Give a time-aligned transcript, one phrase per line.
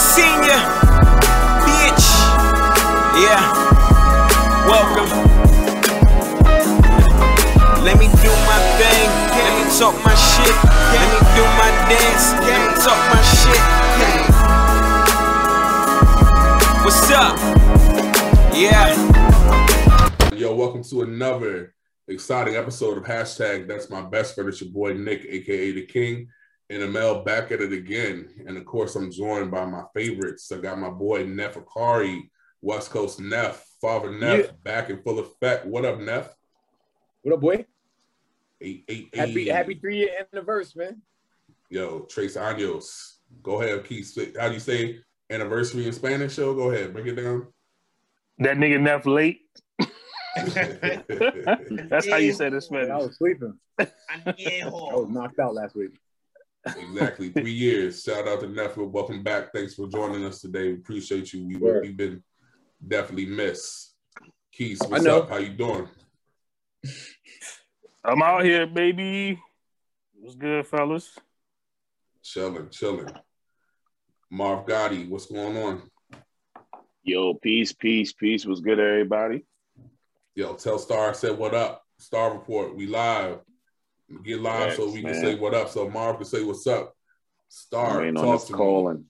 [0.00, 0.56] senior,
[1.68, 2.08] bitch.
[3.20, 3.44] Yeah,
[4.64, 5.10] welcome.
[7.84, 9.08] Let me do my thing.
[9.36, 10.56] Let me talk my shit.
[10.96, 12.32] Let me do my dance.
[12.40, 13.60] Let me talk my shit.
[16.82, 17.36] What's up?
[18.54, 18.96] Yeah.
[20.34, 21.74] Yo, welcome to another
[22.08, 24.48] exciting episode of hashtag That's My Best Friend.
[24.48, 26.28] It's your boy Nick, aka the King,
[26.70, 28.28] and Amel back at it again.
[28.46, 30.50] And of course, I'm joined by my favorites.
[30.52, 32.30] I got my boy Neff Akari,
[32.62, 34.52] West Coast Neff, Father Neff, Yeah.
[34.62, 35.66] back in full effect.
[35.66, 36.34] What up, Neff?
[37.22, 37.66] What up, boy?
[38.60, 39.52] Eight, eight, Happy eight.
[39.54, 41.02] happy three year anniversary, man.
[41.70, 43.16] Yo, Trace Años.
[43.42, 44.16] Go ahead, Keith.
[44.38, 46.34] How do you say anniversary in Spanish?
[46.34, 46.54] Show.
[46.54, 47.46] Go ahead, break it down.
[48.38, 49.40] That nigga Neff late.
[51.88, 52.90] That's how you say this, man.
[52.90, 53.54] I was sleeping.
[53.78, 53.86] I
[54.66, 55.90] was knocked out last week.
[56.66, 57.30] Exactly.
[57.30, 58.02] Three years.
[58.02, 58.90] Shout out to Neffel.
[58.90, 59.52] Welcome back.
[59.52, 60.68] Thanks for joining us today.
[60.68, 61.46] We appreciate you.
[61.46, 61.82] We, Word.
[61.82, 62.22] we've been
[62.86, 63.94] definitely missed.
[64.52, 65.30] Keith, what's up?
[65.30, 65.88] How you doing?
[68.04, 69.40] I'm out here, baby.
[70.14, 71.10] What's good, fellas?
[72.22, 73.10] Chilling, chilling.
[74.30, 75.82] Marv Gotti, what's going on?
[77.02, 78.44] Yo, peace, peace, peace.
[78.46, 79.44] Was good, everybody.
[80.34, 81.82] Yo, tell Star I said what up.
[81.98, 83.40] Star Report, we live.
[84.24, 85.68] Get live so Thanks, we can say what up.
[85.68, 86.94] So Marv can say what's up.
[87.48, 89.00] Star, Waiting talk to call me.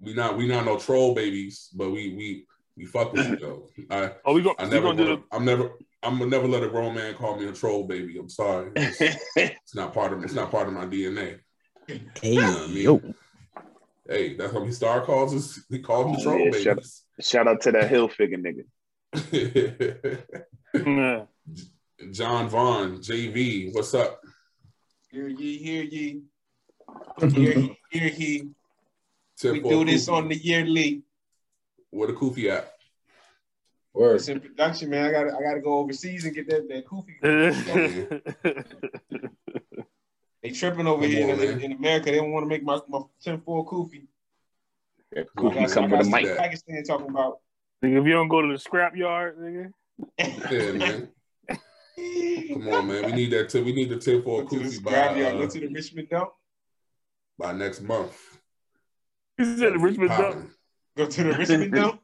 [0.00, 3.68] We not we not no troll babies, but we we we fuck with you though.
[3.90, 4.54] I Oh, we go.
[4.58, 5.70] I We never gonna do gonna, I'm never
[6.02, 8.18] I'm gonna never let a grown man call me a troll baby.
[8.18, 8.70] I'm sorry.
[8.76, 9.00] It's,
[9.36, 11.40] it's not part of it's not part of my DNA.
[11.86, 12.84] Hey, You know I mean?
[12.84, 13.14] yo.
[14.08, 15.60] Hey, that's what he star calls us.
[15.68, 17.02] He calls me Oh, troll yeah, shut babies.
[17.20, 18.64] shout out to that hill figure nigga.
[21.98, 22.12] the.
[22.12, 24.20] John Vaughn, JV, what's up?
[25.10, 26.22] Hear ye, hear ye.
[27.20, 28.48] Hear he, hear he.
[29.36, 31.02] Tip We for do this on the yearly.
[31.90, 32.72] Where the Kufi at?
[33.92, 34.16] Word.
[34.16, 35.06] It's in production, man.
[35.06, 37.18] I gotta I gotta go overseas and get that, that kufi.
[40.40, 42.12] They tripping over Come here on, in, in America.
[42.12, 44.06] They don't want to make my, my 10 4 kufi.
[45.12, 46.36] That Kufi got, come I with a mic.
[46.36, 47.40] Pakistan talking about.
[47.82, 49.72] Nigga, if you don't go to the scrap yard, nigga.
[50.50, 51.08] Yeah, man.
[52.52, 53.06] Come on, man.
[53.06, 53.64] We need that tip.
[53.64, 55.60] We need the tip for a Go to the Kufi by, scrap uh, go to
[55.60, 56.30] the Richmond dump.
[57.38, 58.38] by next month.
[59.36, 60.50] He said the Richmond dump.
[60.96, 62.00] Go to the Richmond dump.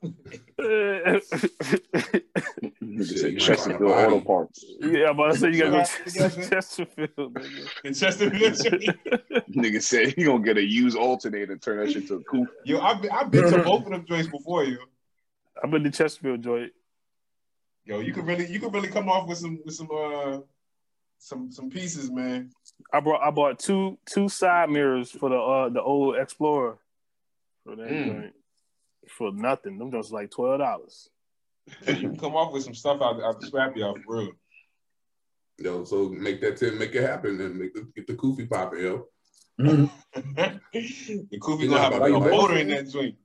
[3.05, 4.21] Shit, Chesterfield might find a Auto.
[4.21, 4.65] Parts.
[4.81, 7.69] yeah, but I'm about to say you gotta go to to Chesterfield, nigga.
[7.84, 8.55] In Chesterfield.
[9.55, 12.49] Nigga said he gonna get a used alternator and turn that shit to a coupe.
[12.65, 14.78] Yo, I've been, I've been to both of them joints before, you.
[15.62, 16.72] I've been to Chesterfield joint.
[17.86, 20.38] Yo, you could really you could really come off with some with some uh
[21.18, 22.50] some some pieces, man.
[22.92, 26.78] I brought I bought two two side mirrors for the uh the old Explorer
[27.64, 28.30] for that Mm.
[29.08, 29.78] for nothing.
[29.78, 31.08] Them just like twelve dollars.
[31.86, 34.32] You can come off with some stuff out, out the scrap yard for real.
[35.58, 38.80] Yo, so make that tip, make it happen, and make the, get the Kufi popping,
[38.80, 39.06] yo.
[39.56, 39.88] the
[40.74, 43.16] Kufi You gonna have a, about motor in that joint.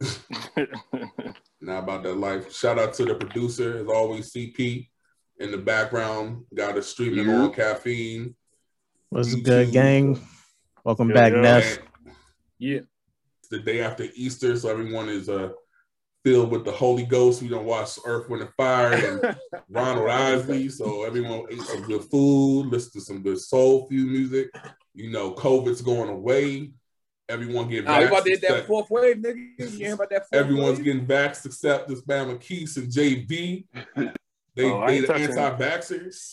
[1.60, 2.52] Not about that life.
[2.54, 4.88] Shout out to the producer, as always, CP
[5.40, 6.44] in the background.
[6.54, 7.34] Got us streaming Yeah.
[7.42, 8.36] on caffeine.
[9.10, 9.44] What's YouTube.
[9.44, 10.20] good, gang?
[10.84, 11.40] Welcome Yeah, back, yeah.
[11.40, 11.78] Neff.
[12.58, 12.80] Yeah.
[13.40, 15.50] It's the day after Easter, so everyone is uh
[16.24, 17.40] filled with the Holy Ghost.
[17.42, 19.36] We don't watch Earth, Wind, and Fire and
[19.68, 24.48] Ronald Isley, so everyone ate some good food, listened to some good soul food music.
[24.94, 26.72] You know, COVID's going away.
[27.28, 28.08] Everyone getting Nah, we vaxxed.
[28.08, 29.48] about to that fourth wave, nigga.
[29.58, 30.84] You hear about that fourth Everyone's wave?
[30.84, 33.64] getting vaxxed except this Bama Keese and JV.
[34.54, 35.38] They Oh, they the touching it.
[35.38, 36.32] anti-vaxxers.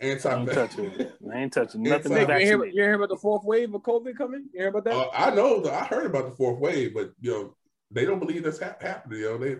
[0.00, 0.54] I ain't Anti-vaxxers.
[0.54, 1.12] touching it.
[1.32, 2.12] I ain't touching nothing.
[2.12, 2.28] Inside.
[2.28, 4.46] Nick, you hear, you hear about the fourth wave of COVID coming?
[4.52, 4.94] You hear about that?
[4.94, 7.54] Uh, I know that I heard about the fourth wave, but you know
[7.90, 9.20] they don't believe that's hap- happening.
[9.20, 9.56] You know they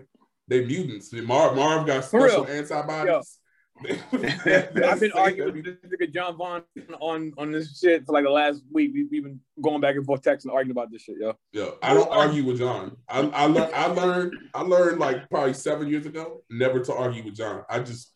[0.47, 1.13] they mutants.
[1.13, 2.53] Marv Marv got special real.
[2.57, 3.37] antibodies.
[3.85, 6.63] I've been arguing with this nigga John Vaughn
[6.99, 8.91] on, on this shit for like the last week.
[8.93, 11.33] We, we've been going back and forth texting, arguing about this shit, yo.
[11.51, 12.95] Yo, I don't argue with John.
[13.09, 17.23] I, I learned I learned I learned like probably seven years ago never to argue
[17.23, 17.63] with John.
[17.69, 18.11] I just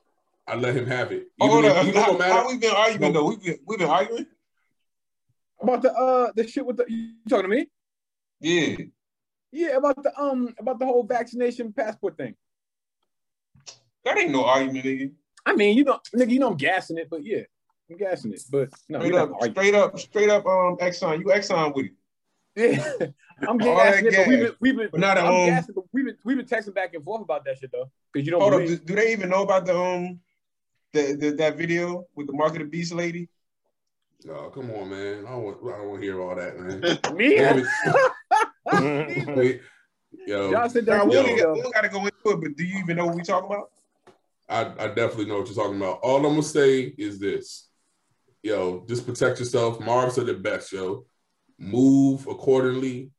[0.47, 1.27] I let him have it.
[1.41, 1.87] Oh, hold if- on.
[1.87, 3.25] even How, no matter- how we been arguing though?
[3.29, 4.25] We've been we've been arguing.
[5.61, 7.67] About the uh the shit with the you talking to me?
[8.39, 8.75] Yeah.
[9.51, 12.35] Yeah, about the um about the whole vaccination passport thing.
[14.05, 15.11] That ain't no argument, nigga.
[15.47, 17.43] I mean, you know, nigga, you know I'm gassing it, but yeah,
[17.89, 18.41] I'm gassing it.
[18.51, 20.45] But no, Straight up, not straight up, straight up.
[20.45, 21.91] Um, Exxon, you Exxon with it.
[22.57, 23.07] Yeah,
[23.47, 25.45] I'm All gassing that it, but we've been, we've been, But not I'm home.
[25.45, 28.25] gassing, but we've been, we've been texting back and forth about that shit though, because
[28.25, 28.79] you don't Hold up, believe.
[28.85, 30.19] do, do they even know about the um
[30.91, 33.29] the, the that video with the Market of Beast lady?
[34.25, 35.25] No, come on, man.
[35.25, 36.81] I don't want I don't want to hear all that, man.
[37.15, 37.37] Me?
[37.37, 39.35] Damn.
[39.37, 39.61] Wait,
[40.25, 41.07] yo, Y'all said Now, that.
[41.07, 41.23] we Yo.
[41.23, 43.49] don't we don't gotta go into it, but do you even know what we talking
[43.49, 43.71] about?
[44.49, 45.99] I, I definitely know what you're talking about.
[46.03, 47.69] All I'm gonna say is this,
[48.41, 49.79] yo, just protect yourself.
[49.79, 51.05] Marv said it best, yo.
[51.59, 53.11] Move accordingly,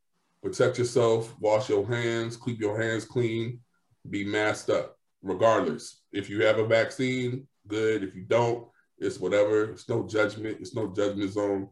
[0.43, 3.61] protect yourself, wash your hands, keep your hands clean,
[4.09, 4.97] be masked up.
[5.23, 8.05] Regardless, if you have a vaccine, good.
[8.05, 9.65] If you don't, it's whatever.
[9.73, 10.59] It's no judgment.
[10.61, 11.69] It's no judgment zone.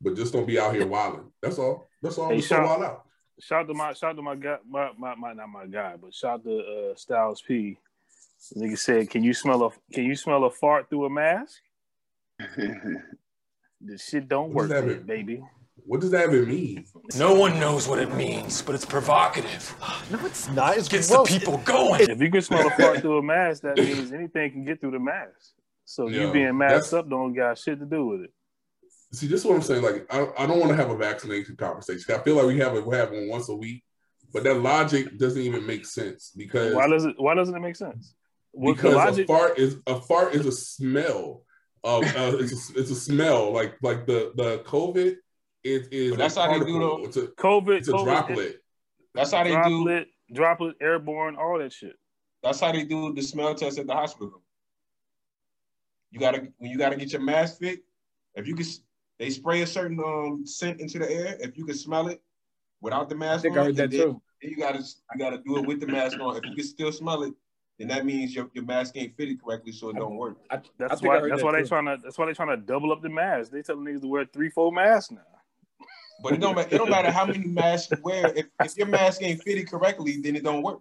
[0.00, 1.30] But just don't be out here wilding.
[1.42, 1.88] That's all.
[2.02, 2.28] That's all.
[2.28, 3.04] Hey, just don't wild out.
[3.40, 6.44] Shout to my shout to my guy, my, my, my not my guy, but shout
[6.44, 7.78] to uh, Styles P.
[8.52, 11.60] The nigga said, "Can you smell a Can you smell a fart through a mask?
[13.82, 15.06] The shit don't What work, does that yet, mean?
[15.06, 15.42] baby."
[15.86, 16.84] What does that even mean?
[17.16, 19.74] No one knows what it means, but it's provocative.
[20.10, 20.76] No, it's not.
[20.76, 21.30] It's Gets gross.
[21.32, 22.02] the people going.
[22.10, 24.90] If you can smell a fart through a mask, that means anything can get through
[24.90, 25.54] the mask.
[25.86, 28.32] So Yeah, you being masked up don't got shit to do with it.
[29.12, 29.82] See, this is what I'm saying.
[29.82, 32.14] Like, I, I don't want to have a vaccination conversation.
[32.14, 33.82] I feel like we have it, we have one once a week,
[34.34, 37.76] but that logic doesn't even make sense because Why does it Why doesn't it make
[37.76, 38.14] sense?
[38.52, 39.24] What because logic?
[39.24, 41.44] a fart is a fart is a smell
[41.84, 45.16] of uh, it's a, it's a smell like like the the COVID
[45.62, 46.98] it is But that's a how they do particle.
[46.98, 48.56] the- It's a COVID, it's a COVID, droplet.
[49.14, 49.54] That's how they do.
[49.84, 51.96] droplet, droplet, airborne, all that shit.
[52.42, 54.42] That's how they do the smell test at the hospital.
[56.10, 57.80] You gotta when you gotta get your mask fit.
[58.34, 58.66] If you can,
[59.18, 61.36] they spray a certain um scent into the air.
[61.40, 62.20] If you can smell it
[62.80, 64.22] without the I mask think on, I heard that then, too.
[64.42, 66.36] then you gotta you gotta do it with the mask on.
[66.36, 67.34] If you can still smell it,
[67.80, 70.36] then that means your, your mask ain't fitted correctly, so it don't work.
[70.50, 71.20] I, I That's I why.
[71.20, 71.98] That's that why they trying to.
[72.02, 73.50] That's why they trying to double up the mask.
[73.50, 75.22] They telling niggas to wear three, four masks now.
[76.22, 78.34] But it don't ma- it don't matter how many masks you wear.
[78.36, 80.80] If, if your mask ain't fitted correctly, then it don't work.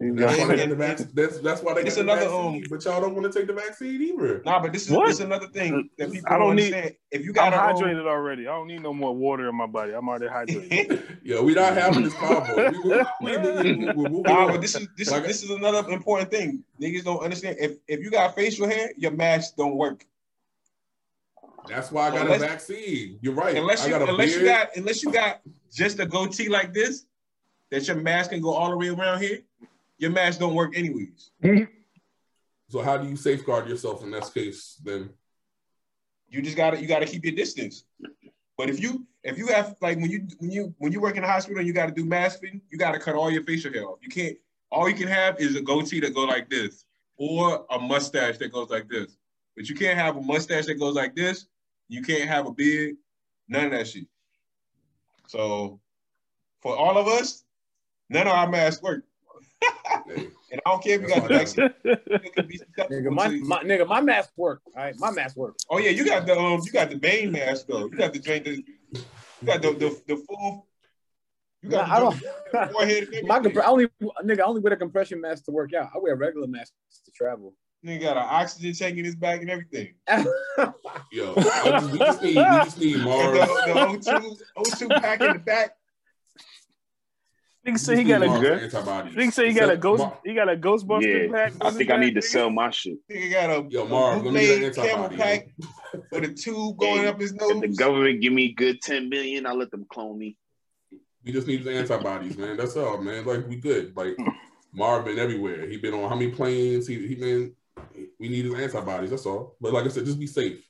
[0.00, 2.12] You That's got- why they got the vac- that's, that's why they It's got the
[2.12, 4.40] another, vaccine, um, but y'all don't want to take the vaccine either.
[4.42, 5.08] Nah, but this is What?
[5.08, 6.94] this is another thing that people I don't don't need- understand.
[7.10, 8.48] If you I'm got um, hydrated already.
[8.48, 9.92] I don't need no more water in my body.
[9.92, 11.18] I'm already hydrated.
[11.22, 12.70] yeah, we not having this combo.
[13.20, 16.64] We, we, we, Nah, but this is this Like- is this is another important thing.
[16.80, 17.56] Niggas don't understand.
[17.60, 20.06] If if you got facial hair, your mask don't work.
[21.68, 23.18] That's why I got Unless- a vaccine.
[23.20, 23.56] You're right.
[23.56, 24.40] Unless I you got a unless beard.
[24.40, 25.40] you got unless you got
[25.70, 27.04] just a goatee like this,
[27.70, 29.40] that your mask can go all the way around here.
[30.02, 31.30] Your mask don't work anyways.
[31.44, 31.62] Mm-hmm.
[32.70, 35.10] So how do you safeguard yourself in this case then?
[36.28, 37.84] You just gotta you gotta keep your distance.
[38.58, 41.22] But if you if you have like when you when you when you work in
[41.22, 43.84] a hospital and you gotta do mask fitting, you gotta cut all your facial hair
[43.84, 44.00] off.
[44.02, 44.36] You can't
[44.72, 46.84] all you can have is a goatee that go like this
[47.16, 49.16] or a mustache that goes like this.
[49.54, 51.46] But you can't have a mustache that goes like this.
[51.86, 52.96] You can't have a beard,
[53.46, 54.06] none of that shit.
[55.28, 55.78] So
[56.60, 57.44] for all of us,
[58.10, 59.04] none of our masks work.
[60.06, 61.70] Hey, And I don't care if you got the That's vaccine.
[62.24, 64.60] you can be susceptible Nigga, my, my nigga, my mask work.
[64.76, 65.54] All right, my mask work.
[65.70, 67.86] Oh yeah, you got the um, you got the Bane mask though.
[67.86, 68.62] You got the drink, the,
[68.92, 69.02] you
[69.46, 70.66] got the the, the full.
[71.62, 72.20] You got Nah, I don't.
[72.52, 73.08] the forehead.
[73.14, 73.56] and My everything.
[73.60, 73.88] compre- I only
[74.24, 75.90] nigga, I only wear a compression mask to work out.
[75.94, 76.74] I wear regular masks
[77.04, 77.54] to travel.
[77.86, 79.94] Nigga got an oxygen tank in his back and everything.
[81.12, 83.32] yo, just, we just need we just need And Mars.
[83.32, 85.76] the, the O2 O2 pack in the back.
[87.66, 88.62] Nigga so he got a good.
[88.64, 89.14] antibodies.
[89.14, 90.04] Nigga say he got a ghost.
[90.24, 91.52] He got a Ghostbuster Yeah, pack.
[91.60, 92.96] I think I need to sell my shit.
[93.08, 95.48] Nigga got a, Yo, a Marv, let me get an bootleg camel pack
[96.10, 99.46] with a tube going Hey, up his If the government give me good 10 million,
[99.46, 100.36] I'll let them clone me.
[101.24, 102.56] We just need the antibodies, man.
[102.56, 103.24] That's all, man.
[103.24, 103.96] Like we good.
[103.96, 104.16] Like
[104.72, 105.68] Marv been everywhere.
[105.68, 106.88] He been on how many planes?
[106.88, 107.54] He he been.
[108.18, 109.10] We need his antibodies.
[109.10, 109.56] That's all.
[109.60, 110.68] But like I said, just be safe.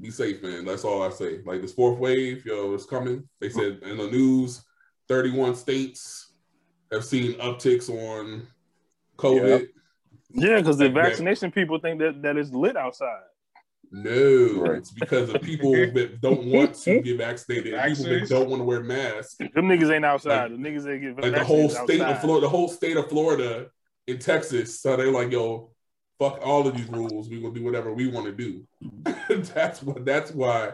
[0.00, 0.64] Be safe, man.
[0.64, 1.40] That's all I say.
[1.44, 3.28] Like this fourth wave, yo, it's coming.
[3.40, 4.64] They said in the news,
[5.08, 6.27] thirty-one states
[6.92, 8.46] have seen upticks on
[9.18, 9.68] COVID.
[10.30, 11.04] Yeah, because the Like that.
[11.04, 13.22] vaccination people think that that it's lit outside.
[13.90, 14.76] No, Right.
[14.78, 17.72] it's because of people that don't want to get vaccinated.
[17.72, 19.36] and People that don't want to wear masks.
[19.36, 20.50] Them niggas ain't outside.
[20.52, 22.16] the niggas ain't get like the whole state outside.
[22.16, 23.70] of Florida, the whole state of Florida
[24.06, 24.78] in Texas.
[24.80, 25.70] So they're like, yo,
[26.18, 27.30] fuck all of these rules.
[27.30, 28.66] We gonna do whatever we want to do.
[29.54, 30.04] that's what.
[30.04, 30.72] That's why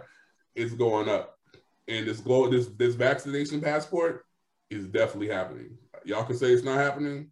[0.56, 1.38] it's going up.
[1.86, 4.24] And this go this this vaccination passport
[4.70, 5.78] is definitely happening.
[6.04, 7.30] Y'all can say it's not happening.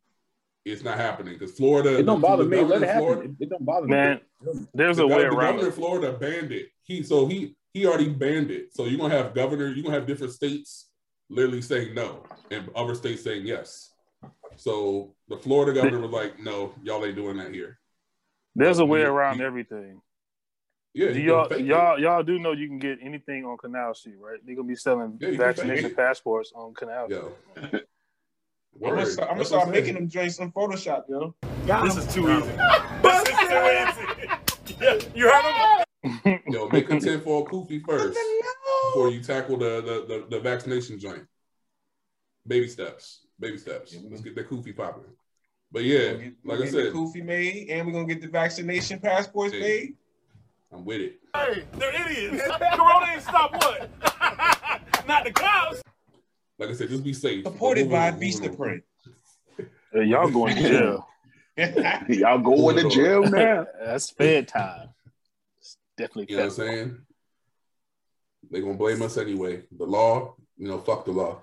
[0.64, 1.99] It's not happening because Florida.
[1.99, 2.59] It don't bother me.
[2.62, 3.00] Let it of happen.
[3.05, 4.52] Florida- It, it don't bother Man, me.
[4.75, 6.69] There's the, a way gov- the around governor of Florida banned it.
[6.85, 8.75] He so he he already banned it.
[8.75, 10.88] So you're gonna have governor, you're gonna have different states
[11.29, 13.91] literally saying no and other states saying yes.
[14.57, 17.79] So the Florida governor was like, no, y'all ain't doing that here.
[18.55, 20.00] There's a way You- around you- everything.
[20.95, 21.64] Yeah, Do you y'all, it.
[21.64, 24.38] y'all, y'all do know you can get anything on Canal Street, right?
[24.45, 27.85] They're gonna be selling Yeah, you can fake vaccination passports on Canal Street.
[28.81, 28.88] Yo.
[28.88, 31.35] I'm gonna start, I'm gonna start making them drinks in Photoshop, yo.
[31.85, 32.50] This is too easy.
[33.02, 34.29] this is too easy.
[34.81, 35.85] Yeah, you heard
[36.25, 36.41] him?
[36.49, 38.19] Yo, make a 10 for a kufi first
[38.88, 41.25] before you tackle the, the, the, the vaccination joint.
[42.47, 43.93] baby steps, baby steps.
[43.93, 45.05] Yeah, we Let's get the kufi popping.
[45.71, 48.21] But yeah, We're get- like we're I said, the Kufi made, and we're gonna get
[48.23, 49.61] the vaccination passports Hey.
[49.61, 49.95] made.
[50.73, 51.21] I'm with it.
[51.37, 52.43] Hey, they're idiots.
[52.75, 55.07] Corona ain't stop what?
[55.07, 55.81] Not the cops.
[56.59, 57.44] Like I said, just be safe.
[57.44, 58.56] Supported by on, moving on.
[58.56, 58.82] Vistaprint.
[59.92, 61.09] Hey, y'all going to jail.
[62.09, 63.66] Y'all going to jail now?
[63.85, 64.88] That's fair time.
[65.61, 66.99] It's definitely You know what I'm saying?
[68.50, 69.62] They gonna blame us anyway.
[69.76, 71.42] The law, you know, fuck the law.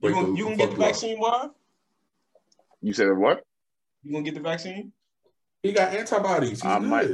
[0.00, 0.86] You Break gonna, the- you gonna get the law.
[0.86, 1.48] vaccine, Why?
[2.80, 3.44] You said what?
[4.02, 4.92] You gonna get the vaccine?
[5.62, 6.62] He got antibodies.
[6.62, 6.88] He's I good.
[6.88, 7.10] might-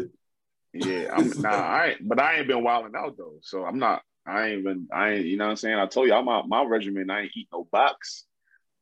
[0.72, 3.38] Yeah, I'm nah, I ain't, but I ain't been wilding out though.
[3.42, 5.78] So I'm not I ain't been I ain't you know what I'm saying?
[5.78, 8.24] I told you I'm my, my regimen, I ain't eat no box.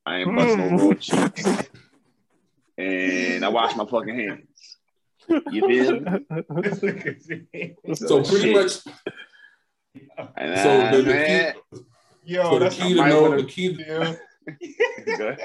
[0.07, 0.77] I ain't bust no hmm.
[0.77, 1.47] raw cheeks.
[2.77, 4.77] And I wash my fucking hands.
[5.51, 7.95] You feel me?
[7.95, 8.55] So pretty Shit.
[8.55, 8.73] much.
[10.37, 11.83] And, So the, the key,
[12.25, 13.85] Yo, so the key to know wanna- the key.
[13.87, 14.15] yeah.
[15.17, 15.37] go.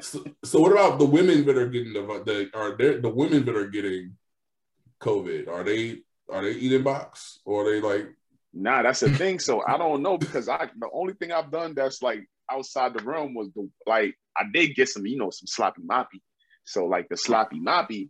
[0.00, 3.44] So, so what about the women that are getting the the are there the women
[3.44, 4.16] that are getting
[5.00, 5.48] COVID?
[5.48, 8.14] Are they are they eating box or are they like
[8.60, 9.38] Nah, that's the thing.
[9.38, 13.02] So I don't know because I the only thing I've done that's like outside the
[13.04, 16.20] realm was the like I did get some, you know, some sloppy moppy.
[16.64, 18.08] So like the sloppy moppy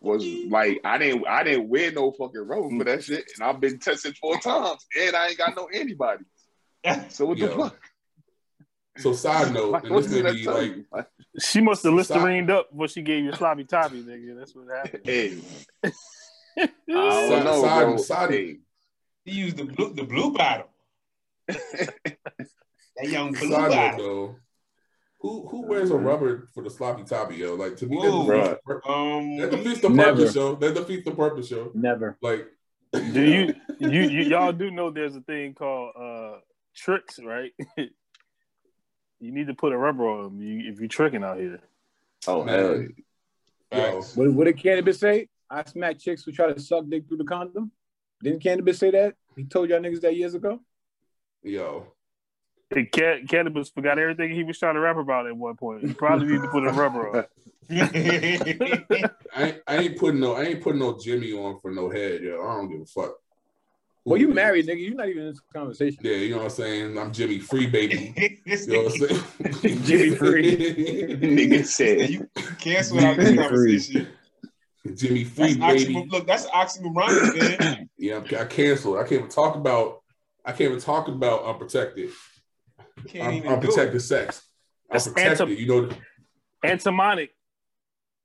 [0.00, 3.60] was like I didn't I didn't wear no fucking rubber for that shit, and I've
[3.60, 6.26] been tested four times, and I ain't got no antibodies.
[7.10, 7.76] So what the fuck?
[8.98, 9.12] so?
[9.12, 10.54] Side note, Like, and this may be tell
[10.92, 11.06] like
[11.40, 12.18] She must have Stop.
[12.18, 14.38] Listerine'd up before she gave you a sloppy toppy, nigga.
[14.38, 15.02] That's what happened.
[15.06, 15.38] hey,
[16.58, 17.96] I don't know, side- bro.
[17.96, 18.56] side- Hey,
[19.24, 20.68] He used the blue the blue bottle.
[22.96, 23.98] That young blue side bottle.
[23.98, 24.36] though.
[25.20, 27.54] Who who wears a rubber for the sloppy toppy, yo?
[27.54, 30.16] Like to me, that Whoa, defeats, the Um, that defeats the Never.
[30.16, 30.54] purpose, yo.
[30.54, 31.72] That defeats the purpose, yo.
[31.74, 32.16] Never.
[32.22, 32.46] Like,
[32.92, 36.38] Do you, you, you, y'all do know there's a thing called uh
[36.76, 37.52] tricks, right?
[37.76, 37.90] you
[39.20, 41.60] need to put a rubber on them you, if you're tricking out here.
[42.28, 42.88] oh hell, yo,
[43.72, 44.14] Facts.
[44.16, 45.28] What, what did Canibus say?
[45.50, 47.72] I smack chicks who try to suck dick through the condom.
[48.24, 49.14] Didn't Canibus say that?
[49.36, 50.58] He told y'all niggas that years ago.
[51.42, 51.86] yo,
[52.70, 55.82] Hey, Can- Canibus forgot everything he was trying to rap about at one point.
[55.82, 57.24] You probably need to put a rubber on.
[57.70, 62.22] I ain't, I ain't putting no I ain't putting no Jimmy on for no head,
[62.22, 62.42] yo.
[62.42, 63.14] I don't give a fuck.
[64.06, 64.86] Well, you married, nigga.
[64.86, 65.98] You're not even in this conversation.
[66.02, 66.98] Yeah, you know what I'm saying.
[66.98, 68.14] I'm Jimmy Free, baby.
[68.44, 69.08] You know what I'm
[69.62, 69.82] saying?
[69.84, 70.56] Jimmy Free.
[71.16, 72.10] nigga said.
[72.10, 72.28] you
[72.58, 74.08] cancel out this conversation.
[74.94, 75.94] Jimmy Free, That's baby.
[75.94, 76.10] oxymoron.
[76.10, 77.88] Look, that's oxymoron, man.
[77.98, 78.98] Yeah, I'm- I canceled.
[78.98, 80.02] I can't even talk about.
[80.44, 82.10] I can't even talk about unprotected.
[83.08, 84.00] Can't Un- even do unprotected it.
[84.00, 84.42] sex.
[84.90, 85.48] That's Unprotected.
[85.48, 85.88] anti- You know,
[86.62, 87.30] Antimonic,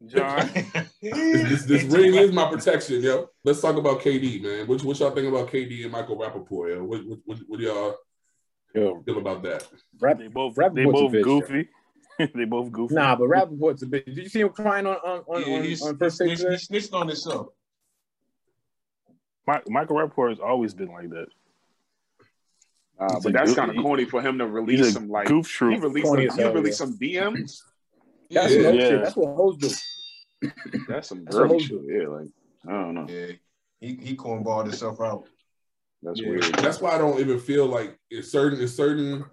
[0.05, 0.49] John.
[1.01, 3.29] this, this, this ring is my protection, yo.
[3.45, 4.67] Let's talk about KD, man.
[4.67, 6.83] What, what y'all think about KD and Michael Rapaport, yo?
[6.83, 7.95] What, what, what, what do y'all
[8.75, 9.65] Yo, feel about that?
[9.99, 11.69] rap, They both Rapaport's they a both bitch, goofy.
[12.35, 12.95] they both goofy.
[12.95, 14.05] Nah, but Rapaport's a bitch.
[14.05, 16.37] Did you see him crying on on on, Yeah, on, he's, on first he, take
[16.37, 16.57] he today?
[16.57, 17.47] snitched on himself.
[19.47, 21.27] Mi- Michael Rappaport has always been like that.
[22.99, 25.27] Uh, He's but that's kind of corny for him to He's release a some like
[25.27, 25.81] goof he troop.
[25.81, 26.85] released some, as he released yeah.
[26.85, 27.61] some DMs.
[28.29, 28.69] That's Yeah.
[28.71, 28.95] Yeah.
[28.97, 30.49] That's what hoes do.
[30.89, 31.79] That's some That's a whole girly shit.
[31.87, 32.27] Yeah, like
[32.67, 33.05] I don't know.
[33.07, 33.31] Yeah,
[33.79, 35.25] he he cornballed himself out.
[36.01, 36.43] That's Yeah, weird.
[36.43, 38.61] that's why I don't even feel like it's certain.
[38.61, 39.25] It's certain.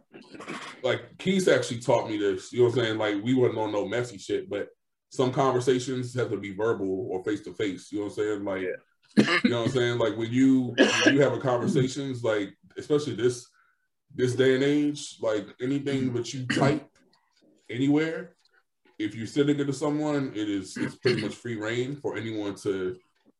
[0.82, 2.52] Like Keith actually taught me this.
[2.52, 2.98] You know what I'm saying?
[2.98, 4.68] Like we wouldn't on no messy shit, but
[5.10, 7.90] some conversations have to be verbal or face to face.
[7.92, 8.44] You know what I'm saying?
[8.44, 8.62] Like,
[9.44, 9.98] you know what I'm saying?
[9.98, 13.46] Like when you when you have a conversations, like especially this
[14.14, 16.84] this day and age, like anything that you type
[17.70, 18.34] anywhere,
[18.98, 22.54] if you're sending it to someone, it is it's pretty much free reign for anyone
[22.56, 22.96] to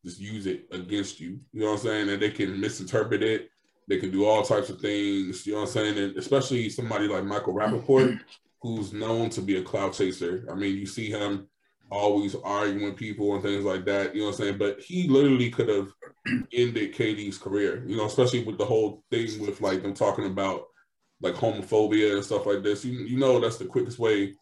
[0.07, 1.41] just use it against you.
[1.53, 2.09] You know what I'm saying?
[2.11, 3.51] And they can misinterpret it.
[3.89, 5.47] They can do all types of things.
[5.47, 5.99] You know what I'm saying?
[5.99, 8.21] And especially somebody like Michael Rapaport,
[8.63, 10.47] who's known to be a cloud chaser.
[10.51, 11.49] I mean, you see him
[11.91, 14.15] always arguing with people and things like that.
[14.15, 14.59] You know what I'm saying?
[14.59, 15.89] But he literally could have
[16.53, 17.85] ended KD's career.
[17.87, 20.65] You know, especially with the whole thing with like them talking about
[21.21, 22.85] like homophobia and stuff like this.
[22.85, 24.35] You, you know, that's the quickest way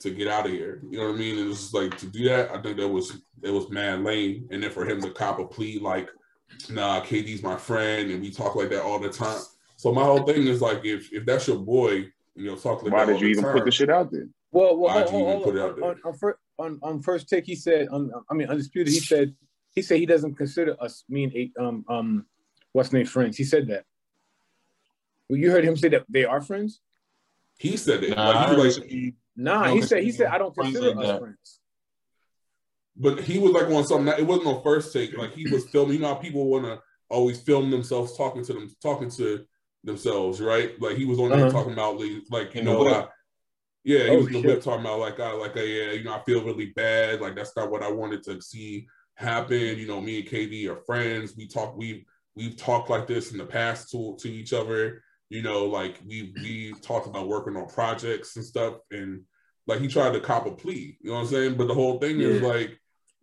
[0.00, 0.80] to get out of here.
[0.88, 1.38] You know what I mean?
[1.38, 4.48] And it's like to do that, I think that was it was mad lame.
[4.50, 6.08] And then for him to cop a plea like,
[6.70, 9.40] nah, KD's my friend, and we talk like that all the time.
[9.76, 12.92] So my whole thing is like if if that's your boy, you know, talk like
[12.92, 14.28] Why that did all you the even time, put the shit out there?
[14.52, 15.84] Well, well, Why'd hold, you even put it out there?
[15.84, 19.34] on, on, fir- on, on first take, he said, on, I mean, undisputed, he said,
[19.74, 22.26] he said he doesn't consider us mean eight, um, um,
[22.72, 23.36] what's name friends.
[23.36, 23.84] He said that.
[25.28, 26.80] Well, you heard him say that they are friends.
[27.58, 28.16] He said it.
[28.16, 30.88] Nah, like, he heard like, he- Nah, No, he said he said I don't consider
[30.94, 31.18] like us that.
[31.20, 31.60] friends.
[32.96, 34.14] but he was like on something.
[34.18, 35.16] It wasn't on first take.
[35.16, 35.94] Like he was filming.
[35.96, 39.44] You know how people want to always film themselves talking to them, talking to
[39.82, 40.80] themselves, right?
[40.80, 41.50] Like he was on there Uh-huh.
[41.52, 42.92] talking about like, like you know, whip.
[42.92, 43.08] I,
[43.84, 46.04] Yeah, he Oh, was in the whip talking about like, I like, uh, yeah, you
[46.04, 47.20] know, I feel really bad.
[47.20, 48.86] Like that's not what I wanted to see
[49.16, 49.78] happen.
[49.78, 51.34] You know, me and KD are friends.
[51.36, 55.02] We talk, We've we've talked like this in the past to to each other.
[55.30, 59.22] You know, like we we talked about working on projects and stuff, and
[59.66, 60.98] like he tried to cop a plea.
[61.00, 61.56] You know what I'm saying?
[61.56, 62.78] But the whole thing is like,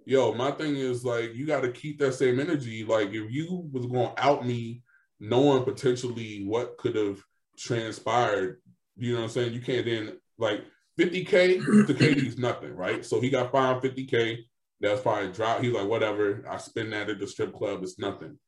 [0.06, 2.84] yo, my thing is like, you got to keep that same energy.
[2.84, 4.82] Like if you was going to out me,
[5.20, 7.22] knowing potentially what could have
[7.58, 8.62] transpired,
[8.98, 9.54] you know what I'm saying?
[9.54, 10.64] You can't then like
[11.00, 13.06] 50k to KD is nothing, right?
[13.06, 14.38] So he got fined 50k.
[14.80, 15.62] That's probably drop.
[15.62, 16.44] He's like, whatever.
[16.50, 17.84] I spend that at the strip club.
[17.84, 18.40] It's nothing.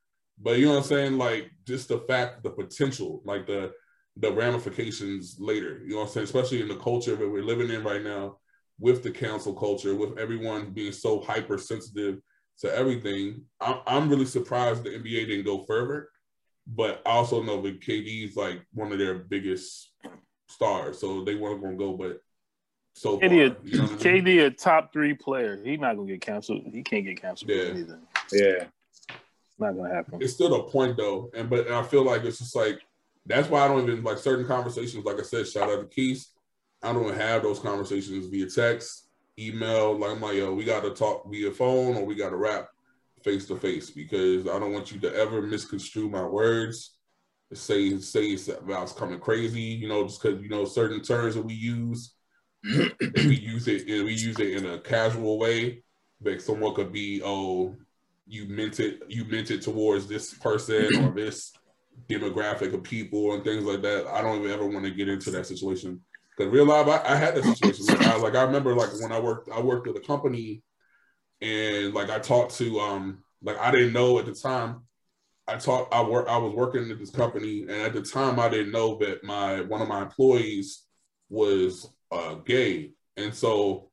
[0.44, 1.18] But you know what I'm saying?
[1.18, 3.72] Like just the fact, the potential, like the
[4.18, 5.82] the ramifications later.
[5.86, 6.26] You know what I'm saying?
[6.26, 8.38] Especially in the culture that we're living in right now,
[8.80, 12.20] with the cancel culture, with everyone being so hypersensitive
[12.60, 13.44] to everything.
[13.60, 16.10] I'm, I'm really surprised the NBA didn't go further.
[16.68, 19.92] But I also know that KD's like one of their biggest
[20.48, 21.98] stars, so they weren't going to go.
[21.98, 22.20] But
[22.96, 24.26] so far, KD, a, you know what I mean?
[24.26, 25.60] KD, a top three player.
[25.64, 26.62] He's not gonna get canceled.
[26.72, 27.66] He can't get canceled Yeah.
[27.66, 28.02] for anything.
[28.32, 28.66] Yeah.
[29.54, 30.20] It's not gonna happen.
[30.22, 32.82] it's still a point though, and but I feel like it's just like
[33.26, 35.06] that's why I don't even like certain conversations.
[35.06, 36.28] Like I said, shout out to Keith.
[36.82, 39.08] I don't have those conversations via text,
[39.40, 39.98] email.
[39.98, 42.68] Like I'm like, yo, we got to talk via phone or we got to rap
[43.24, 46.98] face to face because I don't want you to ever misconstrue my words.
[47.54, 51.36] Say say it's about it's coming crazy, you know, just because you know certain terms
[51.36, 52.16] that we use,
[52.64, 55.84] and we use it and we use it in a casual way.
[56.22, 57.76] Like someone could be, oh,
[58.26, 61.54] you meant it, you meant it towards this person or this
[62.10, 64.08] demographic of people and things like that.
[64.08, 66.02] I don't even ever want to get into that situation.
[66.36, 67.86] Because real life, I, I had that situation.
[67.86, 70.64] Like I, like I remember, like when I worked, I worked at a company,
[71.42, 74.82] and like I talked to, um, like I didn't know at the time.
[75.48, 78.50] I talked, I work, I was working at this company, and at the time, I
[78.50, 80.84] didn't know that my one of my employees
[81.30, 83.92] was uh, gay, and so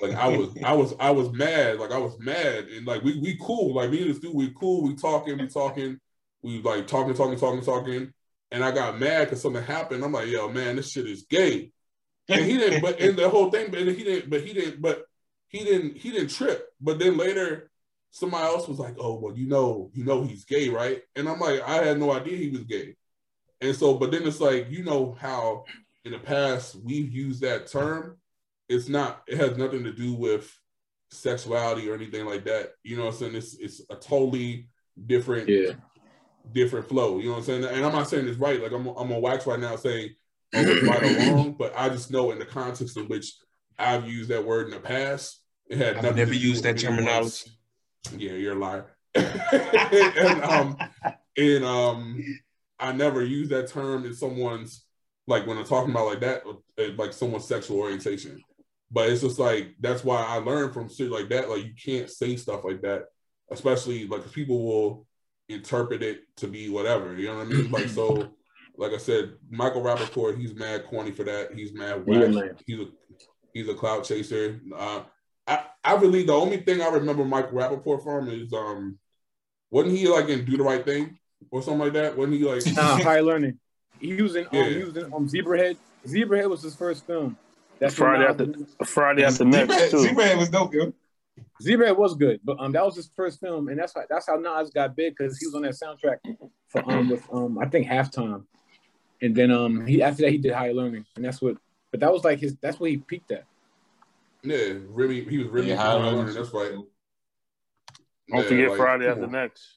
[0.00, 1.78] like I was, I was, I was mad.
[1.78, 3.74] Like I was mad, and like we we cool.
[3.74, 4.82] Like me and this dude, we cool.
[4.82, 5.98] We talking, we talking,
[6.42, 8.12] we like talking, talking, talking, talking.
[8.50, 10.04] And I got mad because something happened.
[10.04, 11.72] I'm like, yo, man, this shit is gay.
[12.28, 15.04] And he didn't, but and the whole thing, but he didn't, but he didn't, but
[15.48, 16.68] he didn't, he didn't trip.
[16.80, 17.70] But then later,
[18.12, 21.02] somebody else was like, oh, well, you know, you know, he's gay, right?
[21.16, 22.94] And I'm like, I had no idea he was gay.
[23.60, 25.64] And so, but then it's like, you know how
[26.04, 28.18] in the past we've used that term.
[28.68, 30.50] It's not, it has nothing to do with
[31.10, 32.72] sexuality or anything like that.
[32.82, 33.34] You know what I'm saying?
[33.36, 34.68] It's it's a totally
[35.06, 35.72] different Yeah.
[36.52, 37.18] different flow.
[37.18, 37.64] You know what I'm saying?
[37.64, 38.60] And I'm not saying it's right.
[38.62, 40.10] Like I'm I'm on wax right now saying
[40.54, 43.34] oh, right or wrong, but I just know in the context in which
[43.78, 47.50] I've used that word in the past, it had I've never used that terminology.
[48.16, 48.86] Yeah, you're a liar.
[49.14, 50.76] and um
[51.36, 52.24] and um
[52.80, 54.84] I never use that term in someone's
[55.26, 58.42] like when I'm talking about like that, uh, like someone's sexual orientation.
[58.94, 61.50] But it's just like that's why I learned from shit like that.
[61.50, 63.06] Like you can't say stuff like that,
[63.50, 65.06] especially like 'cause people will
[65.48, 67.14] interpret it to be whatever.
[67.16, 67.70] You know what I mean?
[67.72, 68.36] Like so,
[68.76, 71.52] like I said, Michael Rapaport, he's mad corny for that.
[71.54, 72.30] He's mad Yeah, whack.
[72.30, 72.56] man.
[72.66, 72.86] He's a
[73.52, 74.60] he's a cloud chaser.
[74.72, 75.02] Uh,
[75.48, 78.96] I I really the only thing I remember Michael Rapaport from is um
[79.70, 81.18] wasn't he like in Do the Right Thing
[81.50, 82.16] or something like that?
[82.16, 83.58] Wasn't he like Nah, high learning.
[83.98, 84.68] He was in um, Yeah.
[84.70, 85.76] he was in um Zebrahead.
[86.06, 87.36] Zebrahead was his first film.
[87.84, 89.96] That's Friday after Nas- Friday after next Zebrahead too.
[89.96, 90.92] Zebrahead was dope, yo.
[91.62, 94.36] Zebrahead was good, but um that was his first film, and that's how that's how
[94.36, 96.18] Nas got big because he was on that soundtrack
[96.68, 98.44] for um with um I think halftime,
[99.20, 101.56] and then um he after that he did higher learning, and that's what.
[101.90, 102.56] But that was like his.
[102.56, 103.44] That's what he peaked at.
[104.42, 106.18] yeah, Remy he was really Yeah, High High Learning.
[106.18, 106.72] Learning, that's right.
[106.72, 106.88] Don't
[108.28, 109.30] Yeah, forget like, Friday after on.
[109.30, 109.76] next.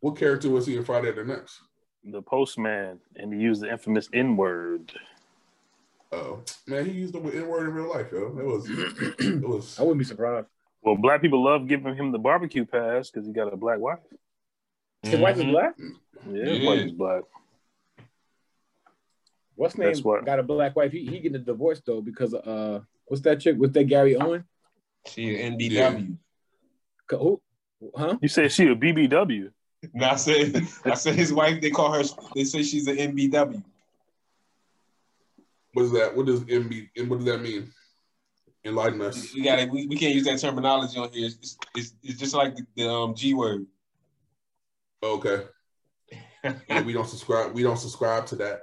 [0.00, 1.60] What character was he in Friday the next?
[2.04, 4.92] The postman, and he used the infamous N word.
[6.10, 8.36] Oh man, he used the N word in real life, yo.
[8.38, 8.66] It was
[9.18, 10.46] it was I wouldn't be surprised.
[10.82, 13.98] Well, black people love giving him the barbecue pass because he got a black wife.
[15.02, 15.50] His wife is Mhm.
[15.50, 15.74] black.
[16.30, 16.66] Yeah, his Yeah.
[16.68, 17.22] wife is black.
[19.54, 20.92] What's name what- got a black wife?
[20.92, 23.56] He he getting a divorce though because uh what's that chick?
[23.58, 24.44] What's that Gary Owen?
[25.06, 26.16] She an NBW.
[27.06, 27.40] Co-
[27.80, 27.90] Who?
[27.96, 28.18] Huh?
[28.22, 29.50] You said she a BBW.
[29.94, 31.60] No, I said I said his wife.
[31.60, 32.02] They call her.
[32.34, 33.62] They say she's an NBW.
[35.78, 36.16] What is that?
[36.16, 37.70] What does MB and what does that mean?
[38.64, 39.32] Enlighten us.
[39.32, 41.26] We got to we, we can't use that terminology on here.
[41.26, 43.64] It's, it's, it's just like the, the um, G word.
[45.00, 45.44] Okay.
[46.42, 47.54] Yeah, we don't subscribe.
[47.54, 48.62] We don't subscribe to that.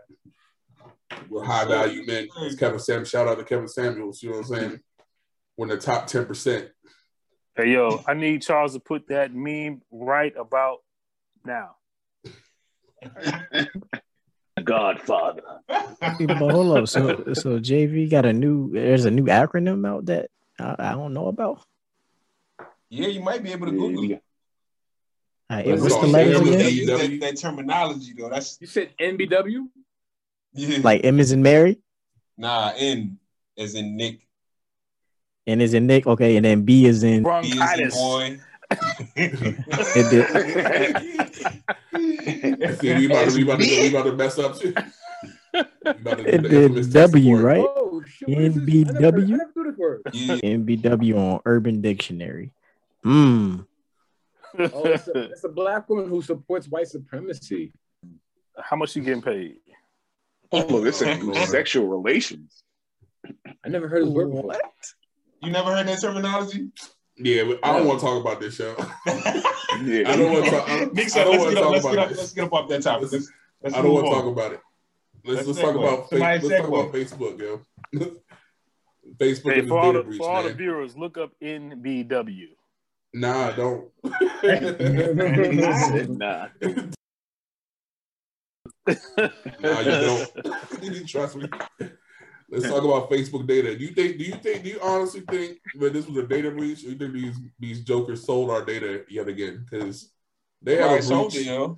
[1.30, 2.28] We're high value men.
[2.42, 3.06] It's Kevin Sam.
[3.06, 4.22] Shout out to Kevin Samuels.
[4.22, 4.80] You know what I'm saying?
[5.56, 6.70] We're in the top ten percent.
[7.56, 10.80] Hey yo, I need Charles to put that meme right about
[11.46, 11.76] now.
[14.66, 15.42] Godfather.
[15.68, 18.72] But hold up, so so JV got a new.
[18.74, 21.62] There's a new acronym out that I, I don't know about.
[22.90, 24.22] Yeah, you might be able to Google it.
[25.50, 26.12] Uh, What's what's the called?
[26.12, 26.88] letters Share again?
[26.88, 28.30] that, that terminology though.
[28.30, 29.68] That's You said NBW?
[30.54, 30.80] yeah.
[30.84, 31.80] Like M is in Mary,
[32.38, 33.20] nah, N
[33.56, 34.22] is in Nick.
[35.46, 36.08] N is in Nick.
[36.08, 37.24] Okay, and then B is in.
[37.24, 38.40] B as in boy.
[39.16, 40.26] It did.
[42.80, 44.74] See, we about to, we about to, we about to mess up too.
[45.54, 46.42] We about to do It
[46.74, 47.66] did W, right?
[47.66, 48.30] Oh, shit.
[48.30, 48.90] what is this?
[48.90, 49.34] I never, heard- NBW?
[49.36, 50.02] I never knew this word.
[50.14, 50.36] yeah.
[50.36, 52.52] NBW on Urban Dictionary.
[53.04, 53.58] Hmm.
[54.58, 57.74] Oh, it's a, it's a black woman who supports white supremacy.
[58.58, 59.58] How much you getting paid?
[60.52, 62.64] Oh, this Oh, is sexual relations.
[63.66, 64.44] I never heard this word before.
[64.44, 64.62] What?
[65.42, 66.70] You never heard that terminology?
[67.18, 68.76] Yeah, but I don't want to talk about this show.
[69.08, 70.04] Yeah.
[70.12, 70.52] I don't want to.
[70.52, 72.18] Talk, I, Nick I don't want to talk let's about get up, this.
[72.18, 73.12] let's get up off that topic.
[73.12, 73.32] Let's,
[73.64, 74.60] let's I don't want to talk about it.
[75.24, 76.50] Let's Let's let's talk about Somebody Facebook.
[76.50, 77.66] Let's talk about Facebook, yo.
[79.18, 81.32] Facebook Hey, and for the all data the, breach, for all the viewers, look up
[81.42, 82.48] NBW.
[83.14, 83.90] Nah, don't.
[84.04, 84.12] nah.
[89.62, 89.92] nah, you
[90.82, 91.08] don't.
[91.08, 91.50] trust me.
[92.50, 93.76] Let's talk about Facebook data.
[93.76, 94.18] Do you think?
[94.18, 94.64] Do you think?
[94.64, 96.84] Do you honestly think that this was a data breach?
[96.84, 99.66] Or you think these these jokers sold our data yet again?
[99.70, 100.12] Because
[100.62, 101.48] they have Somebody a breach.
[101.48, 101.76] it.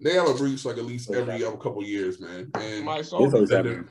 [0.00, 2.50] They have a breach like at least every other couple years, man.
[2.54, 3.34] And Somebody This sold it.
[3.34, 3.88] always and happening.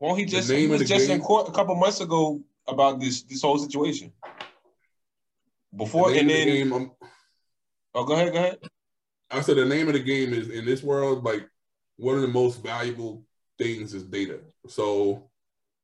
[0.00, 3.22] Won't he just he was the just in court a couple months ago about this
[3.22, 4.12] this whole situation.
[5.74, 6.90] Before name and of the then game,
[7.94, 8.58] oh go ahead, go ahead.
[9.30, 11.48] I said the name of the game is in this world, like
[11.96, 13.24] one of the most valuable
[13.58, 14.40] things is data.
[14.68, 15.30] So,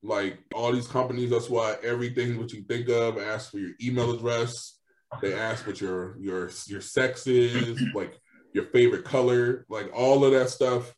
[0.03, 4.13] like all these companies, that's why everything what you think of asks for your email
[4.13, 4.79] address.
[5.21, 8.19] They ask what your your your sex is, like
[8.53, 10.95] your favorite color, like all of that stuff.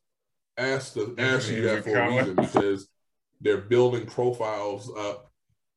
[0.56, 2.88] Ask the ask you that for a reason because
[3.40, 5.30] they're building profiles up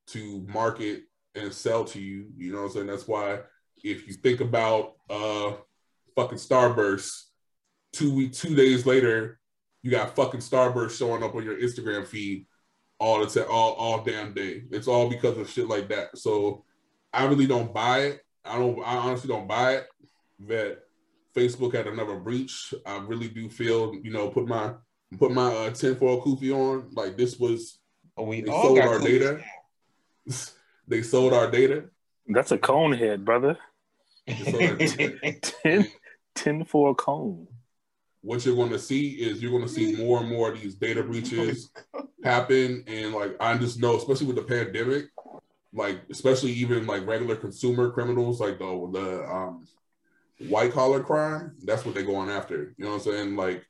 [0.08, 1.04] to market
[1.36, 2.28] and sell to you.
[2.38, 2.88] You know what I'm saying?
[2.88, 3.39] That's why
[3.84, 5.54] if you think about uh
[6.15, 7.24] fucking Starburst,
[7.93, 9.39] two week two days later,
[9.88, 12.45] you got fucking Starburst showing up on your Instagram feed
[13.00, 14.63] all the time, all, all damn day.
[14.69, 16.17] It's all because of shit like that.
[16.17, 16.65] So
[17.13, 18.21] I really don't buy it.
[18.43, 19.88] I don't I honestly don't buy it
[20.47, 20.80] that
[21.34, 22.73] Facebook had another breach.
[22.86, 24.73] I really do feel, you know, put my
[25.17, 26.89] put my uh, tinfoil kufi on.
[26.91, 27.80] Like this was
[28.17, 29.41] Oh, we they all sold got our data.
[30.89, 31.86] they sold our data.
[32.28, 33.58] That's a cone head, brother.
[34.26, 35.88] They sold our Ten,
[36.36, 37.47] ten for a cone.
[38.28, 40.76] What you're going to see is you're going to see more and more of these
[40.76, 41.72] data breaches
[42.26, 42.84] happen.
[42.86, 45.06] And like i just know especially with the pandemic
[45.74, 49.66] like especially even like regular consumer criminals like the the um
[50.50, 52.74] white collar crime that's what they're going after.
[52.78, 53.36] You know what i'm saying?
[53.38, 53.66] Like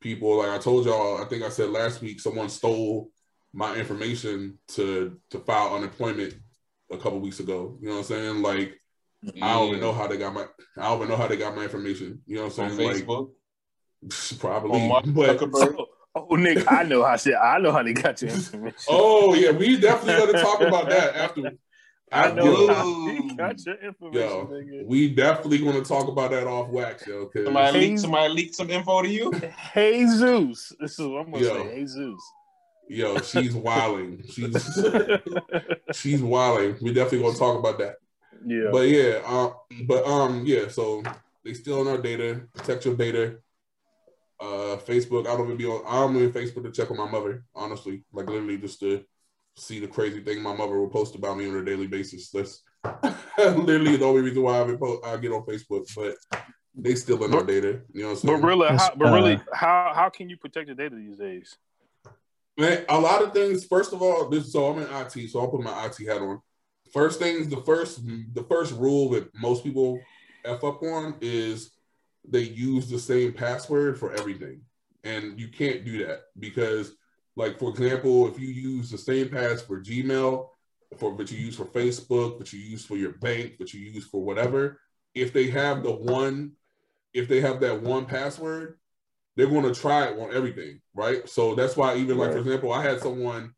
[0.00, 3.10] people like i told y'all i think i said last week someone stole
[3.52, 6.34] my information to to file unemployment
[6.92, 7.76] a couple weeks ago.
[7.80, 8.42] You know what i'm saying?
[8.42, 8.80] Like
[9.42, 10.44] i don't even know how they got my
[10.76, 12.22] i don't even know how they got my information.
[12.26, 12.92] You know what i'm on saying?
[12.92, 13.30] Like Facebook.
[14.38, 15.74] Probably, On Mark but Zuckerberg.
[16.14, 17.34] Oh, oh, Nick, I know how shit.
[17.34, 18.76] I know how they got your information.
[18.88, 21.52] oh yeah, we definitely got to talk about that after.
[22.12, 24.28] I know yo, how they got your information.
[24.30, 24.86] yo, nigga.
[24.86, 27.26] we definitely going to talk about that off wax, yo.
[27.26, 27.86] 'cause- Somebody Hey.
[27.88, 29.30] leaked somebody leaked some info to you.
[29.72, 30.72] Hey Zeus.
[30.80, 31.54] This is what I'm gonna Yo.
[31.68, 31.74] say.
[31.74, 32.20] Hey Zeus.
[32.88, 34.22] yo, she's wilding.
[34.30, 34.80] She's
[35.92, 36.76] she's wilding.
[36.80, 37.96] We definitely going to talk about that.
[38.46, 38.70] yeah.
[38.72, 39.52] But yeah, um,
[39.86, 40.68] but um, yeah.
[40.68, 41.02] So
[41.44, 43.36] they stealing our data, protect your data.
[44.40, 45.26] Uh, Facebook.
[45.26, 45.82] I don't even be on.
[45.86, 47.44] I'm on Facebook to check on my mother.
[47.54, 49.04] Honestly, like literally just to
[49.56, 52.30] see the crazy thing my mother will post about me on a daily basis.
[52.30, 52.62] That's
[53.38, 55.92] literally the only reason why I, po- I get on Facebook.
[55.96, 57.80] But they stealing our data.
[57.92, 58.40] You know what I'm saying?
[58.40, 58.60] but saying?
[58.60, 61.56] really, how, but really, how how can you protect your data these days?
[62.56, 63.64] Man, a lot of things.
[63.64, 66.40] First of all, this so I'm in IT, so I'll put my IT hat on.
[66.92, 68.00] First things, the first
[68.34, 70.00] the first rule that most people
[70.44, 71.70] f up on is
[72.30, 74.62] they use the same password for everything,
[75.04, 76.92] and you can't do that because,
[77.36, 80.48] like for example, if you use the same pass for Gmail,
[80.96, 84.06] for that you use for Facebook, that you use for your bank, that you use
[84.06, 84.80] for whatever,
[85.14, 86.52] if they have the one,
[87.12, 88.78] if they have that one password,
[89.36, 91.28] they're going to try it on everything, right?
[91.28, 93.54] So that's why even like for example, I had someone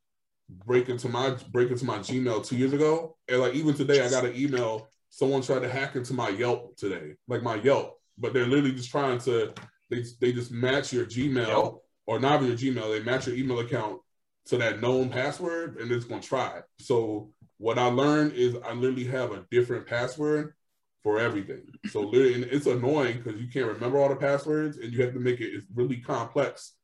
[0.66, 4.11] break into my break into my Gmail two years ago, and like even today, I
[4.11, 4.88] got an email.
[5.09, 8.90] Someone tried to hack into my Yelp today, like my Yelp, but they're literally just
[8.90, 9.52] trying to
[9.90, 11.83] they they just match your Gmail Yelp?
[12.06, 14.00] or not even your Gmail, they match your email account
[14.46, 16.59] to that known password, and it's going to try.
[16.59, 16.64] it.
[16.80, 20.54] So what I learned is I literally have a different password
[21.02, 21.62] for everything.
[21.90, 25.14] So literally, and it's annoying because you can't remember all the passwords, and you have
[25.14, 25.54] to make it.
[25.54, 26.74] It's really complex.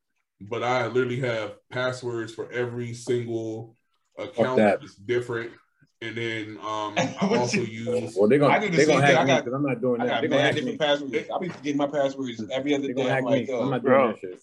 [0.40, 3.76] But I literally have passwords for every single
[4.18, 4.80] account that.
[4.80, 5.52] that's different.
[6.02, 8.86] And then um, I What also you- use Well, they're I gonna do the they're
[8.86, 9.16] same gonna thing.
[9.16, 10.02] I got because I'm not doing that.
[10.02, 10.12] I that.
[10.14, 11.30] got They're gonna mad different passwords.
[11.34, 13.10] I be forgetting my passwords every other They're day.
[13.10, 13.48] I'm like, me.
[13.48, 14.40] yo, I'm not doing that shit.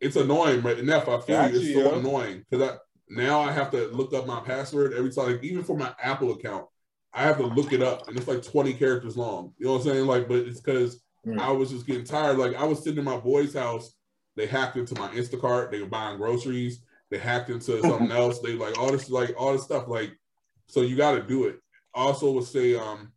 [0.00, 1.08] it's annoying, but enough.
[1.08, 1.56] I feel you.
[1.56, 1.98] It's you, so yo.
[1.98, 2.76] annoying because I
[3.10, 5.32] now I have to look up my password every time.
[5.32, 6.66] Like, even for my Apple account,
[7.12, 9.52] I have to look it up, and it's like twenty characters long.
[9.58, 10.06] You know what I'm saying?
[10.06, 11.36] Like, but it's because Mm.
[11.40, 12.38] I was just getting tired.
[12.38, 13.92] Like, I was sitting in my boy's house.
[14.36, 15.70] They hacked into my Instacart.
[15.72, 16.80] They were buying groceries.
[17.10, 18.38] They hacked into something else.
[18.38, 19.88] They like all this, like all this stuff.
[19.88, 20.12] Like,
[20.68, 21.60] so you got to do it.
[21.94, 23.12] Also, would say um,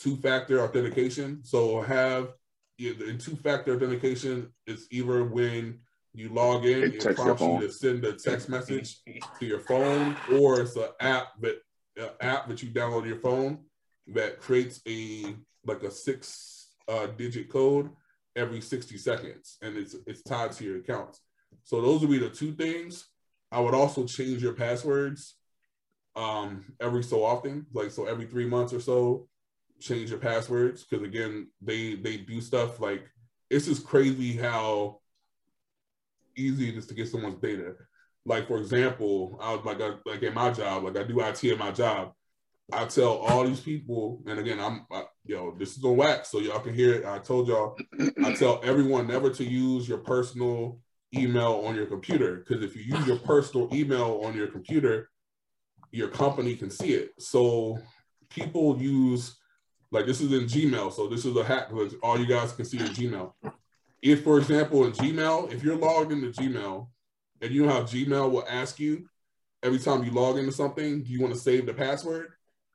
[0.00, 1.42] two factor authentication.
[1.42, 2.32] So have
[2.78, 5.78] in two factor authentication is either when
[6.12, 8.98] you log in, It it, prompts you to send a text message
[9.38, 11.62] to your phone, or it's an app that
[12.00, 13.60] uh, app that you download on your phone
[14.08, 17.90] that creates a like a six uh, digit code
[18.34, 21.20] every 60 seconds, and it's it's tied to your accounts.
[21.64, 23.08] So those would be the two things.
[23.50, 25.35] I would also change your passwords
[26.16, 29.28] um, every so often, like so every three months or so,
[29.80, 33.04] change your passwords because again, they they do stuff like
[33.50, 35.00] it's just crazy how
[36.36, 37.74] easy it is to get someone's data.
[38.24, 41.44] Like for example, I was like I, like in my job, like I do IT
[41.44, 42.12] in my job.
[42.72, 46.40] I tell all these people, and again, I'm I, yo, this is on wax, so
[46.40, 47.04] y'all can hear it.
[47.04, 47.76] I told y'all,
[48.24, 50.80] I tell everyone never to use your personal
[51.14, 55.10] email on your computer because if you use your personal email on your computer,
[55.90, 57.10] your company can see it.
[57.18, 57.78] So
[58.30, 59.36] people use
[59.90, 61.68] like this is in Gmail, so this is a hack.
[61.70, 63.32] because All you guys can see in Gmail.
[64.02, 66.88] If, for example, in Gmail, if you're logged into Gmail,
[67.40, 69.08] and you know how Gmail will ask you
[69.62, 72.32] every time you log into something, do you want to save the password?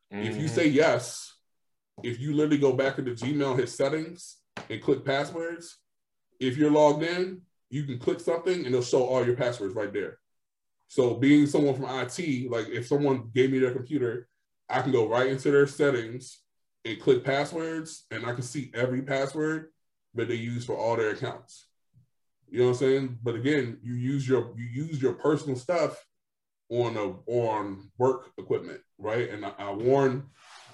[0.10, 0.56] If you mm-hmm.
[0.56, 1.34] say yes,
[2.04, 4.38] if you literally go back into Gmail, hit settings,
[4.70, 5.78] and click passwords,
[6.40, 9.94] if you're logged in, you can click something and it'll show all your passwords right
[9.94, 10.18] there.
[10.92, 14.28] So being someone from IT, like if someone gave me their computer,
[14.68, 16.42] I can go right into their settings
[16.84, 19.70] and click passwords, and I can see every password
[20.16, 21.68] that they use for all their accounts.
[22.50, 23.20] You know what I'm saying?
[23.24, 26.06] But again, you use your you use your personal stuff
[26.68, 29.30] on a on work equipment, right?
[29.30, 30.26] And I, I warn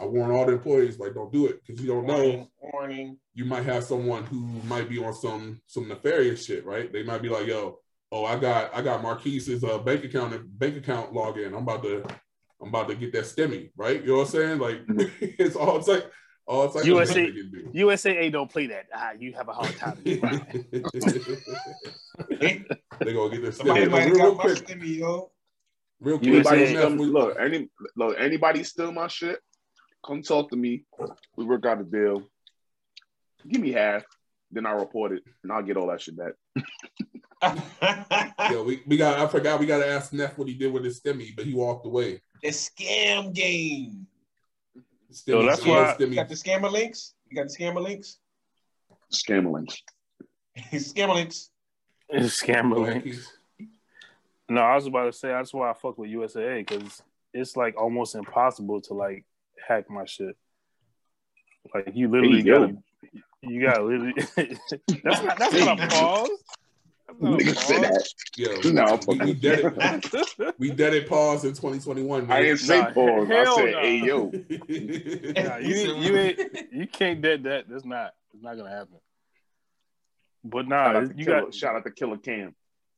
[0.01, 3.17] I warn all the employees like don't do it because you don't know warning, warning.
[3.36, 6.91] you might have someone who might be on some some nefarious shit, right?
[6.91, 10.78] They might be like, "Yo, oh, I got I got Marquise's uh, bank account bank
[10.78, 11.48] account login.
[11.48, 12.04] I'm about to
[12.62, 14.02] I'm about to get that stimmy, right?
[14.02, 14.60] You know what I'm saying?
[14.60, 14.82] Like
[15.22, 16.06] it's all it's like
[16.46, 17.72] all it's like USA they can do.
[17.86, 18.86] USAA don't play that.
[18.93, 19.98] Ah, you have a hard time.
[20.06, 20.24] they
[23.13, 23.91] gonna get their Somebody stimmy.
[23.91, 25.32] might have Real got my quick, stimmy, yo.
[26.00, 26.30] real quick.
[26.30, 29.39] Anybody USA- steal, Neff, we- look, any look, anybody steal my shit?
[30.06, 30.86] Come talk to me.
[31.36, 32.24] We work out a deal.
[33.48, 34.04] Give me half,
[34.52, 36.34] then I'll report it, and I'll get all that shit back.
[38.52, 41.00] Yo, we, we got I forgot we gotta ask Neff what he did with his
[41.00, 42.21] stimmy, but he walked away.
[42.41, 44.08] the scam game.
[45.12, 47.13] Stimmy, Yo, that's why- You got the scammer links?
[47.30, 48.17] You got the scammer links?
[49.13, 49.82] Scammer links.
[50.73, 51.50] scammer links.
[52.13, 53.15] Scammer Go ahead, link.
[53.15, 53.28] Keith.
[54.50, 57.02] No, I was about to say that's why I fuck with USAA because
[57.34, 59.26] it's like almost impossible to like
[59.67, 60.36] hack my shit.
[61.73, 62.78] Like you literally There you gotta,
[63.41, 64.13] you gotta literally.
[65.04, 66.30] that's not that's not a pause.
[67.08, 68.10] That's Nigga a that.
[68.36, 70.56] Yo, No, we, we dead it.
[70.60, 72.24] We dead it pause in 2021.
[72.24, 72.41] I Man.
[72.43, 73.30] didn't say Nah, pause.
[73.30, 73.82] I hell said, nah.
[73.82, 74.26] hey yo.
[74.30, 77.70] Nah, you ain't- you ain't you can't dead that.
[77.70, 78.98] That's not it's not gonna happen.
[80.43, 82.54] But Shout nah, out, to you Killer, got shout out to Killer Cam.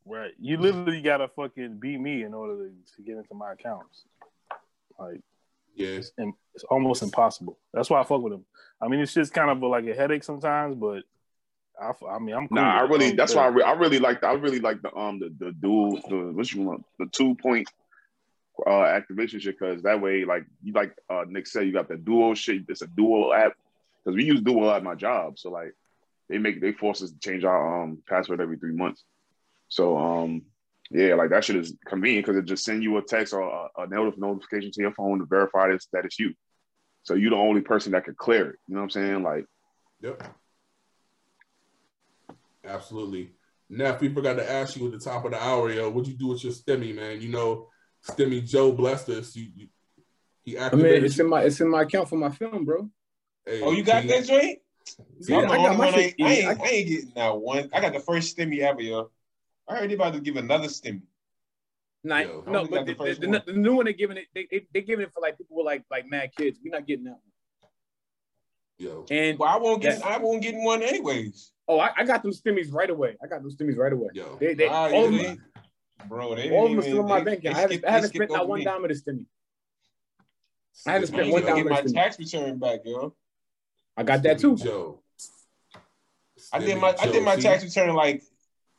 [0.05, 0.31] right.
[0.39, 4.05] You literally gotta fucking beat me in order to, to get into my accounts.
[4.99, 5.21] Like
[5.75, 7.57] yes, and it's almost impossible.
[7.73, 8.45] That's why I fuck with him.
[8.81, 11.03] I mean, it's just kind of like a headache sometimes, but
[11.81, 12.93] I, f- I mean, I'm cool Nah, I with it.
[12.93, 13.15] really.
[13.15, 13.41] That's yeah.
[13.41, 14.21] why I, re- I really like.
[14.21, 17.35] The, I really like the um the the dual the what you want the two
[17.35, 17.69] point
[18.67, 21.97] uh activation shit because that way like you like uh Nick said you got the
[21.97, 22.63] dual shit.
[22.67, 23.53] It's a dual app
[24.03, 25.39] because we use Duo at my job.
[25.39, 25.73] So like
[26.29, 29.03] they make they force us to change our um password every three months.
[29.67, 30.43] So um
[30.91, 33.81] yeah, like that shit is convenient because it just send you a text or a,
[33.83, 36.33] a notification to your phone to verify this that it's you.
[37.03, 38.55] So you're the only person that could clear it.
[38.67, 39.23] You know what I'm saying?
[39.23, 39.45] Like
[40.01, 40.21] yep,
[42.69, 43.31] absolutely.
[43.69, 46.17] Neff, we forgot to ask you at the top of the hour, yo, what'd you
[46.17, 47.21] do with your stimmy, man?
[47.21, 47.67] You know,
[48.07, 49.35] stimmy Joe blessed us.
[49.35, 49.67] You, you
[50.43, 51.03] he I mean, activated.
[51.03, 52.89] it's in my it's in my account for my film, bro.
[53.45, 54.59] Hey, Oh, you got he- that joint?
[55.21, 55.87] See, I'm I got my.
[55.87, 57.69] I ain't, I, ain't, I- I ain't getting that one.
[57.73, 59.11] I got the first stimmy ever, yo.
[59.67, 61.03] I heard they about to give another stimmy.
[62.03, 62.43] Nah, Yo.
[62.47, 64.81] no, but got the, the the, the, new one they're giving it, they, they they
[64.81, 66.57] giving it for like people with like like mad kids.
[66.63, 67.19] We're not getting that one.
[68.77, 70.07] Yo, And Well, I won't get Yeah.
[70.07, 71.51] I won't get one anyways.
[71.69, 73.15] Oh, I, I got them stimmies right away.
[73.23, 74.09] I got those stimmies right away.
[74.13, 75.43] yo, They, they, all, of yeah, them,
[76.09, 77.55] bro, they all of them still in my bank account.
[77.55, 78.65] I haven't, skipped- I haven't spent skipped not over one me.
[78.65, 79.25] dime of the stimmy.
[80.87, 81.93] I haven't I spent ain't one gonna dime get my stimmy.
[81.93, 83.15] tax return back, yo.
[83.95, 84.57] I got that too.
[84.57, 85.01] Joe.
[86.51, 88.23] I did my I did my tax return like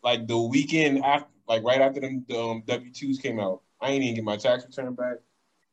[0.03, 3.63] like the weekend after like right after them the um, W twos came out.
[3.81, 5.17] I ain't even get my tax return back.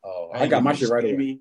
[0.03, 1.39] Oh, ain't I got my shit right away.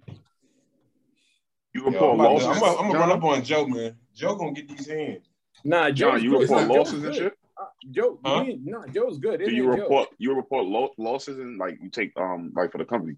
[1.74, 2.48] You Yo, report I'm, losses.
[2.48, 3.96] I'm, gonna- I'm gonna run up on Joe, man.
[4.14, 5.25] Joe gonna get these hands.
[5.64, 7.32] Nah, Joe's John, you report Nah, losses and shit.
[7.58, 8.44] Uh, Joe, Huh?
[8.44, 9.40] me nah, Joe's good.
[9.40, 9.82] Do you it, Joe?
[9.82, 13.16] report you report lo- losses and like you take um like for the company?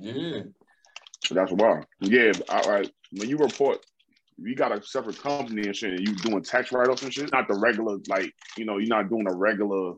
[0.00, 0.42] Yeah.
[1.24, 1.82] So that's why.
[2.00, 3.84] Yeah, I, I, when you report,
[4.38, 5.92] you got a separate company and shit.
[5.94, 7.32] And you doing tax write offs and shit.
[7.32, 9.94] Not the regular like you know you're not doing a regular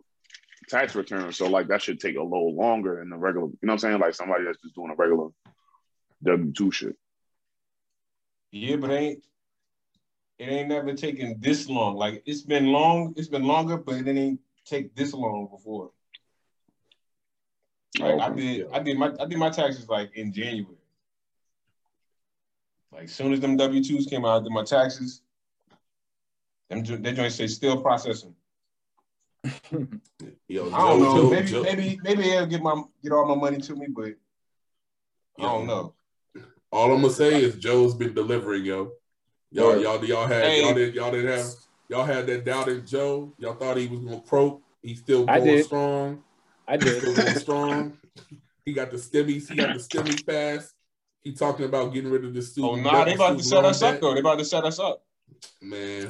[0.68, 1.32] tax return.
[1.32, 3.46] So like that should take a little longer than the regular.
[3.48, 4.00] You know what I'm saying?
[4.00, 5.28] Like somebody that's just doing a regular
[6.22, 6.96] W two shit.
[8.50, 9.22] Yeah, but ain't
[10.40, 11.96] it ain't never taken this long.
[11.96, 15.90] Like it's been long, it's been longer, but it ain't take this long before.
[17.98, 18.40] Like I Okay.
[18.40, 20.76] did, I did my I did my taxes like in January.
[22.90, 25.20] Like soon as them W twos came out, I did my taxes.
[26.70, 28.34] Them that joint say still processing.
[30.48, 31.14] Yo, I don't know.
[31.14, 34.14] Joe, maybe Joe- maybe maybe they'll get my get all my money to me, but
[35.38, 35.94] I don't know.
[36.72, 38.92] All I'm gonna say is Joe's been delivering, yo.
[39.52, 40.62] Y'all, y'all, y'all had, Hey.
[40.62, 41.46] y'all didn't, y'all didn't have,
[41.88, 43.32] y'all had that doubt in Joe.
[43.38, 44.62] Y'all thought he was gonna croak.
[44.82, 45.64] He's still I going did.
[45.66, 46.22] strong.
[46.68, 47.02] I did.
[47.02, 47.98] Still going strong.
[48.64, 49.48] He got the stimmies.
[49.48, 50.72] He got the stimmies pass.
[51.22, 52.70] He talking about getting rid of the student.
[52.72, 52.92] Oh student.
[52.94, 54.14] nah, they about to student set loan us up though.
[54.14, 55.02] They about to set us up.
[55.60, 56.08] Man,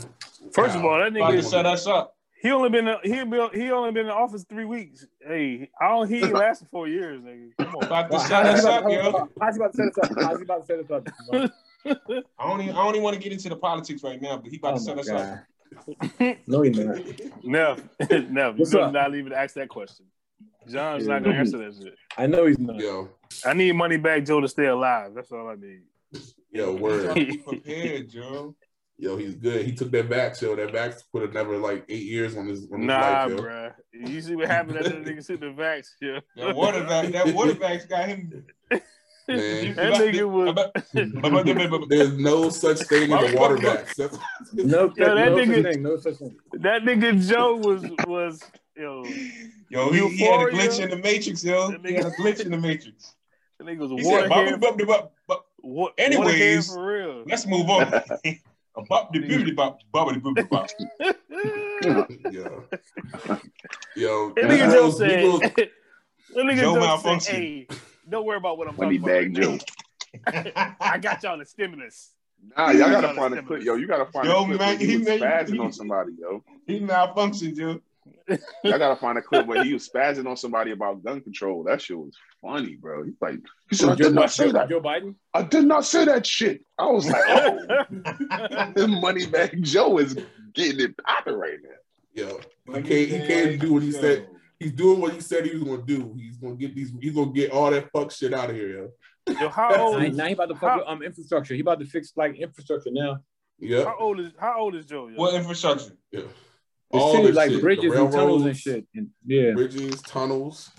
[0.53, 2.14] First of all, that About to nigga set us up.
[2.42, 5.07] he only been he been he only been in office three weeks.
[5.26, 7.50] Hey, I don't he ain't lasted four years, nigga.
[7.59, 7.85] Come on.
[7.85, 9.29] About to Well, set how's us up, about, yo.
[9.40, 10.11] how's he about to set us up?
[10.22, 11.50] How's he about to set us up?
[11.87, 11.95] I
[12.49, 14.57] don't even I don't even want to get into the politics right now, but he
[14.59, 16.37] about Oh to set my us up.
[16.47, 16.99] No, he's not.
[17.45, 17.77] No,
[18.11, 18.93] no, you What's better up?
[18.93, 20.07] not even ask that question.
[20.69, 21.14] John's Yeah.
[21.14, 21.95] not gonna answer that shit.
[22.19, 22.77] I know he's not.
[22.81, 23.11] Yo,
[23.45, 25.12] I need money back Joe to stay alive.
[25.14, 25.83] That's all I need.
[26.51, 27.07] yo, You word.
[27.09, 28.55] gotta be prepared, Joe.
[28.99, 29.64] Yo, he's good.
[29.64, 30.55] He took that back, yo.
[30.57, 33.37] That back put another like eight years on his, on his Nah, life, yo.
[33.38, 33.73] bruh.
[33.95, 36.21] You see what happened after the nigga took the vax, yeah.
[36.37, 38.45] That water vac, that water vac's got him.
[39.37, 39.77] Man.
[39.77, 43.95] that nigga was There's no such thing as a water back.
[43.95, 44.19] That's-
[44.53, 45.83] No, Yo, that no nigga- such thing.
[45.83, 46.37] No such thing.
[46.53, 48.43] that nigga Joe was was
[48.77, 49.05] yo.
[49.69, 51.71] Yo, he, he had a glitch in the matrix, yo.
[51.71, 53.14] That He had a glitch in the matrix.
[53.59, 54.61] That nigga was a He water said, head.
[54.61, 55.47] bop, bop, bop, bop.
[55.59, 57.25] What, Anyways, for real.
[57.27, 57.83] let's move on.
[58.77, 60.69] A bop, de boop, de bop, bop, de boop, de bop.
[62.33, 62.64] yo,
[63.97, 64.33] yo.
[64.37, 65.71] That nigga Joe Migos- said.
[66.35, 67.66] That nigga Joe Joe malfunction.
[68.11, 69.64] Said, "Hey, don't worry about what I'm Money talking bag about.
[70.25, 70.75] Joe.
[70.81, 72.12] I got y'all the stimulus."
[72.57, 73.46] Nah, y'all gotta find a stimulus.
[73.46, 73.62] clip.
[73.64, 75.59] Yo, you gotta find Yo, a clip man, where he he was made- spazzing he-
[75.59, 76.42] on somebody, yo.
[76.66, 77.81] he malfunctioned, yo.
[78.64, 81.64] Y'all gotta find a clip where he was spazzing on somebody about gun control.
[81.64, 83.05] That shit was funny, bro.
[83.05, 84.68] He's like, he said, I did not say that.
[84.70, 85.16] Joe Biden.
[85.35, 86.64] I did not say that shit.
[86.79, 90.16] I was like, oh, this money bag Joe is
[90.55, 91.70] getting it popping right now.
[92.14, 92.87] Yo, he can't.
[92.88, 94.29] He can't do what he said.
[94.61, 96.14] He's doing what he said he was gonna do.
[96.18, 96.92] He's gonna get these.
[97.01, 98.90] He's gonna get all that fuck shit out of here,
[99.27, 99.35] yo.
[99.40, 99.99] Yo, how old?
[99.99, 101.55] Now, Is, now he about to fuck with um infrastructure.
[101.55, 103.20] He about to fix like infrastructure now.
[103.59, 103.85] Yeah.
[103.85, 105.09] how old is how old is Joe?
[105.09, 105.16] Yo?
[105.16, 105.96] What infrastructure?
[106.12, 106.20] Yeah.
[106.92, 108.87] The All city this like shit, the bridges and tunnels and shit.
[108.94, 109.53] And, yeah.
[109.53, 110.70] Bridges, tunnels.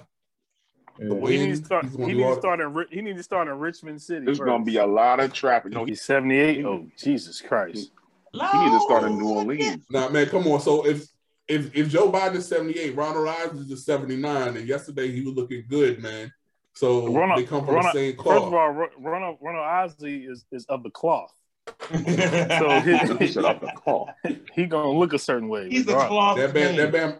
[0.99, 1.07] yeah.
[1.27, 1.85] he needs to start.
[1.85, 2.73] He needs to start in.
[2.73, 4.25] Ri- He needs to start in Richmond City.
[4.25, 4.45] There's first.
[4.47, 5.71] gonna be a lot of traffic.
[5.73, 6.63] No, He's seventy eight.
[6.65, 7.91] Oh Jesus Christ!
[8.33, 9.85] he need to start in New Orleans.
[9.89, 10.59] Nah, man, come on.
[10.59, 11.07] So if
[11.47, 15.65] if if Joe Biden is 78, Ronald Reagan is 79, and yesterday he was looking
[15.69, 16.31] good, man.
[16.73, 18.35] So Ronald- they come from Ronald- the same cloth.
[18.35, 21.33] First of all, Ronald Ronald Isley is, is of the cloth,
[21.67, 24.09] so He he, the call.
[24.55, 25.69] he gonna look a certain way.
[25.69, 27.11] He's the cloth That bam, that man.
[27.11, 27.19] bam,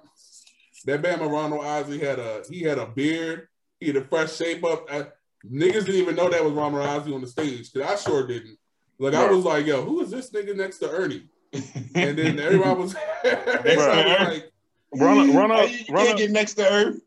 [0.86, 1.30] that bam.
[1.30, 3.48] Ronald Isley had a he had a beard.
[3.80, 4.86] He had a fresh shape up.
[4.92, 5.08] I,
[5.46, 8.58] niggas didn't even know that was Ronald Isley on the stage because I sure didn't.
[9.00, 11.28] Like I was like, yo, who is this nigga next to Ernie?
[11.54, 14.28] And then everybody was, everybody was Bruh.
[14.30, 14.52] like,
[14.96, 17.02] Ronald Hey, Ronald you can't Ronald, get next to Earth.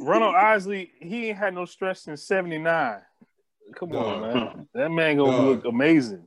[0.00, 3.00] Ronald Isley, he ain't had no stress since '79.
[3.76, 4.68] Come on, man.
[4.74, 5.44] That man gonna Dog.
[5.46, 6.26] look amazing.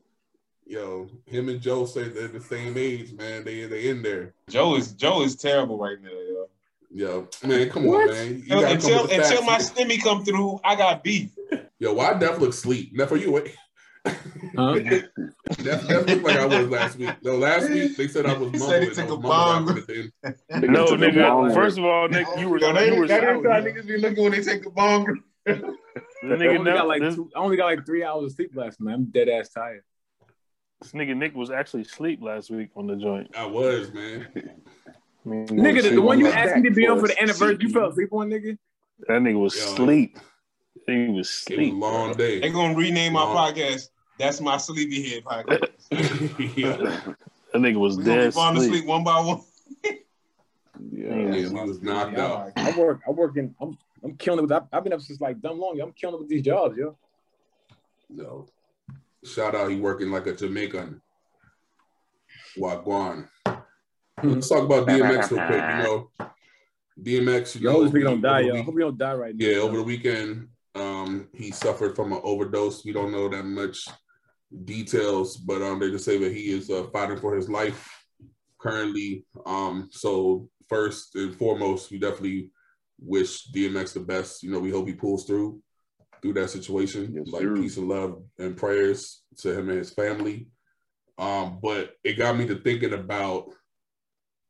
[0.65, 3.43] yo, him and Joe say they're the same age, man.
[3.43, 4.34] They they in there.
[4.49, 6.47] Joe is Joe is terrible right now, yo.
[6.89, 8.09] Yo, man, come What?
[8.09, 8.43] on, man.
[8.45, 9.72] You gotta until until my facts.
[9.72, 11.32] stimmy come through, I got beef.
[11.80, 12.91] Yo, why Def look sleep?
[12.93, 13.55] Now for you, wait.
[14.55, 14.74] Huh?
[14.80, 15.05] Def,
[15.64, 17.10] Def looked like I was last week.
[17.24, 18.70] No, last week they said I was He mumbling.
[18.70, 19.66] said he took a mumble bong.
[19.68, 20.74] rapping at the end.
[20.74, 21.53] No, nigga.
[21.53, 23.97] First of all, Nick, you were Yo, that, you were that is how niggas be
[23.97, 25.22] looking when they take the bong.
[25.47, 25.64] nigga
[26.24, 28.80] I only, got like this- two, I only got like three hours of sleep last
[28.82, 28.93] night.
[28.93, 29.84] I'm dead ass tired.
[30.82, 33.32] This nigga Nick was actually asleep last week on the joint.
[33.36, 34.28] I was, man.
[34.36, 37.58] I mean, Nigga, the, the one you asked me to be on for the anniversary,
[37.60, 38.58] you fell asleep on, nigga.
[39.08, 39.64] that nigga was Yo.
[39.64, 40.18] asleep.
[40.86, 41.74] He was It was asleep.
[41.74, 42.49] a long They day.
[42.49, 43.89] gonna rename my Long- podcast.
[44.20, 45.70] That's my sleepy head podcast.
[46.55, 46.78] yeah,
[47.53, 48.72] That nigga was We dead falling asleep.
[48.74, 49.41] asleep one by one.
[50.91, 51.15] Yeah.
[51.15, 52.51] yeah, he was knocked out.
[52.55, 55.20] I work, I work in, I'm, I'm killing it with, I've, I've been up since
[55.20, 55.82] like dumb long.
[55.82, 56.95] I'm killing it with these jobs, yo.
[58.11, 58.45] No.
[59.24, 61.01] Shout out, he working like a Jamaican.
[62.59, 63.28] Wagwan.
[64.24, 65.63] Let's talk about DMX real quick.
[65.63, 66.11] You know,
[67.01, 67.55] DMX.
[67.55, 68.53] You Yo, I know, hope this nigga don't die, over the yo.
[68.53, 69.45] I week- hope he don't die right now.
[69.47, 72.86] Yeah, over the weekend, um, he suffered from an overdose.
[72.86, 73.88] We don't know that much
[74.66, 77.89] details, but um, they just say that he is uh, fighting for his life
[78.60, 79.26] currently.
[79.45, 82.52] Um, so first and foremost, we definitely
[83.00, 84.43] wish DMX the best.
[84.43, 85.62] You know, we hope he pulls through
[86.22, 87.14] through that situation.
[87.16, 87.56] Yes, like sir.
[87.56, 90.48] peace and love and prayers to him and his family.
[91.18, 93.50] Um, but it got me to thinking about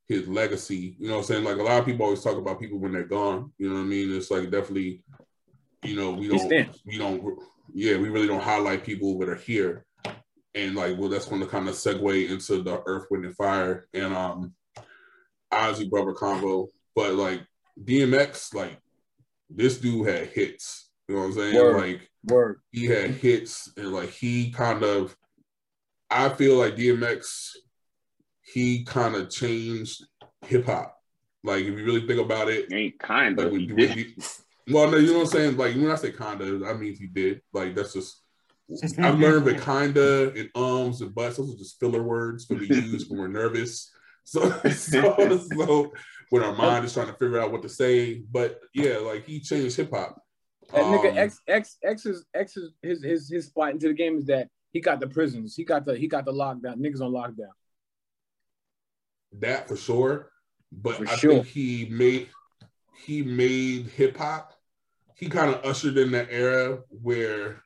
[0.08, 0.96] his legacy.
[1.00, 1.44] You know what I'm saying?
[1.44, 3.52] Like a lot of people always talk about people when they're gone.
[3.58, 4.16] You know what I mean?
[4.16, 5.04] It's like definitely,
[5.84, 7.40] you know, we don't we don't
[7.74, 9.86] yeah, we really don't highlight people that are here.
[10.56, 13.88] And like, well, that's going to kind of segue into the Earth, Wind, and Fire
[13.94, 14.54] and um
[15.52, 16.70] Isley Brother combo.
[16.96, 17.42] But like
[17.84, 18.80] DMX, like
[19.50, 20.90] this dude had hits.
[21.08, 21.56] You know what I'm saying?
[21.56, 21.78] Word.
[21.82, 22.60] Like Word.
[22.72, 25.16] he had hits and like he kind of
[26.10, 27.52] I feel like DMX
[28.42, 30.06] he kind of changed
[30.46, 30.98] hip hop.
[31.44, 33.52] Like if you really think about it, Ain't kind like of.
[33.52, 33.92] when, He when did.
[33.98, 34.16] he-
[34.70, 35.58] well, no, you know what I'm saying.
[35.58, 37.42] Like when I say kinda, I mean he did.
[37.54, 38.22] Like that's just
[39.02, 41.38] I learned that kinda and ums and buts.
[41.38, 43.92] Those are just filler words that we use when we're nervous.
[44.24, 45.94] So, so, so
[46.30, 48.22] when our mind is trying to figure out what to say.
[48.32, 50.22] But yeah, like he changed hip hop.
[50.74, 53.94] That nigga Um, X X X is X is his his his spot into the
[53.94, 55.56] game is that he got the prisons.
[55.56, 56.78] He got the he got the lockdown.
[56.78, 57.54] Niggas on lockdown.
[59.40, 60.32] that for sure.
[60.72, 61.44] But For I sure.
[61.44, 62.30] think he made
[63.06, 64.54] he made hip hop.
[65.16, 67.64] He kind of ushered in that era where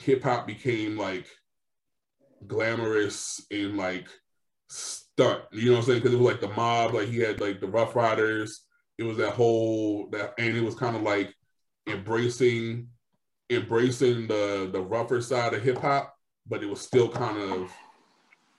[0.00, 1.26] hip hop became like
[2.46, 4.08] glamorous and like
[4.68, 5.42] stunt.
[5.52, 5.98] You know what I'm saying?
[6.00, 8.64] Because it was like the mob, like he had like the Ruff Ryders.
[8.98, 11.34] It was that whole that, and it was kind of like
[11.86, 12.88] embracing
[13.50, 16.14] embracing the the rougher side of hip hop,
[16.46, 17.70] but it was still kind of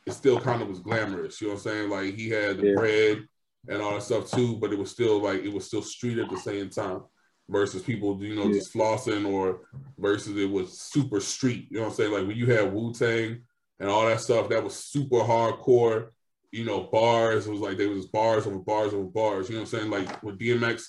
[0.05, 1.39] it still kind of was glamorous.
[1.41, 1.89] You know what I'm saying?
[1.89, 2.75] Like he had the Yeah.
[2.75, 3.23] bread
[3.67, 6.29] and all that stuff too, but it was still like it was still street at
[6.29, 7.01] the same time.
[7.51, 8.53] Versus people, you know, Yeah.
[8.53, 11.67] just flossing, or versus it was super street.
[11.69, 12.11] You know what I'm saying?
[12.13, 13.41] Like when you had Wu Tang
[13.79, 16.09] and all that stuff, that was super hardcore.
[16.53, 17.47] You know, bars.
[17.47, 19.49] It was like there was bars over bars over bars.
[19.49, 19.91] You know what I'm saying?
[19.91, 20.83] Like with DMX,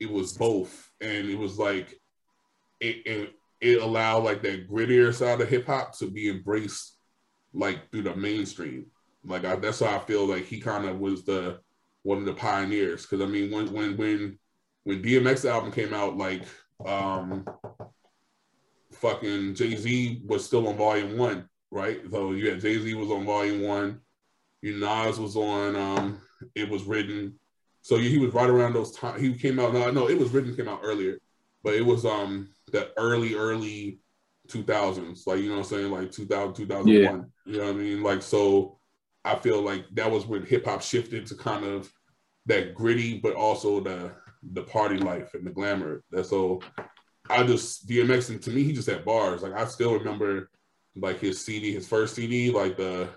[0.00, 2.00] it was both, and it was like
[2.80, 6.96] it it, it allowed like that grittier side of hip hop to be embraced
[7.52, 8.86] like through the mainstream.
[9.24, 11.60] Like I, that's how I feel like he kind of was the
[12.02, 13.02] one of the pioneers.
[13.02, 14.38] Because I mean, when when when
[14.84, 16.44] when DMX album came out, like
[16.84, 17.44] um,
[18.92, 22.00] fucking Jay Z was still on Volume One, right?
[22.10, 24.00] So you had Jay Z was on Volume One,
[24.62, 25.76] you Nas was on.
[25.76, 26.20] Um,
[26.54, 27.38] it was written.
[27.82, 29.20] So he was right around those times.
[29.20, 29.74] He came out.
[29.74, 31.18] No, no, it was written came out earlier,
[31.62, 34.00] but it was um the early early
[34.48, 37.30] 2000s, like you know what I'm saying, like 2000 2001.
[37.46, 38.02] You know what I mean?
[38.02, 38.78] Like so,
[39.24, 41.92] I feel like that was when hip hop shifted to kind of
[42.46, 44.12] that gritty, but also the
[44.52, 46.02] the party life and the glamour.
[46.10, 46.60] That so
[47.28, 49.42] I just DMX and to me he just had bars.
[49.42, 50.50] Like I still remember
[50.96, 53.08] like his CD, his first CD, like the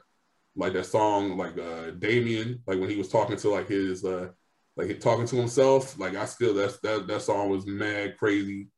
[0.55, 4.29] like that song like uh Damien, like when he was talking to like his uh
[4.75, 5.97] like talking to himself.
[5.99, 8.69] Like I still that's that that song was mad crazy.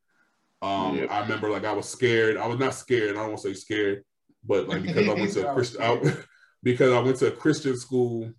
[0.62, 1.12] Um Yep.
[1.12, 2.38] I remember like I was scared.
[2.38, 4.04] I was not scared, I don't want to say scared,
[4.44, 6.14] but like because I went to a Christian I,
[6.64, 8.32] because I went to a Christian school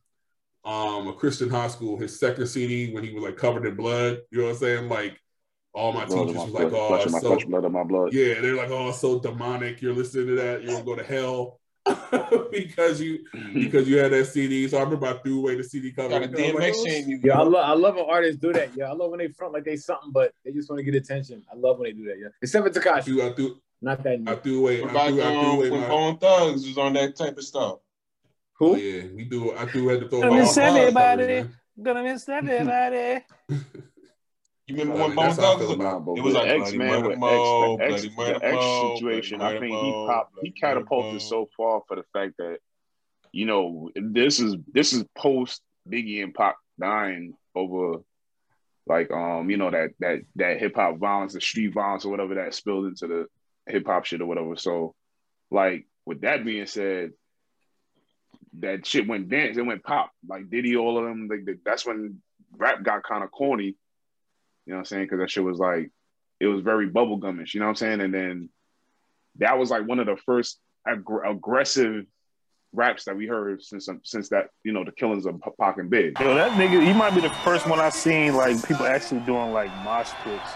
[0.65, 4.19] um a Christian high school, his second CD when he was like covered in blood,
[4.31, 4.89] you know what I'm saying?
[4.89, 5.19] Like
[5.73, 7.65] all my Blood teachers my was like, flesh, oh, flesh of my so flesh, blood
[7.65, 8.13] of my blood.
[8.13, 9.81] yeah, they're like, oh, so demonic.
[9.81, 11.61] You're listening to that, you're gonna go to hell
[12.51, 14.69] because you because you had that CD.
[14.69, 16.11] So I remember I threw away the CD cover.
[16.11, 17.09] Got a because I was like, DMX oh.
[17.09, 18.71] You Yeah, I love I love when artists do that.
[18.77, 20.95] Yeah, I love when they front like they something, but they just want to get
[20.95, 21.43] attention.
[21.51, 22.19] I love when they do that.
[22.21, 24.23] Yeah, except for I Tekashi, threw, I threw, not that.
[24.27, 24.83] I threw away.
[24.83, 25.89] What I about threw, I threw um, away when my.
[25.89, 27.79] Bone Thugs was on that type of stuff?
[28.63, 29.53] Oh, yeah, we do.
[29.57, 31.49] I do had to throw I away miss all my everybody.
[31.83, 33.25] Gonna miss everybody.
[34.67, 35.75] You remember when mean, Bone that's how I Thugs was?
[35.77, 38.65] about But It was like X Man with Mo, X, the X, the X
[38.99, 39.41] situation.
[39.41, 42.59] I think he popped, he catapulted so far for the fact that
[43.33, 48.03] you know this is this is post Biggie and Pop dying over
[48.87, 52.35] like um you know that that that hip hop violence, the street violence or whatever
[52.35, 53.27] that spilled into the
[53.67, 54.57] hip hop shit or whatever.
[54.57, 54.95] So
[55.51, 57.13] like with that being said,
[58.59, 60.11] that shit went dance, it went pop.
[60.27, 61.29] Like Diddy, all of them.
[61.29, 62.21] Like that's when
[62.57, 63.65] rap got kind of corny.
[63.65, 63.75] You
[64.67, 65.05] know what I'm saying?
[65.05, 65.91] Because that shit was like,
[66.39, 67.55] it was very bubblegumish.
[67.55, 68.01] You know what I'm saying?
[68.01, 68.49] And then
[69.37, 72.07] that was like one of the first aggr- aggressive
[72.73, 75.91] raps that we heard since um, since that you know the killings of Pac and
[75.91, 76.19] Big.
[76.21, 79.53] Yo, that nigga, he might be the first one I seen like people actually doing
[79.53, 80.51] like mosh pits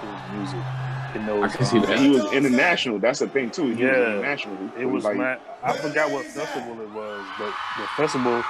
[0.00, 0.81] to his music.
[1.14, 1.98] In those, I can see that.
[1.98, 2.98] He was international.
[2.98, 3.68] That's the thing too.
[3.74, 3.98] He Yeah.
[3.98, 4.70] was international.
[4.78, 8.42] It was like man, I forgot what festival it was, but the festival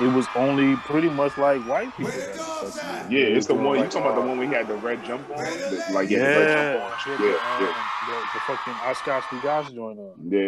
[0.00, 2.12] it was only pretty much like white people.
[2.12, 4.76] At yeah, it's the doing, one you like, talking about the one we had the
[4.76, 5.36] red jump on.
[5.36, 7.18] The- like Yeah, yeah, the red jump yeah, on.
[7.20, 7.74] the, Yeah, um,
[8.08, 10.14] the, the fucking Oshkosh Bugatti joint on.
[10.28, 10.40] yeah,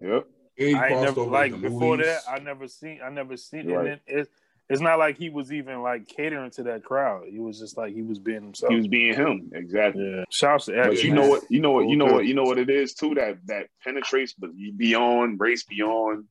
[0.00, 0.08] yeah.
[0.14, 0.26] Yep.
[0.56, 2.06] He I never over like before movies.
[2.06, 2.22] that.
[2.30, 3.00] I never seen.
[3.04, 3.66] I never seen.
[3.68, 3.78] Right.
[3.78, 4.28] And then it,
[4.70, 7.24] it's not like he was even like catering to that crowd.
[7.28, 8.70] He was just like he was being himself.
[8.70, 10.08] He was being him exactly.
[10.08, 10.24] yeah.
[10.30, 11.02] Shouts to But X.
[11.04, 11.22] you man.
[11.24, 11.42] know what?
[11.50, 11.88] You know what?
[11.88, 12.24] You know what?
[12.26, 13.14] You know what it is too.
[13.16, 16.24] That that penetrates, but beyond race, beyond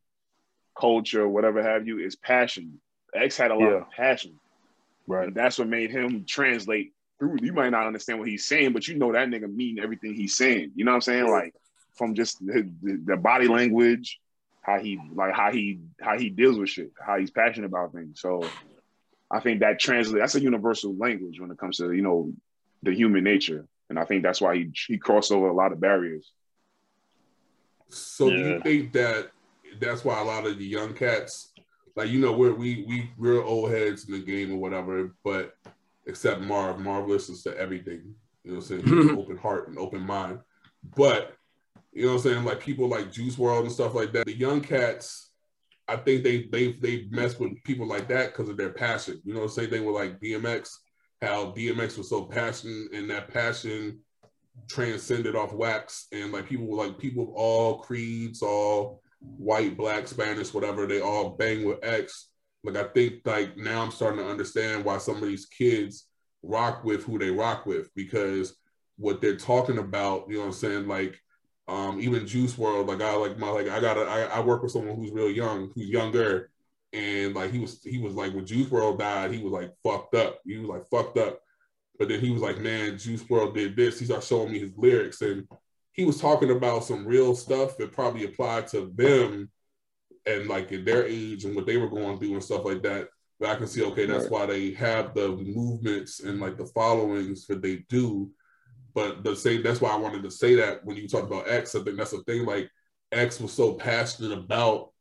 [0.80, 2.80] culture, whatever have you, is passion.
[3.14, 3.76] X had a lot Yeah.
[3.78, 4.40] of passion,
[5.08, 5.28] Right.
[5.28, 7.38] and that's what made him translate through.
[7.42, 10.36] You might not understand what he's saying, but you know that nigga mean everything he's
[10.36, 10.72] saying.
[10.76, 11.28] You know what I'm saying?
[11.30, 11.54] Like
[11.96, 14.20] from just the, the, the body language,
[14.70, 18.22] how he like how he how he deals with shit, how he's passionate about things.
[18.22, 18.44] So
[19.32, 20.22] I think that translate.
[20.22, 22.32] That's a universal language when it comes to you know
[22.84, 25.80] the human nature, and I think that's why he he crossed over a lot of
[25.80, 26.32] barriers.
[27.90, 29.32] So do you think that
[29.80, 31.52] that's why a lot of the young cats,
[31.96, 35.56] like you know, we're we we we're old heads in the game or whatever, but
[36.06, 38.14] except Marv, Marv listens to everything.
[38.44, 39.10] You know what I'm saying?
[39.10, 40.40] An open heart and open mind.
[40.96, 41.36] But
[41.92, 42.46] you know what I'm saying?
[42.46, 44.26] Like people like Juice WRLD and stuff like that.
[44.26, 45.32] The young cats,
[45.88, 49.22] I think they they they mess with people like that because of their passion.
[49.24, 50.70] You know, say they were like DMX,
[51.22, 54.00] how DMX was so passionate and that passion
[54.68, 60.08] transcended off wax and like people were like people of all creeds, all white, black,
[60.08, 62.30] Spanish, whatever, they all bang with X.
[62.64, 66.06] Like I think like now I'm starting to understand why some of these kids
[66.44, 68.56] rock with who they rock with because
[68.98, 70.88] what they're talking about, you know what I'm saying?
[70.88, 71.20] Like
[71.70, 74.72] um even Juice WRLD, like I like my like I gotta I, I work with
[74.72, 76.50] someone who's real young, who's younger,
[76.94, 80.16] and like he was he was like when Juice WRLD died, he was like fucked
[80.16, 80.40] up.
[80.46, 81.40] He was like fucked up.
[81.98, 84.00] But then he was like, man, Juice WRLD did this.
[84.00, 85.48] He started showing me his lyrics, and
[85.92, 89.52] he was talking about some real stuff that probably applied to them
[90.26, 93.10] and like at their age and what they were going through and stuff like that.
[93.40, 97.48] But I can see, okay, that's why they have the movements and like the followings
[97.48, 98.32] that they do.
[98.94, 101.76] But the same, that's why I wanted to say that when you talk about X,
[101.76, 102.46] I think that's the thing.
[102.46, 102.70] Like
[103.12, 104.92] X was so passionate about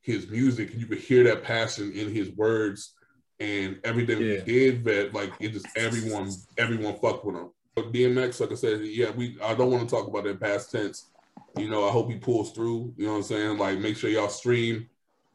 [0.00, 2.94] his music, and you could hear that passion in his words
[3.40, 4.36] and everything Yeah.
[4.36, 4.84] he did.
[4.84, 7.50] That like it just everyone, everyone fucked with him.
[7.74, 9.36] But DMX, like I said, yeah, we.
[9.42, 11.10] I don't want to talk about it in past tense.
[11.56, 12.92] You know, I hope he pulls through.
[12.96, 13.58] You know what I'm saying?
[13.58, 14.88] Like, make sure y'all stream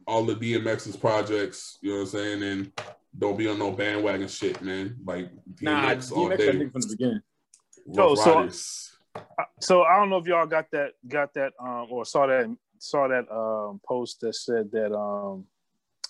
[0.07, 1.77] all the DMX's projects.
[1.81, 2.43] You know what I'm saying?
[2.43, 2.71] And
[3.17, 4.97] don't be on no bandwagon shit, man.
[5.05, 5.29] Like
[5.61, 6.51] Nah, DMX all DMX I day.
[6.57, 7.21] think from the beginning.
[7.91, 9.23] Yo, Rough so-
[9.59, 13.07] So I don't know if y'all got that got that um or saw that saw
[13.07, 15.45] that um post that said that um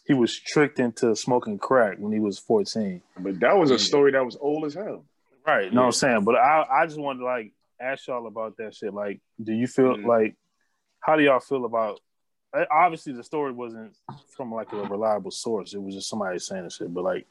[0.05, 3.01] he was tricked into smoking crack when he was 14.
[3.19, 5.05] But that was a story that was old as hell.
[5.47, 5.65] Right.
[5.65, 6.23] You know what I'm saying?
[6.23, 8.93] But I I just wanted to like ask y'all about that shit.
[8.93, 10.05] Like, do you feel Mhm.
[10.05, 10.35] like
[10.99, 11.99] how do y'all feel about
[12.53, 13.95] uh, obviously the story wasn't
[14.29, 15.73] from like a reliable source.
[15.73, 17.27] It was just somebody saying the shit, but like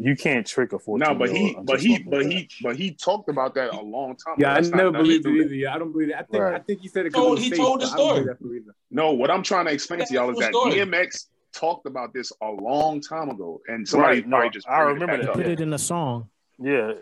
[0.00, 3.28] you can't trick a 14 No, but he, but he, but he, but he talked
[3.28, 4.36] about that a long time.
[4.38, 5.54] Yeah, I never believed it either.
[5.54, 6.14] Yeah, I don't believe it.
[6.14, 6.54] I think Right.
[6.54, 7.12] I think he said it.
[7.14, 8.20] Told- 'cause he it told the but I don't story.
[8.20, 8.74] believe that for either.
[8.90, 10.74] No, what I'm trying to explain to y'all is that Story.
[10.76, 15.16] DMX talked about this a long time ago, and somebody Right, no, just I remember
[15.18, 15.34] that.
[15.34, 16.28] Put it in a song.
[16.60, 16.92] yeah,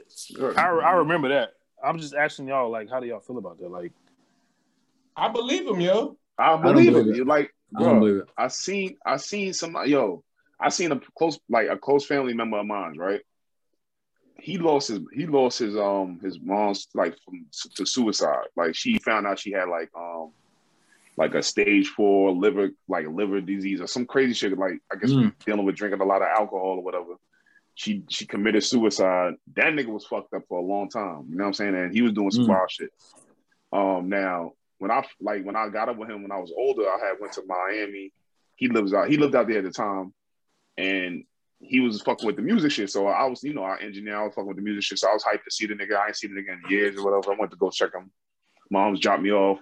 [0.56, 1.50] I, I remember that.
[1.84, 3.70] I'm just asking y'all like how do y'all feel about that?
[3.70, 3.92] Like
[5.16, 6.16] I believe him, yo.
[6.38, 7.10] I don't believe believe it.
[7.10, 7.16] it.
[7.16, 8.28] You Like, I don't bro, believe it.
[8.36, 10.22] I seen, I seen some, yo,
[10.60, 13.20] I seen a close, like a close family member of mine, right?
[14.38, 17.46] He lost his, he lost his, um, his mom's like from
[17.76, 18.46] to suicide.
[18.56, 20.32] Like she found out she had like, um,
[21.16, 24.56] like a stage four liver, like liver disease or some crazy shit.
[24.58, 25.32] Like I guess Mm.
[25.44, 27.14] dealing with drinking a lot of alcohol or whatever.
[27.74, 29.34] She she committed suicide.
[29.54, 31.26] That nigga was fucked up for a long time.
[31.30, 31.74] You know what I'm saying?
[31.74, 32.48] And he was doing some Mm.
[32.48, 32.90] wild shit.
[33.72, 36.82] Um, now when I like when I got up with him when I was older,
[36.88, 38.12] I had went to Miami.
[38.56, 39.08] He lives out.
[39.08, 40.12] He lived out there at the time,
[40.76, 41.24] and
[41.60, 42.90] he was fucking with the music shit.
[42.90, 44.18] So I was, you know, our engineer.
[44.18, 44.98] I was fucking with the music shit.
[44.98, 45.96] So I was hyped to see the nigga.
[45.96, 47.34] I ain't seen the nigga in years or whatever.
[47.34, 48.10] I went to go check him.
[48.70, 49.58] Mom's dropped me off.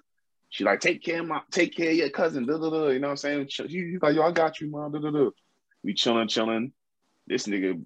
[0.51, 2.47] She like take care of my take care of your cousin.
[2.47, 2.89] Da, da, da.
[2.89, 3.47] You know what I'm saying?
[3.49, 4.93] She, he's like, yo, I got you, mom.
[4.93, 5.31] Da, da, da.
[5.83, 6.73] We chilling, chilling.
[7.27, 7.83] This nigga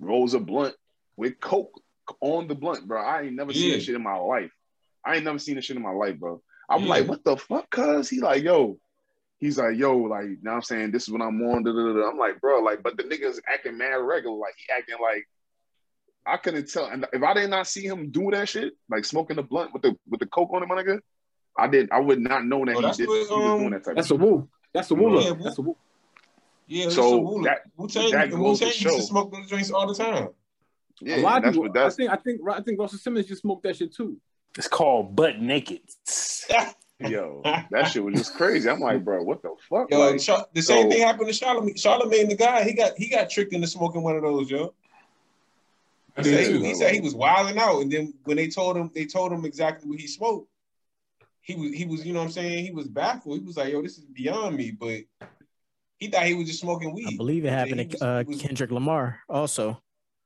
[0.00, 0.74] rolls a blunt
[1.16, 1.80] with coke
[2.20, 3.02] on the blunt, bro.
[3.02, 3.74] I ain't never seen Yeah.
[3.76, 4.50] this shit in my life.
[5.04, 6.42] I ain't never seen this shit in my life, bro.
[6.70, 6.88] I'm Yeah.
[6.88, 8.08] like, what the fuck, cuz?
[8.08, 8.78] He like, yo,
[9.38, 11.62] he's like, yo, like, now I'm saying this is what I'm on.
[11.62, 12.08] Da, da, da, da.
[12.10, 14.36] I'm like, bro, like, but the nigga's acting mad regular.
[14.36, 15.26] Like, he acting like
[16.26, 16.86] I couldn't tell.
[16.86, 19.82] And if I did not see him do that shit, like smoking the blunt with
[19.82, 20.98] the with the coke on it, my nigga,
[21.56, 21.90] I did.
[21.90, 23.08] I would not know that Oh, he that's did.
[23.08, 23.96] what, he was um, doing that type.
[23.96, 24.32] That's of a shit.
[24.32, 24.48] woo.
[24.74, 25.20] That's a woo.
[25.20, 25.76] Yeah, That's a woo.
[26.66, 28.96] Yeah, So so that- Wu Tang that Wu goes to Tang used show.
[28.96, 30.28] to smoke those drinks all the time.
[31.00, 31.62] Yeah, a lot of that's people.
[31.62, 31.94] what that's.
[31.94, 32.10] I think.
[32.10, 32.40] I think.
[32.50, 34.18] I think Russell Simmons just smoked that shit too.
[34.58, 35.80] It's called butt naked.
[37.00, 38.68] Yo, that shit was just crazy.
[38.68, 39.88] I'm like, bro, what the fuck?
[39.90, 41.76] Yo, Like, Char- the same so- thing happened to Charlemagne.
[41.76, 44.74] Charlemagne, the guy, he got he got tricked into smoking one of those, yo.
[46.16, 46.62] I He did said, too.
[46.64, 49.44] he said he was wilding out, and then when they told him, they told him
[49.44, 50.48] exactly what he smoked.
[51.40, 52.64] He was, he was, you know what I'm saying?
[52.64, 53.38] He was baffled.
[53.38, 55.02] He was like, "Yo, this is beyond me." But
[55.98, 57.06] he thought he was just smoking weed.
[57.12, 59.80] I believe it happened was- to uh, was- Kendrick Lamar also.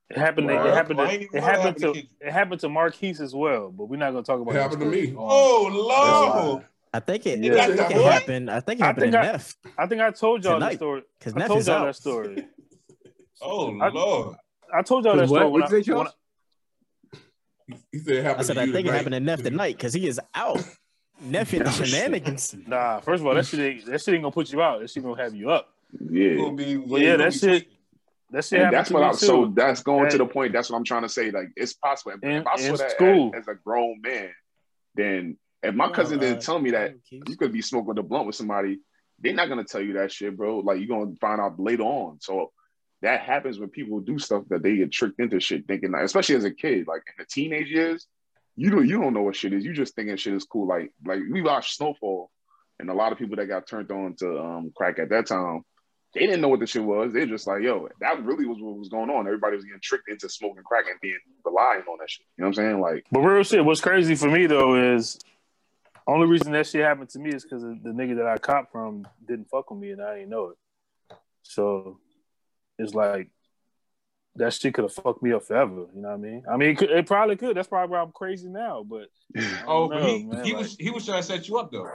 [0.09, 0.47] It happened.
[0.49, 0.99] To, it happened.
[0.99, 1.85] To, it happened happened to to.
[1.93, 2.05] Kendrick.
[2.21, 4.87] It happened to Marquise as well, but we're not gonna talk about It happened to
[4.87, 5.13] me.
[5.17, 6.65] Oh um, Lord!
[6.93, 7.39] I think it.
[7.39, 7.53] Yeah.
[7.53, 8.51] I think it happened.
[8.51, 10.59] I think it I happened think to I- Neff I think I told y'all the
[10.59, 10.75] Tonight.
[10.75, 11.01] story.
[11.17, 11.85] because I Neff told is y'all out.
[11.85, 12.45] that story.
[13.41, 14.37] Oh I- Lord!
[14.73, 15.39] I told y'all that Cause what?
[15.39, 16.09] story when I, when Charles?
[17.91, 19.75] He said it happened I said to I you think it happened to Neff tonight
[19.77, 20.63] because he is out.
[21.21, 22.55] Neff oh, hit the shenanigans.
[22.65, 22.99] I, nah.
[22.99, 24.81] First of all, that shit ain't, that shit ain't gonna put you out.
[24.81, 25.69] That shit gonna have you up.
[26.09, 26.35] Yeah.
[26.35, 27.67] gonna be, Well, yeah, that shit.
[28.33, 28.39] Tweaking.
[28.39, 29.17] That shit And that's what me I too.
[29.17, 30.53] so that's going to the point.
[30.53, 31.31] That's what I'm trying to say.
[31.31, 32.13] Like it's possible.
[32.21, 33.31] But In- if I saw that school.
[33.35, 34.31] as, as a grown man,
[34.95, 38.35] then if my cousin didn't tell me that you could be smoking the blunt with
[38.35, 38.79] somebody,
[39.19, 40.59] they're not gonna tell you that shit, bro.
[40.59, 42.19] Like you're gonna find out later on.
[42.19, 42.51] So
[43.01, 46.35] that happens when people do stuff that they get tricked into shit, thinking that, especially
[46.35, 48.07] as a kid, like in the teenage years,
[48.55, 49.63] you don't you don't know what shit is.
[49.63, 50.67] You just thinking shit is cool.
[50.67, 52.29] Like like we watched Snowfall,
[52.79, 55.61] and a lot of people that got turned on to um, crack at that time,
[56.13, 57.11] they didn't know what the shit was.
[57.11, 59.25] They're just like, yo, that really was what was going on.
[59.25, 62.25] Everybody was getting tricked into smoking crack and being relying on that shit.
[62.37, 62.81] You know what I'm saying?
[62.81, 65.19] Like, But real shit, what's crazy for me though is
[66.05, 69.07] only reason that shit happened to me is because the nigga that I copped from
[69.27, 70.57] didn't fuck with me and I didn't know it.
[71.43, 71.99] So
[72.77, 73.29] it's like
[74.35, 75.85] that shit could have fucked me up forever.
[75.95, 76.43] You know what I mean?
[76.51, 77.55] I mean, it, could, it probably could.
[77.55, 78.83] That's probably why I'm crazy now.
[78.83, 81.21] But I oh, don't Oh, but know, he, man, he like- was he was trying
[81.21, 81.89] to set you up though.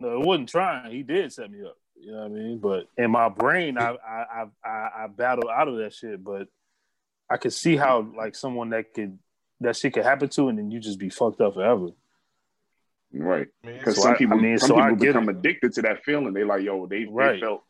[0.00, 0.92] No, it wasn't trying.
[0.92, 1.76] He did set me up.
[2.00, 2.58] You know what I mean?
[2.58, 4.24] But in my brain, I I
[4.64, 6.22] I, I, I battled out of that shit.
[6.22, 6.48] But
[7.30, 9.18] I could see how like someone that could
[9.60, 11.88] that shit could happen to, and then you just be fucked up forever.
[13.12, 13.48] right.
[13.62, 15.36] Because So some I- I people, mean, some so I people get become it.
[15.38, 16.32] addicted to that feeling.
[16.32, 17.32] They like, yo, they, Right.
[17.34, 17.64] they felt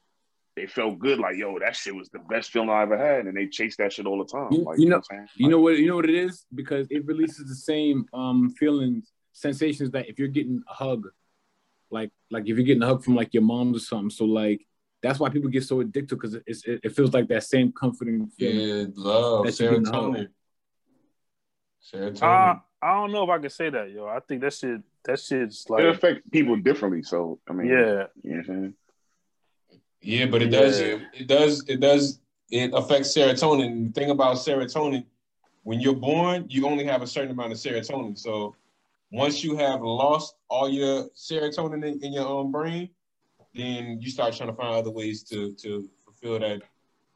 [0.57, 3.37] they felt good, like, yo, that shit was the best feeling I ever had, and
[3.37, 4.49] they chase that shit all the time.
[4.53, 5.29] You- like, you know- what I'm?
[5.37, 5.79] You know what?
[5.79, 10.18] You know what it is because it releases the same um feelings, sensations that if
[10.18, 11.09] you're getting a hug,
[11.91, 14.11] like like if you're getting a hug from like your mom or something.
[14.11, 14.66] So like
[15.03, 18.26] that's why people get so addicted because it, it, it feels like that same comforting
[18.39, 18.68] feeling.
[18.68, 19.91] yeah, love That you can know.
[19.93, 20.28] serotonin.
[21.93, 22.22] Serotonin.
[22.22, 24.07] Uh, I don't know if I can say that, yo.
[24.07, 27.03] I think that shit that shit's like it affects people differently.
[27.03, 27.74] So I mean, yeah.
[27.76, 28.74] you know what I'm saying?
[30.01, 30.80] Yeah, but it does.
[30.80, 30.99] Yeah.
[31.12, 31.64] It does.
[31.68, 32.20] It does.
[32.51, 33.93] It affects serotonin.
[33.93, 35.05] The thing about serotonin,
[35.64, 38.16] when you're born, you only have a certain amount of serotonin.
[38.16, 38.55] So
[39.11, 42.91] once you have lost all your serotonin in, in your own brain,
[43.55, 46.63] then you start trying to find other ways to to fulfill that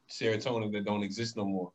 [0.09, 1.71] serotonin that don't exist no more.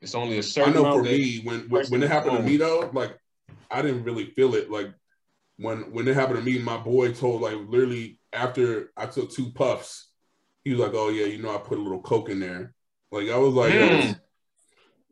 [0.00, 2.56] It's only a certain I know for me, when when, when it happened to me
[2.56, 3.18] though, like
[3.70, 4.70] I didn't really feel it.
[4.70, 4.92] Like
[5.56, 9.50] when when it happened to me, my boy told like literally after I took two
[9.50, 10.08] puffs,
[10.64, 12.74] he was like, "Oh yeah, you know I put a little coke in there."
[13.10, 14.20] Like I was like, Mm.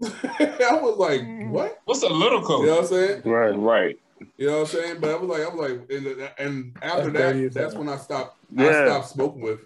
[0.03, 1.79] I was like, what?
[1.85, 2.61] What's a little coke?
[2.61, 3.23] You know what I'm saying?
[3.25, 3.57] Right.
[3.57, 3.99] Right.
[4.37, 5.01] You know what I'm saying?
[5.01, 7.97] But I was like, I was like, and, and after That's that, that's when I
[7.97, 8.37] stopped.
[8.53, 8.69] Yeah.
[8.69, 9.61] I stopped smoking with.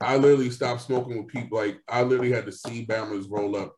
[0.00, 1.58] I literally stopped smoking with people.
[1.58, 3.76] Like I literally had to see Bammers roll up,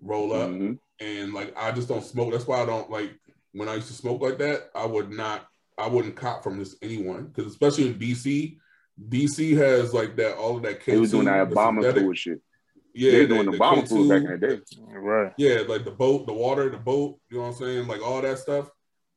[0.00, 0.78] roll up, Mhm.
[1.00, 2.32] and like I just don't smoke.
[2.32, 3.10] That's why I don't like
[3.52, 4.70] when I used to smoke like that.
[4.74, 5.46] I would not.
[5.78, 8.56] I wouldn't cop from this anyone because especially in DC,
[9.08, 10.80] DC has like that all of that.
[10.80, 12.40] K2, They was doing that the bomber shit.
[12.94, 14.62] Yeah, they were the- doing the, the bomber K2, fluid back in the day.
[14.94, 15.32] Right.
[15.36, 17.18] yeah, like the boat, the water, the boat.
[17.30, 17.86] You know what I'm saying?
[17.86, 18.70] Like all that stuff.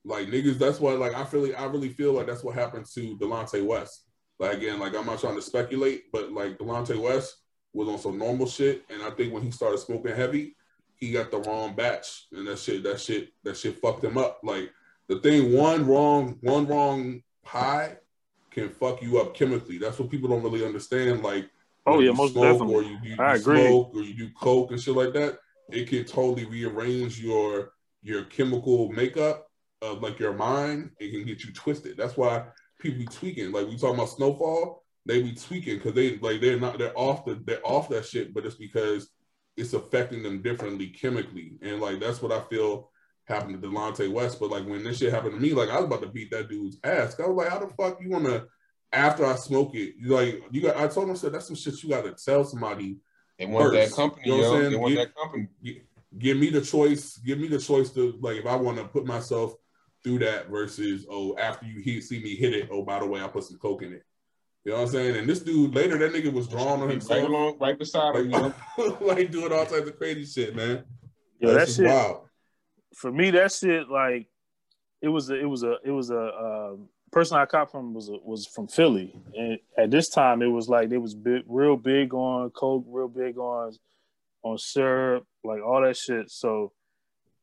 [0.03, 0.93] Like niggas, that's why.
[0.93, 4.05] Like I feel, I really feel like that's what happened to Delonte West.
[4.39, 7.37] Like again, like I'm not trying to speculate, but like Delonte West
[7.73, 10.55] was on some normal shit, and I think when he started smoking heavy,
[10.95, 14.39] he got the wrong batch, and that shit, that shit, that shit fucked him up.
[14.43, 14.71] Like
[15.07, 17.97] the thing, one wrong, one wrong high
[18.51, 19.77] can fuck you up chemically.
[19.77, 21.21] That's what people don't really understand.
[21.23, 21.49] Like
[21.85, 22.75] Oh, yeah, most smoke definitely.
[22.75, 23.67] Or you, you, I you agree.
[23.67, 25.39] smoke or you do coke and shit like that.
[25.69, 27.71] It can totally rearrange your
[28.01, 29.47] your chemical makeup
[29.81, 30.91] of like your mind.
[30.99, 31.97] It can get you twisted.
[31.97, 32.45] That's why
[32.79, 33.51] people be tweaking.
[33.51, 37.25] Like we talking about snowfall, they be tweaking because they like they're not they're off
[37.25, 39.09] the they're off that shit, but it's because
[39.57, 41.57] it's affecting them differently chemically.
[41.61, 42.91] And like that's what I feel
[43.25, 44.39] happened to Delonte West.
[44.39, 46.49] But like when this shit happened to me, like I was about to beat that
[46.49, 47.19] dude's ass.
[47.19, 48.45] I was like, how the fuck you wanna
[48.95, 50.77] after I smoke it, you like you got.
[50.77, 52.97] I told myself that's some shit you got to tell somebody.
[53.37, 54.59] They want that company, you know what I'm yo.
[54.61, 54.71] saying?
[54.71, 55.03] They want Yeah.
[55.03, 55.47] that company.
[55.63, 55.81] Gi-
[56.17, 57.17] Give me the choice.
[57.17, 59.53] Give me the choice to like if I want to put myself
[60.03, 62.69] through that versus oh after you he, see me hit it.
[62.71, 64.03] Oh by the way, I put some coke in it.
[64.63, 65.15] You know what I'm saying?
[65.17, 68.39] And this dude later, that nigga was drawing on Right along, right beside him, yo.
[68.77, 70.85] like, like doing all types of crazy shit, man.
[71.39, 72.21] Yo, that That's just shit wild.
[72.95, 73.29] for me.
[73.31, 74.27] That shit like
[75.01, 76.17] it was a, it was a it was a
[76.73, 80.67] um, person I caught from was was from Philly, and at this time it was
[80.67, 83.71] like they was big, real big on coke, real big on
[84.43, 86.29] on syrup, like all that shit.
[86.29, 86.73] So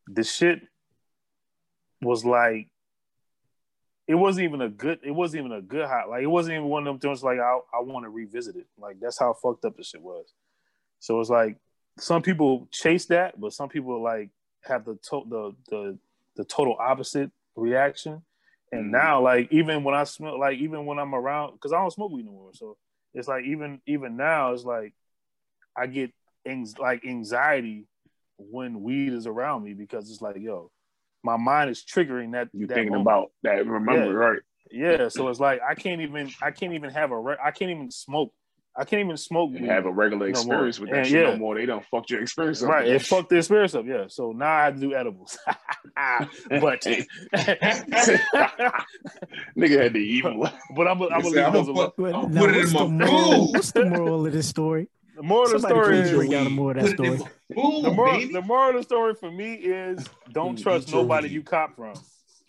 [0.07, 0.61] the shit
[2.03, 2.69] was like
[4.07, 6.69] it wasn't even a good it wasn't even a good hot like it wasn't even
[6.69, 8.67] one of them things like I, I want to revisit it.
[8.77, 10.27] Like that's how fucked up the shit was.
[10.99, 11.57] So it's like
[11.99, 14.29] some people chase that but some people like
[14.65, 15.99] have the to- the the
[16.37, 18.23] the total opposite reaction
[18.73, 18.91] and mm-hmm.
[18.93, 22.11] now like even when I smell like even when I'm around because I don't smoke
[22.11, 22.77] weed no more so
[23.15, 24.95] it's like even even now it's like
[25.77, 26.11] I get
[26.47, 27.87] anx- like anxiety
[28.39, 30.71] when weed is around me because it's like yo
[31.23, 33.07] my mind is triggering that You that thinking moment.
[33.07, 33.67] about that?
[33.67, 34.27] Remember, Yeah.
[34.27, 34.41] right?
[34.71, 37.71] Yeah, so it's like I can't even I can't even have a re- I can't
[37.71, 38.33] even smoke.
[38.75, 39.51] I can't even smoke.
[39.53, 40.67] And weed have a regular no more.
[40.67, 41.31] experience with that And shit yeah.
[41.33, 41.55] no more.
[41.57, 42.71] They don't fuck your experience up.
[42.71, 43.85] Right, it fucked the experience up.
[43.87, 45.37] Yeah, so now I have to do edibles.
[45.47, 46.81] but
[49.57, 50.49] Nigga had the evil.
[50.75, 51.91] but I'm I'm gonna said, leave those alone.
[51.97, 53.53] put- I'll now, put it what's in the my moral?
[53.53, 54.89] What's the moral of this story?
[55.17, 57.19] The moral of the story is bring out the moral of that Put it in
[57.19, 57.31] story.
[57.55, 60.91] food, the moral, the moral of the story for me is don't mm, Eat trust
[60.93, 61.93] nobody you cop from,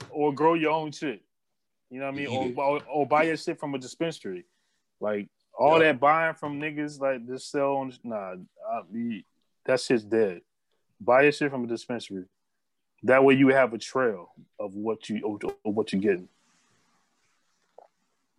[0.09, 1.21] or grow your own shit.
[1.89, 2.55] You know what I mean?
[2.57, 4.45] Or, or or buy your shit from a dispensary.
[5.01, 5.27] Like
[5.57, 5.91] all Yeah.
[5.91, 8.35] that buying from niggas like this sell on nah,
[8.69, 9.25] I, be-
[9.65, 10.41] that shit's dead.
[10.99, 12.25] Buy your shit from a dispensary.
[13.03, 16.29] That way you have a trail of what you of what you're getting.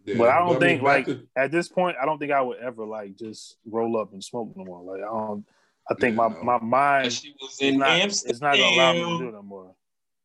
[0.05, 2.41] Yeah, But I don't mean, think like to- at this point, I don't think I
[2.41, 4.83] would ever like just roll up and smoke no more.
[4.83, 5.45] Like I don't.
[5.91, 6.43] I think Yeah, my no.
[6.43, 8.31] my mind she was is in not, Amsterdam.
[8.31, 9.75] it's not gonna allow me to do it no more.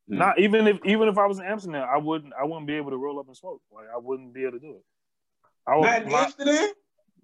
[0.08, 0.18] Hmm.
[0.18, 2.92] Not even if even if I was in Amsterdam, I wouldn't I wouldn't be able
[2.92, 3.62] to roll up and smoke.
[3.74, 4.84] Like I wouldn't be able to do it.
[5.68, 6.70] I would, Not in my- Amsterdam?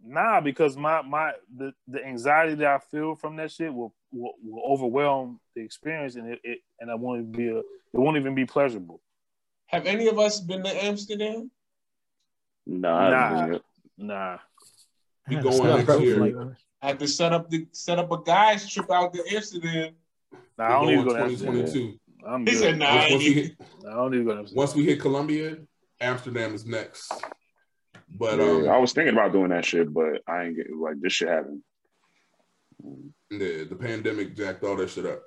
[0.06, 4.34] Nah, because my my the, the anxiety that I feel from that shit will will,
[4.44, 8.36] will overwhelm the experience, and it, it and I won't be a, it won't even
[8.36, 9.02] be pleasurable.
[9.68, 11.50] Have any of us been to Amsterdam?
[12.66, 13.46] Nah, Nah.
[13.48, 13.58] nah.
[13.98, 14.38] Nah,
[15.30, 16.18] We going a next year.
[16.18, 16.36] like.
[16.82, 19.94] I had to set up the set up a guys trip out to Amsterdam.
[20.58, 21.54] nah I don't need to we go go to Amsterdam.
[21.66, 22.00] 2022.
[22.28, 22.60] I'm He good.
[22.60, 23.56] said, nah, I Once, once we get- hit,
[23.88, 24.58] I don't need to go to Amsterdam.
[24.58, 25.58] once we hit Colombia,
[26.02, 27.12] Amsterdam is next.
[28.10, 31.00] But Yeah, um, I was thinking about doing that shit, but I ain't get like
[31.00, 31.62] this shit happened.
[33.30, 35.22] the the pandemic jacked all that shit up.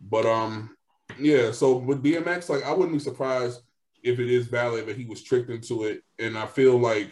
[0.00, 0.76] But um,
[1.18, 1.52] yeah.
[1.52, 3.60] So with DMX, like I wouldn't be surprised
[4.02, 6.02] if it is valid that he was tricked into it.
[6.18, 7.10] And I feel like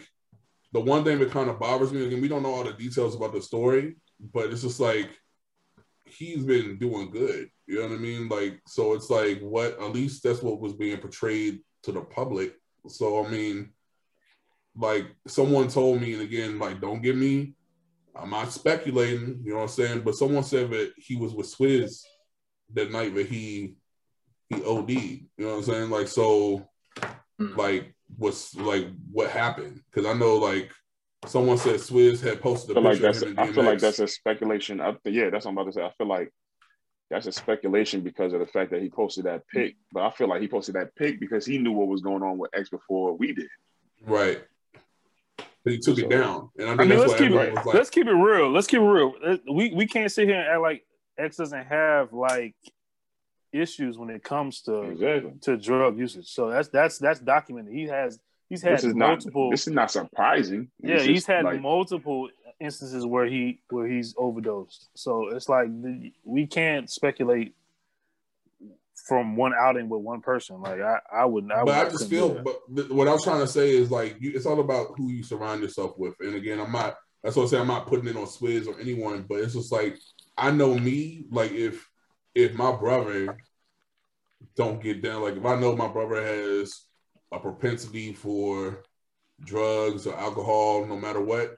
[0.73, 3.15] the one thing that kind of bothers me again, we don't know all the details
[3.15, 3.95] about the story,
[4.33, 5.09] but it's just like
[6.05, 7.49] he's been doing good.
[7.67, 8.27] You know what I mean?
[8.27, 12.55] Like, so it's like what at least that's what was being portrayed to the public.
[12.87, 13.71] So I mean,
[14.79, 17.53] like someone told me, and again, like don't get me
[18.21, 20.01] I'm not speculating, you know what I'm saying?
[20.01, 22.01] But someone said that he was with Swizz
[22.73, 23.75] that night that he
[24.49, 24.89] he OD'd.
[24.89, 25.89] You know what I'm saying?
[25.89, 26.67] Like so,
[27.37, 27.55] hmm.
[27.55, 29.81] like what's like what happened?
[29.89, 30.71] Because I know like
[31.25, 34.07] someone said Swizz had posted a feel like of him I feel like that's a
[34.07, 34.81] speculation.
[34.81, 35.83] I, yeah, that's what I'm about to say.
[35.83, 36.31] I feel like
[37.09, 39.75] that's a speculation because of the fact that he posted that pic.
[39.91, 42.37] But I feel like he posted that pic because he knew what was going on
[42.37, 43.49] with X before we did.
[44.05, 44.43] right.
[45.63, 47.53] But he took it down, and I I mean, that's let's why keep it.
[47.53, 48.49] was like, let's keep it real.
[48.51, 49.13] Let's keep it real.
[49.51, 50.85] We we can't sit here and act like
[51.17, 52.55] X doesn't have like
[53.51, 55.31] issues when it comes to Exactly.
[55.41, 56.27] to drug usage.
[56.29, 57.73] So that's that's that's documented.
[57.73, 59.51] He has he's had This is not multiple.
[59.51, 60.69] this is not surprising.
[60.81, 62.29] yeah, It's he's had like, multiple
[62.59, 64.87] instances where he where he's overdosed.
[64.95, 67.53] So it's like the, we can't speculate
[69.05, 70.61] from one outing with one person.
[70.61, 71.51] Like I I wouldn't.
[71.51, 74.17] I, but I just feel, but th- what I was trying to say is like,
[74.19, 76.15] you, it's all about who you surround yourself with.
[76.19, 76.97] And again, I'm not.
[77.23, 77.59] That's what I say.
[77.59, 79.97] I'm not putting it on Swizz or anyone, but it's just like
[80.37, 81.25] I know me.
[81.29, 81.87] Like if
[82.35, 83.37] if my brother
[84.55, 86.85] don't get down, like if I know my brother has
[87.31, 88.83] a propensity for
[89.41, 91.55] drugs or alcohol, no matter what,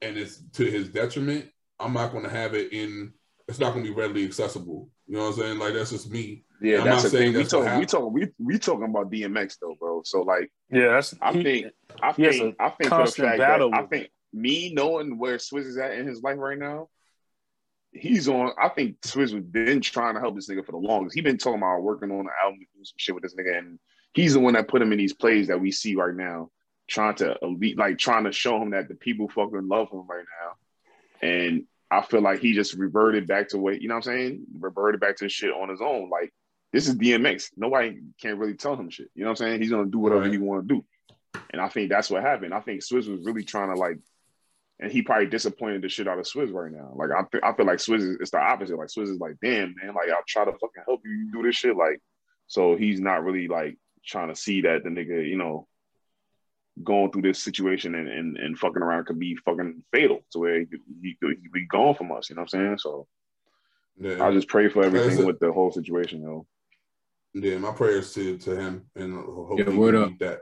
[0.00, 1.48] and it's to his detriment,
[1.78, 3.12] I'm not going to have it in.
[3.48, 4.88] It's not going to be readily accessible.
[5.06, 5.58] You know what I'm saying?
[5.58, 6.44] Like that's just me.
[6.60, 7.32] yeah, I'm that's not saying thing.
[7.34, 7.88] We that's what talk, we happened.
[7.88, 10.02] talk, we we talking about DMX though, bro.
[10.04, 11.66] So like, yeah, that's I he- think,
[12.02, 14.10] I he has think, a I think for the constant fact battle that I think
[14.32, 16.88] me knowing where Swizz is at in his life right now,
[17.92, 18.52] he's on.
[18.60, 21.14] I think Swizz was been trying to help this nigga for the longest.
[21.14, 23.78] He been talking about working on an album, doing some shit with this nigga, and
[24.14, 26.50] he's the one that put him in these plays that we see right now,
[26.88, 30.24] trying to elite, like trying to show him that the people fucking love him right
[30.40, 31.28] now.
[31.28, 34.44] And I feel like he just reverted back to what you know what I'm saying,
[34.58, 36.08] reverted back to shit on his own.
[36.10, 36.32] Like
[36.72, 37.50] this is DMX.
[37.56, 39.10] Nobody can really tell him shit.
[39.14, 39.60] You know what I'm saying?
[39.60, 40.32] He's gonna do whatever Right.
[40.32, 40.84] he want to do.
[41.50, 42.54] And I think that's what happened.
[42.54, 43.98] I think Swizz was really trying to like,
[44.80, 46.92] and he probably disappointed the shit out of Swizz right now.
[46.94, 48.76] Like I, fe- I feel like Swizz is it's the opposite.
[48.78, 51.42] Like Swizz is like, damn man, like I'll try to fucking help you, you do
[51.42, 51.76] this shit.
[51.76, 52.00] Like,
[52.46, 53.76] so he's not really like
[54.06, 55.68] trying to see that the nigga, you know,
[56.82, 60.58] going through this situation and, and, and fucking around could be fucking fatal to where
[60.60, 62.30] he could, he could he be gone from us.
[62.30, 62.78] You know what I'm saying?
[62.78, 63.06] So
[63.98, 64.24] Yeah.
[64.24, 66.46] I just pray for everything said- with the whole situation, yo.
[67.34, 70.18] Yeah, my prayers to to him and hopefully Yeah, he word can up.
[70.18, 70.40] that.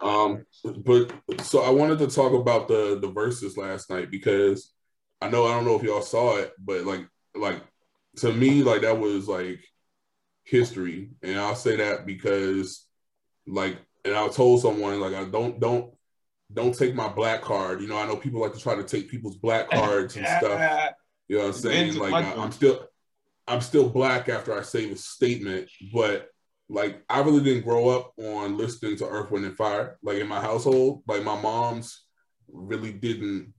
[0.00, 0.44] Um,
[0.84, 1.12] but
[1.44, 4.72] so I wanted to talk about the the verses last night because
[5.20, 7.62] I know I don't know if y'all saw it, but like like
[8.16, 9.60] to me like that was like
[10.44, 12.86] history, and I'll say that because
[13.46, 15.94] like and I told someone like I don't don't
[16.52, 17.80] don't take my black card.
[17.80, 20.92] You know, I know people like to try to take people's black cards and stuff.
[21.28, 21.94] You know what I'm saying?
[21.96, 22.86] Like I, I'm still
[23.48, 26.28] I'm still black after I say the statement, but
[26.68, 29.98] like I really didn't grow up on listening to Earth, Wind, and Fire.
[30.02, 32.04] Like in my household, like my mom's
[32.52, 33.54] really didn't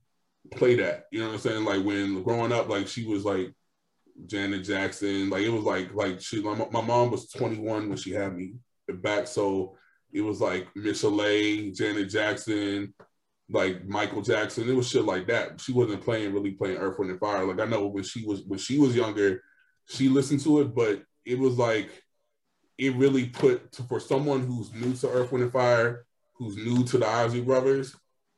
[0.52, 1.06] play that.
[1.10, 1.64] You know what I'm saying?
[1.64, 3.52] Like when growing up, like she was like
[4.26, 5.30] Janet Jackson.
[5.30, 8.54] Like it was like like she my, my mom was 21 when she had me
[8.88, 9.76] back, so
[10.14, 12.94] it was like Michelle, Janet Jackson,
[13.50, 14.68] like Michael Jackson.
[14.68, 15.60] It was shit like that.
[15.60, 17.44] She wasn't playing really playing Earth, Wind, and Fire.
[17.44, 19.42] Like I know when she was when she was younger,
[19.86, 21.90] she listened to it, but it was like
[22.78, 26.84] it really put to, for someone who's new to Earth, Wind, and Fire, who's new
[26.84, 27.94] to the Isley Brothers.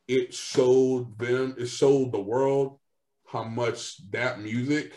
[0.09, 2.79] It showed them, it showed the world
[3.27, 4.93] how much that music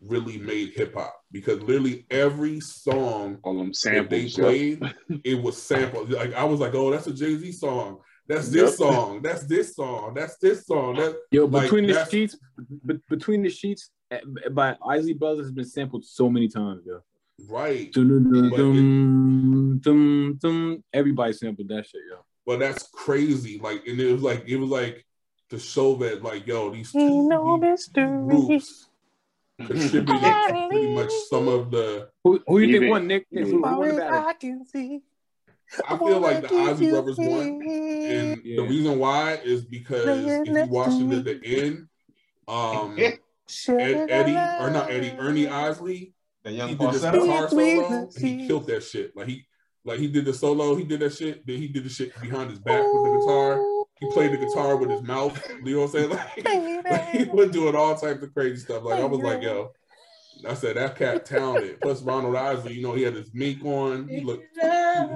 [0.00, 4.38] really made hip hop because literally every song All them that they samples.
[4.38, 4.44] yo.
[4.44, 4.94] played,
[5.24, 6.10] it was sampled.
[6.10, 7.98] Like I was like, oh, that's a Jay Z song.
[8.26, 8.74] That's this Yep.
[8.78, 9.22] song.
[9.22, 10.14] That's this song.
[10.14, 10.94] That's this song.
[10.96, 12.36] That Yo, Like, between the sheets,
[12.86, 14.20] be- between the sheets eh,
[14.52, 17.00] by Isley Brothers has been sampled so many times, yo.
[17.48, 17.92] right.
[17.92, 20.84] Dum, dum, But dum, dum, dum.
[20.92, 22.18] Everybody sampled that shit, yo.
[22.46, 23.58] But that's crazy.
[23.58, 25.04] Like, and it was like it was like
[25.50, 28.88] to show that like, yo, these two these groups
[29.66, 32.08] contributed to pretty much some of the.
[32.24, 33.26] Who, who you think won, Nick?
[33.30, 34.24] Nick, who, who won the battle?
[35.88, 38.56] I feel like the Isley Brothers won, and Yeah.
[38.56, 41.88] the reason why is because if you watch it at the end,
[42.48, 43.18] um, Ed,
[44.10, 47.86] Eddie or not Eddie, Ernie Isley, The he did this guitar solo.
[48.02, 49.16] and He killed that shit.
[49.16, 49.46] Like he,
[49.84, 50.74] like he did the solo.
[50.74, 51.46] He did that shit.
[51.46, 53.79] Then he did the shit behind his back with the guitar.
[54.00, 55.38] He played the guitar with his mouth.
[55.64, 56.10] You know what I'm saying?
[56.44, 58.82] Like, like he was doing all types of crazy stuff.
[58.84, 59.72] Like I was like, yo,
[60.48, 61.80] I said that cat talented.
[61.82, 64.08] Plus Ronald Isley, you know, he had his mink on.
[64.08, 64.66] He looked, he,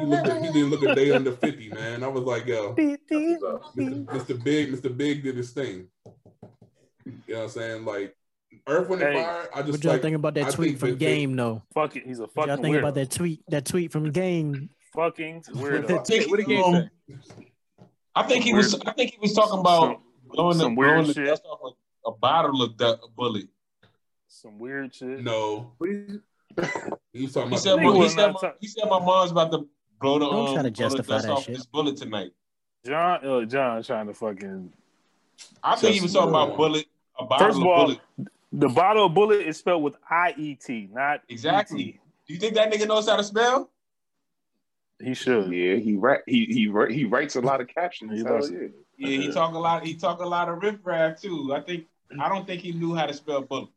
[0.00, 2.04] he looked, he didn't look a day under fifty, man.
[2.04, 3.60] I was like, yo, Mr.
[3.76, 4.44] Mr.
[4.44, 4.94] Big, Mr.
[4.94, 5.88] Big did his thing.
[7.06, 7.84] You know what I'm saying?
[7.86, 8.14] Like
[8.66, 9.48] Earth, Wind, and Hey, Fire.
[9.54, 10.02] I just What y'all like.
[10.02, 11.62] think about that I tweet from that they- Game though?
[11.72, 12.04] Fuck it.
[12.06, 12.78] He's a What y'all fucking think weirdo.
[12.80, 13.42] about that tweet?
[13.48, 14.68] That tweet from Game.
[14.94, 15.86] Fucking weirdo.
[15.88, 17.46] That think- What the game say?
[18.14, 18.74] I think he was.
[18.86, 21.26] I think he was talking about blowing the, some weird blowing the shit.
[21.26, 21.60] dust off
[22.06, 23.46] a, a bottle of du- bullet.
[24.28, 25.20] Some weird shit.
[25.22, 29.66] No, he talking He said, my, he, said my, he said my mom's about to
[30.00, 31.56] blow the, Don't um, try to the justify that off shit.
[31.56, 32.30] this bullet tonight.
[32.84, 34.72] John, uh, John trying to fucking.
[35.62, 36.86] I think he was talking about bullet.
[37.18, 38.00] A bottle First of of all, bullet.
[38.52, 41.94] the bottle of bullet is spelled with I E T, not Exactly.
[42.00, 42.26] ET.
[42.26, 43.70] Do you think that nigga knows how to spell?
[45.04, 45.52] He should.
[45.52, 48.12] Yeah, he write he he he writes a lot of captions.
[48.12, 48.50] He Hell does.
[48.50, 48.68] yeah.
[48.96, 49.84] Yeah, he talk a lot.
[49.84, 51.52] He talk a lot of riffraff too.
[51.54, 51.86] I think.
[52.20, 53.68] I don't think he knew how to spell bullet.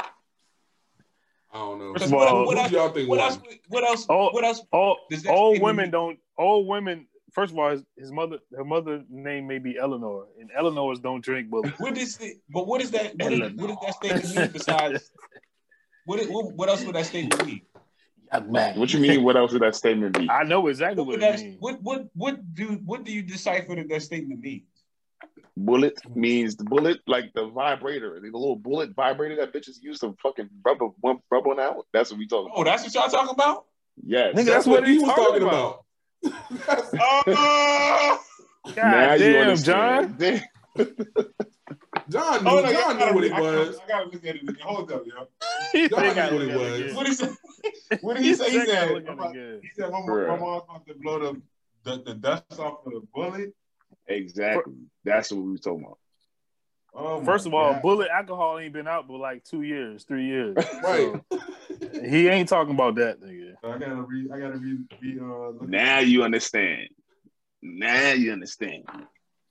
[0.00, 1.92] I don't know.
[1.92, 2.70] First Because of all, what, else?
[2.72, 3.38] y'all think What else?
[3.68, 4.06] What else?
[4.08, 4.30] Oh.
[4.30, 4.62] What else?
[4.72, 6.18] All Does that old statement women mean- don't.
[6.38, 7.06] All women.
[7.32, 11.22] First of all, his, his mother, her mother name may be Eleanor, and Eleanors don't
[11.24, 11.78] drink bullet.
[11.78, 12.34] What is the?
[12.50, 13.14] But what is that?
[13.16, 15.10] What, is, what does that statement mean besides?
[16.06, 16.54] What, is, what?
[16.54, 17.62] What else would that statement mean?
[18.40, 19.22] What you mean?
[19.24, 20.28] What else would that statement be?
[20.30, 21.56] I know exactly What, what would it that, means.
[21.60, 24.62] what what what do what do you decipher that that statement means?
[25.54, 30.16] Bullet means the bullet, like the vibrator, the little bullet vibrator that bitches use to
[30.22, 31.86] fucking rubber one rub one out.
[31.92, 32.58] That's what we talking about.
[32.58, 33.66] Oh, that's what y'all talking about?
[34.02, 34.34] Yes.
[34.34, 35.84] Nigga, that's what he he's was talking talking about.
[36.24, 36.88] about.
[37.26, 38.24] Oh,
[38.74, 40.16] God now you damn, John.
[40.18, 40.40] Damn.
[42.12, 43.78] John knew, oh no, John knew what it was.
[43.84, 44.42] I gotta look at it.
[44.42, 44.56] again.
[44.62, 45.88] Hold up, yo.
[45.88, 46.94] John knew what it was.
[46.94, 47.98] What did he say?
[48.00, 48.50] What did he say?
[48.50, 50.28] He said, look at it about- he said, my, mom- Bruh.
[50.28, 51.42] my mom's about to blow the,
[51.84, 53.54] the, the dust off of the bullet.
[54.06, 54.74] Exactly.
[55.04, 55.98] That's what we was talking about.
[56.94, 57.82] Oh, First of all, God.
[57.82, 60.56] bullet alcohol ain't been out but like two years, three years.
[60.82, 61.12] Right.
[61.30, 61.38] So,
[62.04, 63.54] he ain't talking about that nigga.
[63.64, 64.30] I gotta read.
[64.30, 64.84] I gotta read.
[65.00, 66.88] read uh, Now you understand.
[67.62, 68.84] Now you understand.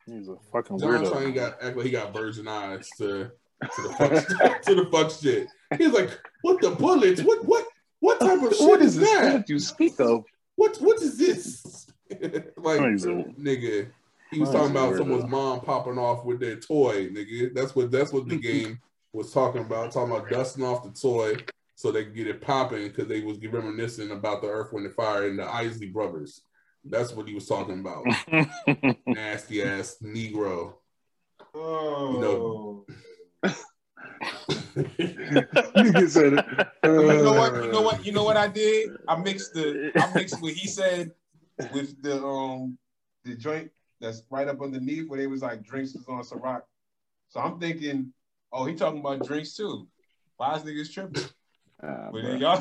[0.06, 1.12] He's a fucking John weirdo.
[1.12, 3.32] Train got act like he got virgin eyes to
[3.76, 5.48] to the fuck to the fuck shit.
[5.78, 6.10] He's like,
[6.42, 7.22] what the bullets?
[7.22, 7.66] What what
[8.00, 9.50] what type of shit What is is this that?
[9.50, 10.24] you speak of?
[10.56, 11.88] What what is this?
[12.58, 13.90] like He's a- nigga.
[14.32, 14.98] He was talking about weirdo.
[15.00, 17.54] someone's mom popping off with their toy, nigga.
[17.54, 18.80] That's what that's what the game
[19.14, 19.92] was talking about.
[19.92, 21.36] Talking about dusting off the toy
[21.76, 24.96] so they could get it popping because they was reminiscing about the Earth, Wind, and
[24.96, 26.42] Fire and the Isley brothers.
[26.84, 28.06] That's what he was talking about.
[29.06, 30.74] Nasty ass Negro.
[31.54, 32.86] Oh.
[34.72, 36.46] Nigga said it.
[36.84, 37.64] you know what?
[37.64, 38.06] You know what?
[38.06, 38.92] You know what I did?
[39.08, 41.12] I mixed the I mixed what he said
[41.74, 42.78] with the um
[43.24, 46.62] the joint that's right up underneath where they was like drinks is on Ciroc.
[47.30, 48.14] So I'm thinking,
[48.52, 49.88] oh, he talking about drinks too.
[50.38, 51.24] Why is niggas tripping?
[51.84, 52.60] Ah, But then y'all,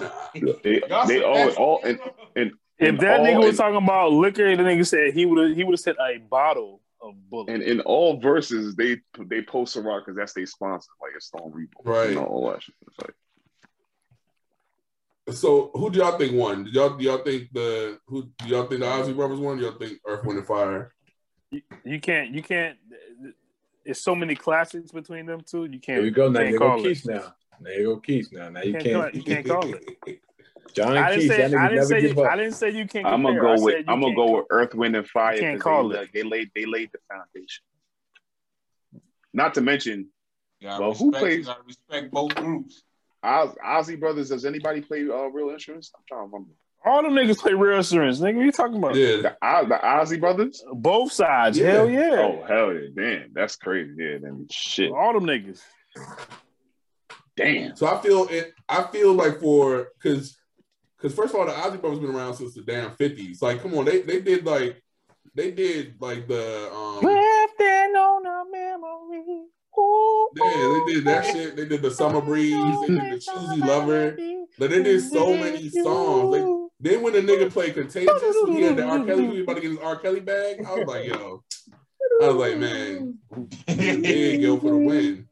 [0.63, 1.99] They, y'all they all, all and,
[2.37, 5.49] and if that all- nigga was and- talking about liquor, the nigga said he would
[5.49, 7.51] have he would have said a bottle of bullets.
[7.53, 11.53] And in all verses, they they post Ciroc because that's their sponsor, like a Stone
[11.55, 12.11] Reaper, Right.
[12.11, 12.75] You know, all that shit.
[13.01, 13.15] Like,
[15.35, 16.65] So who do y'all think won?
[16.65, 19.59] Do y'all do y'all think the who do y'all think the Isley brothers won?
[19.59, 20.93] Do y'all think Earth, Wind, and Fire?
[21.51, 22.77] you, you can't you can't.
[23.85, 25.65] It's so many classics between them two.
[25.65, 25.97] You can't.
[25.99, 26.29] Here we go.
[26.29, 26.83] Now can't you go.
[26.83, 27.35] Keith now.
[27.61, 28.49] Now you go Keith now.
[28.51, 28.95] Now you Can't can't.
[28.97, 29.15] call it.
[29.15, 29.75] You can't call
[30.07, 30.21] it.
[30.75, 31.45] John I didn't Keith, say.
[31.45, 32.01] I didn't never say.
[32.03, 32.27] give up.
[32.27, 33.07] I didn't say you can't.
[33.07, 33.57] I'm gonna compare.
[33.57, 35.35] go with I'm gonna go with Earth, Wind, and Fire.
[35.35, 36.11] You can't 'cause call they, it.
[36.15, 37.65] They laid they laid the foundation.
[39.33, 40.09] Not to mention
[40.61, 42.83] you Well, respect, who plays- gotta respect both groups.
[43.23, 44.31] Oz, Isley Brothers.
[44.31, 45.93] Does anybody play uh, real instruments?
[45.95, 46.55] I'm trying to remember.
[46.83, 48.21] All them niggas play real instruments.
[48.21, 48.95] Nigga, what you talking about?
[48.95, 50.65] Yeah, The, Oz- the Isley Brothers.
[50.73, 51.59] Both sides.
[51.59, 51.73] Yeah.
[51.73, 52.17] Hell yeah.
[52.21, 53.93] Oh hell yeah, damn, that's crazy.
[53.99, 55.61] Yeah, then shit, All them niggas.
[57.37, 57.77] damn.
[57.77, 58.55] So I feel it.
[58.69, 60.39] I feel like for because
[61.01, 63.41] because first of all, the Isley Brothers been around since the damn fifties.
[63.41, 64.83] Like, come on, they they did like
[65.35, 69.45] they did like the um Drifting on a memory.
[69.79, 71.57] Ooh, yeah they did that shit.
[71.57, 72.53] They did the Summer Breeze.
[72.53, 74.17] They did the Choosy Lover.
[74.59, 76.37] Like they did so many songs.
[76.37, 79.41] Like then when the nigga played Contagious, when he had the R Kelly, he was
[79.41, 80.65] about to get his R Kelly bag.
[80.67, 81.45] I was like, yo,
[82.23, 83.19] I was like, man,
[83.67, 85.29] there you go for the win.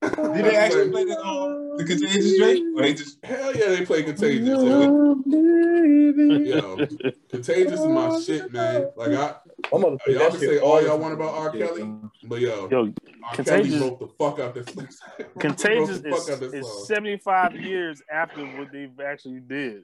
[0.00, 2.78] Did they actually play the um, the contagious drink?
[2.78, 4.46] Or they just Hell yeah, they play Contagious.
[4.46, 5.16] Yo.
[5.26, 6.86] Yo,
[7.30, 8.90] Contagious is my shit, man.
[8.96, 9.34] Like I,
[9.72, 11.50] I'm gonna y'all can say all y'all want about R.
[11.50, 12.10] Kelly, son.
[12.24, 12.92] but yo, Yo,
[13.24, 13.34] R.
[13.34, 14.98] Contagious- Kelly broke the fuck out this.
[15.40, 19.82] Contagious is, out this is 75 years after what they've actually did.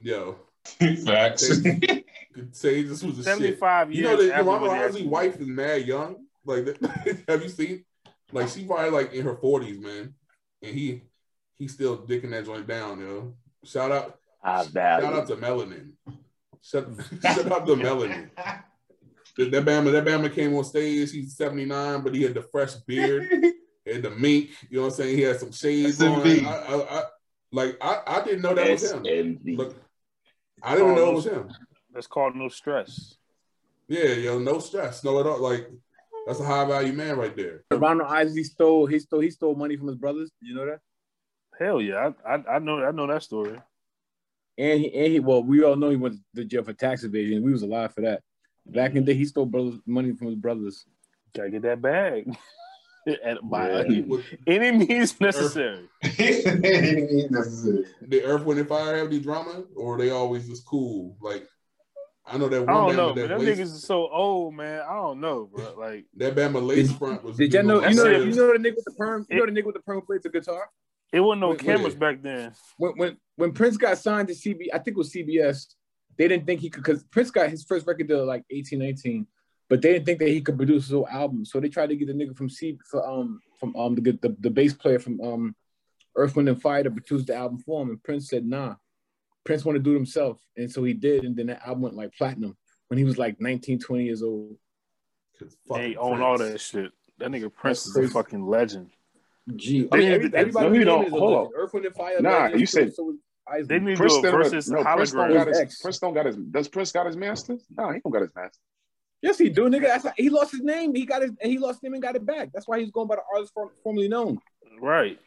[0.00, 0.36] Yo,
[1.04, 1.60] facts.
[2.32, 3.24] Contagious was a shit.
[3.24, 6.16] 75 You years know that after Mama what they Isley wife is mad young.
[6.46, 6.78] Like,
[7.28, 7.84] have you seen?
[8.32, 10.14] Like, she probably like in her forties, man,
[10.62, 11.02] and he
[11.56, 13.34] he still dicking that joint down, yo.
[13.64, 15.92] Shout out, shout out to Melanin.
[16.62, 16.88] Shout,
[17.22, 18.30] shout out to Melanin.
[19.36, 21.12] That that Bama, that Bama came on stage.
[21.12, 23.28] He's seventy nine, but he had the fresh beard,
[23.86, 24.50] and the mink.
[24.68, 25.16] You know what I'm saying?
[25.16, 26.26] He had some shades on.
[26.26, 27.02] I, I, I,
[27.50, 29.04] like I, I didn't know that was him.
[29.04, 29.56] SMV.
[29.56, 29.76] Look,
[30.62, 31.48] I didn't know it was him.
[31.92, 33.16] That's called no stress.
[33.88, 35.40] Yeah, yo, no stress, no at all.
[35.40, 35.68] Like
[36.28, 37.64] that's a high value man right there.
[37.72, 40.30] Ronald Isley stole he stole he stole money from his brothers.
[40.40, 40.80] You know that?
[41.58, 43.58] Hell yeah, I, I, I know I know that story.
[44.58, 47.42] And he and he well, we all know he went to jail for tax evasion.
[47.42, 48.22] We was alive for that.
[48.66, 50.84] Back in the day, he stole brothers money from his brothers.
[51.34, 52.36] Gotta get that bag.
[53.24, 53.78] and by Yeah.
[53.80, 55.88] any, With any means necessary.
[56.02, 57.84] Necessary.
[58.02, 61.16] the Earth, Wind, and Fire have any drama, or are they always just cool?
[61.20, 61.48] Like
[62.30, 63.28] I know that one I don't know, that man.
[63.28, 64.82] Them lace, niggas is so old, man.
[64.88, 65.74] I don't know, bro.
[65.78, 67.36] Like that Bama lace front was.
[67.36, 67.86] Did y'all know?
[67.86, 69.26] You know, That's you know the nigga with the perm.
[69.30, 70.68] You know the nigga with the perm plates of guitar.
[71.12, 71.66] it wasn't no Wait, wait.
[71.66, 72.52] cameras back then.
[72.76, 75.66] When when when Prince got signed to CB, I think it was CBS.
[76.16, 79.26] They didn't think he could because Prince got his first record deal like 18, 19,
[79.68, 81.44] but they didn't think that he could produce his whole album.
[81.44, 84.36] So they tried to get the nigga from C for, um from um the, the
[84.40, 85.56] the bass player from um
[86.16, 88.74] Earth Wind and Fire to produce the album for him, and Prince said nah.
[89.44, 91.94] Prince wanted to do it himself, and so he did, and then that album went
[91.96, 92.56] like platinum
[92.88, 94.56] when he was like 19, 20 years old.
[95.74, 96.90] They own all that shit.
[97.18, 98.90] That nigga Prince is a fucking legend.
[99.56, 101.04] Gee, I mean, every- everybody no, you don't.
[101.06, 101.52] is Hold legend.
[101.56, 102.20] Earth Wind and Fire.
[102.20, 103.16] Nah, legend, you said- so was
[103.46, 103.66] Isley.
[103.66, 105.34] They need to Prince, do a never- versus no, Prince don't hologram.
[105.34, 105.58] got his.
[105.58, 105.80] X.
[105.82, 106.36] Prince don't got his.
[106.36, 107.64] Does Prince got his masters?
[107.76, 108.60] No, he don't got his masters.
[109.22, 109.82] Yes, he do, nigga.
[109.82, 110.94] That's how, he lost his name.
[110.94, 111.32] He got his.
[111.40, 112.50] He lost his name and got it back.
[112.52, 114.38] That's why he's going by the artist form, formerly known.
[114.80, 115.18] Right.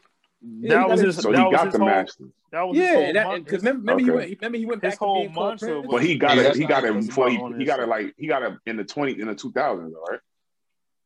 [0.44, 1.16] Yeah, that was his.
[1.18, 2.28] So that he got his the whole, masters.
[2.52, 4.16] That was Yeah, whole that mon- because remember, remember he Okay.
[4.18, 4.30] went.
[4.30, 5.88] He, remember he went His back whole being called mantra Prince.
[5.92, 6.56] But he got Yeah, it.
[6.56, 9.20] He got it before he, he got it like he got it in the twenty
[9.20, 10.20] in the two thousands, all right?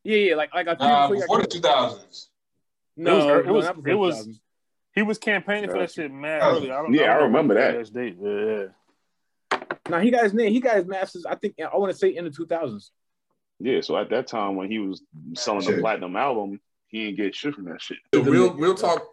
[0.03, 2.27] Yeah, yeah, like like I think Uh, before he before got- the 2000s.
[2.97, 4.39] no, It was- no, it was- not it was-
[4.93, 6.71] He was campaigning for that shit mad early.
[6.71, 7.93] I don't, yeah, I, don't I know remember what that.
[7.93, 8.15] date.
[8.21, 8.45] Yeah,
[9.51, 9.59] yeah.
[9.89, 10.53] Now he got his name.
[10.53, 11.25] He got his masters.
[11.25, 12.91] I think I want to say in the two thousands.
[13.59, 15.01] Yeah, so at that time when he was
[15.33, 17.97] selling the platinum album, he didn't get shit from that shit.
[18.11, 19.05] The real real talk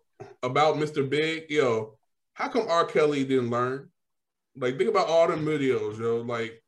[0.43, 1.09] about Mr.
[1.09, 1.97] Big, yo.
[2.35, 2.85] How come R.
[2.85, 3.89] Kelly didn't learn?
[4.57, 6.19] Like, think about all them videos, yo.
[6.23, 6.63] Like,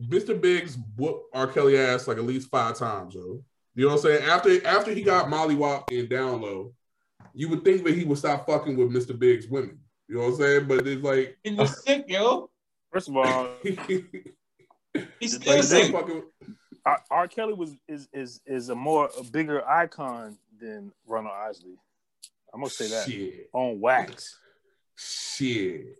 [0.00, 0.38] Mr.
[0.40, 1.46] Big's whooped R.
[1.46, 3.42] Kelly ass like at least five times, yo.
[3.74, 4.22] You know what I'm saying?
[4.24, 6.72] After after he got Molly Wop and Down Low,
[7.34, 9.18] you would think that he would stop fucking with Mr.
[9.18, 9.78] Big's women.
[10.08, 10.68] You know what I'm saying?
[10.68, 12.50] But it's like And you're sick, yo.
[12.92, 13.48] First of all,
[15.20, 15.92] He's still he's sick.
[15.92, 16.22] fucking
[16.84, 17.02] R.
[17.10, 17.28] R.
[17.28, 21.76] Kelly was is is is a more a bigger icon than Ronald Isley.
[22.52, 23.48] I'm gonna say that shit.
[23.52, 24.38] on wax.
[24.96, 25.98] Shit.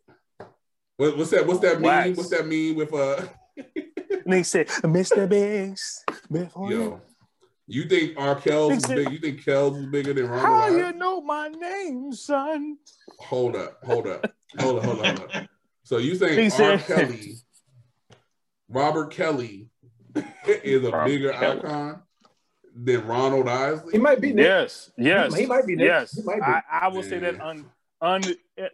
[0.96, 1.46] What, what's that?
[1.46, 1.88] What's that mean?
[1.90, 2.16] Wax.
[2.16, 3.22] What's that mean with uh
[3.56, 5.28] And they said, "Mr.
[5.28, 7.00] Biggs, you- yo?
[7.66, 8.34] You think R.
[8.34, 9.10] Kells is big?
[9.12, 10.44] You think Kells is bigger than Ronald?
[10.46, 10.78] How Isley?
[10.80, 12.76] you know my name, son?"
[13.20, 15.46] Hold up, hold up, hold up, hold up, hold up.
[15.84, 16.78] So you think R.
[16.78, 17.34] said- Kelly,
[18.68, 19.68] Robert Kelly,
[20.46, 21.58] is a Robert bigger Kelly.
[21.60, 22.02] icon
[22.84, 23.92] than Ronald Isley?
[23.92, 24.32] He might be.
[24.32, 24.44] Nick.
[24.44, 25.86] Yes, yes, He might be Nick.
[25.86, 26.42] Yes, He might be.
[26.42, 27.66] I, I will say that un,
[28.00, 28.22] un,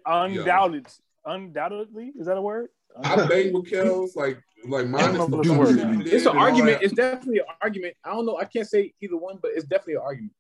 [0.07, 0.87] undoubted,
[1.25, 2.69] undoubtedly is that a word?
[3.03, 5.93] I bang with Kells, like like minus know the what the fucking word shit he
[5.93, 6.05] is.
[6.05, 6.83] did It's an argument.
[6.83, 7.95] It's definitely an argument.
[8.05, 8.39] I don't know.
[8.39, 10.33] I can't say either one, but it's definitely an argument.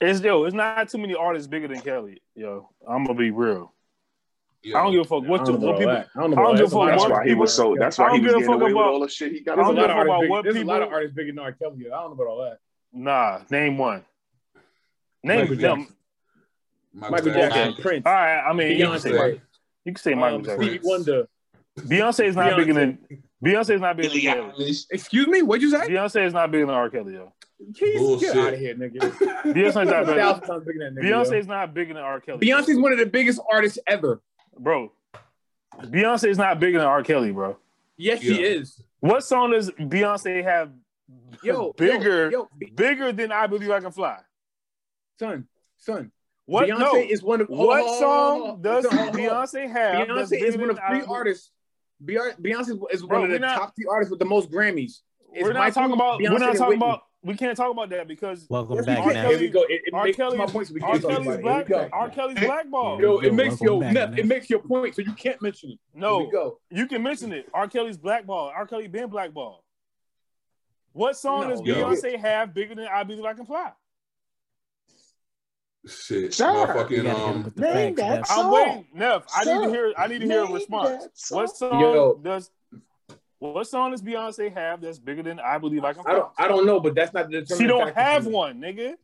[0.00, 2.20] It's yo, it's not too many artists bigger than Kelly.
[2.34, 3.72] Yo, I'm gonna be real.
[4.62, 5.92] Yo, I don't give a fuck what, don't what people.
[5.92, 6.08] that.
[6.16, 7.76] I don't know I don't give a fuck That's what why he was so.
[7.78, 9.56] That's why he was give a getting fuck away with all the shit he got.
[9.56, 10.82] There's a I don't lot give of a fuck about what Big, there's a lot
[10.82, 11.52] of artists bigger than R.
[11.52, 11.86] Kelly.
[11.86, 12.58] I don't know about all that.
[12.92, 14.04] Nah, name one.
[15.22, 15.78] Name Michael them.
[15.80, 15.96] Jackson.
[16.94, 19.40] Michael Jackson, Prince, All right, I mean, you can say Beyonce, Michael.
[19.84, 20.62] You can say Michael um, Jackson.
[20.64, 21.28] Stevie Wonder.
[21.78, 22.56] Beyonce is not Beyonce.
[22.56, 22.98] bigger than
[23.44, 24.76] Beyonce is not bigger than Billie Kelly.
[24.90, 25.42] Excuse me.
[25.42, 25.88] What'd you say?
[25.88, 26.90] Beyonce is not bigger than R.
[26.90, 27.32] Kelly, yo.
[27.72, 28.34] Jeez, Bullshit.
[28.34, 28.98] get out of here, nigga.
[29.44, 30.20] Beyonce's not bigger.
[30.20, 31.08] thousand times bigger than nigga.
[31.08, 31.38] Beyonce yo.
[31.38, 32.20] is not bigger than R.
[32.20, 32.46] Kelly.
[32.46, 34.20] Beyonce's one of the biggest artists ever.
[34.58, 34.92] bro.
[35.80, 37.02] Beyonce is not bigger than R.
[37.02, 37.56] Kelly, bro.
[37.96, 38.82] Yes, she is.
[39.00, 40.70] What song does Beyonce have
[41.42, 44.18] Yo, bigger, yo, yo, bigger than I Believe I Can Fly?
[45.18, 45.46] son,
[45.76, 46.10] son.
[46.46, 46.68] What?
[46.68, 46.94] Beyonce no.
[46.96, 49.46] is one of hold what on, hold on, song hold does Hold on, hold on.
[49.46, 50.08] Beyonce have?
[50.08, 51.50] that's Beyonce is one of than I three artists.
[52.04, 55.00] Beyonce Beyonce is Bro, one of the not- top three artists with the most Grammys.
[55.34, 56.20] It's We're not Michael, talking about.
[56.20, 56.76] Beyonce, we're not talking Whitney.
[56.86, 57.02] about.
[57.24, 59.22] We can't talk about that because Welcome Yes, back, we can.
[59.22, 59.28] now.
[59.30, 59.62] Here we go.
[59.62, 60.04] It, it R.
[60.04, 60.66] makes Kelly's, my point.
[60.66, 60.90] So we R.
[60.90, 61.66] can't talk Kelly's about black.
[61.68, 61.88] Here go.
[61.92, 62.10] R.
[62.10, 63.00] Kelly's blackball.
[63.00, 64.18] Yo, Yo, it makes yo, welcome back, Neff, Neff.
[64.18, 65.78] it makes your point, so you can't mention it.
[65.92, 66.58] Here No, we go.
[66.70, 67.46] you can mention it.
[67.54, 67.68] R.
[67.68, 68.52] Kelly's blackball.
[68.54, 68.66] R.
[68.66, 69.62] Kelly been blackball.
[70.92, 71.74] What song No, does yo.
[71.76, 73.72] Beyonce have bigger than I Believe I Can Fly?
[75.86, 76.50] Shit, Sir.
[76.50, 78.46] You motherfucking gotta um, name that song.
[78.46, 79.24] I'm waiting, Neff.
[79.34, 79.92] I need to hear.
[79.98, 81.08] I need to hear a response.
[81.14, 81.36] song.
[81.38, 82.20] What song Yo.
[82.22, 82.50] does?
[83.40, 86.46] What song does Beyonce have that's bigger than I Believe I Can I don't I
[86.46, 88.94] don't know, but that's not the determining She don't factor have one, nigga.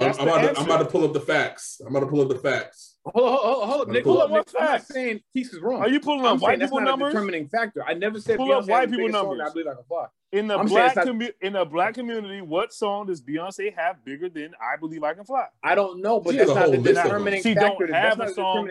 [0.00, 0.60] I'm, That's I'm the about to.
[0.60, 1.80] I'm about to pull up the facts.
[1.84, 2.96] I'm about to pull up the facts.
[3.04, 4.04] Hold on, hold on, hold up, Nick.
[4.04, 4.46] Pull up up, Nick.
[4.52, 4.88] what I'm facts?
[4.88, 5.80] saying Keith is wrong.
[5.80, 7.84] Are you pulling I'm up saying white that's people not a numbers determining factor.
[7.86, 9.48] I never said Pull up white people biggest song, numbers.
[9.48, 10.06] I believe I can fly.
[10.32, 12.40] in the I'm black it's not- commu- in the black community?
[12.42, 15.46] What song does Beyonce have bigger than I Believe I Can Fly?
[15.64, 17.86] I don't know, but She that's not the whole list determining She factor.
[17.86, 18.70] don't have not a song.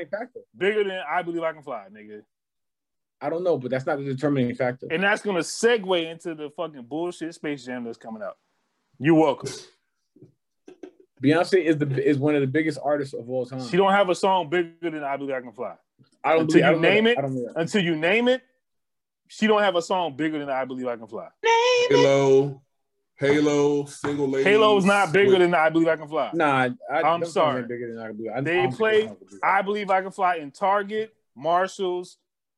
[0.57, 2.21] Bigger than I Believe I Can Fly, nigga.
[3.19, 4.88] I don't know, but that's not the determining factor.
[4.91, 8.38] And that's gonna segue into the fucking bullshit Space Jam that's coming out.
[8.99, 9.49] You're welcome.
[11.23, 13.65] Beyonce is the is one of the biggest artists of all time.
[13.67, 15.75] She don't have a song bigger than I Believe I Can Fly.
[16.23, 17.09] I don't until believe, I you don't name that.
[17.11, 17.17] it.
[17.17, 17.53] I don't know.
[17.55, 18.41] Until you name it,
[19.27, 21.27] she don't have a song bigger than I Believe I Can Fly.
[21.89, 22.61] Halo,
[23.15, 24.45] Halo, single ladies.
[24.47, 26.29] Halo's not bigger with- than I Believe I Can Fly.
[26.33, 27.63] Nah, I, I'm sorry.
[27.63, 28.31] Bigger than I can believe.
[28.35, 29.45] I, They I don't play- them songs are bigger.
[29.45, 32.17] I Believe I Can Fly in Target, Marshalls,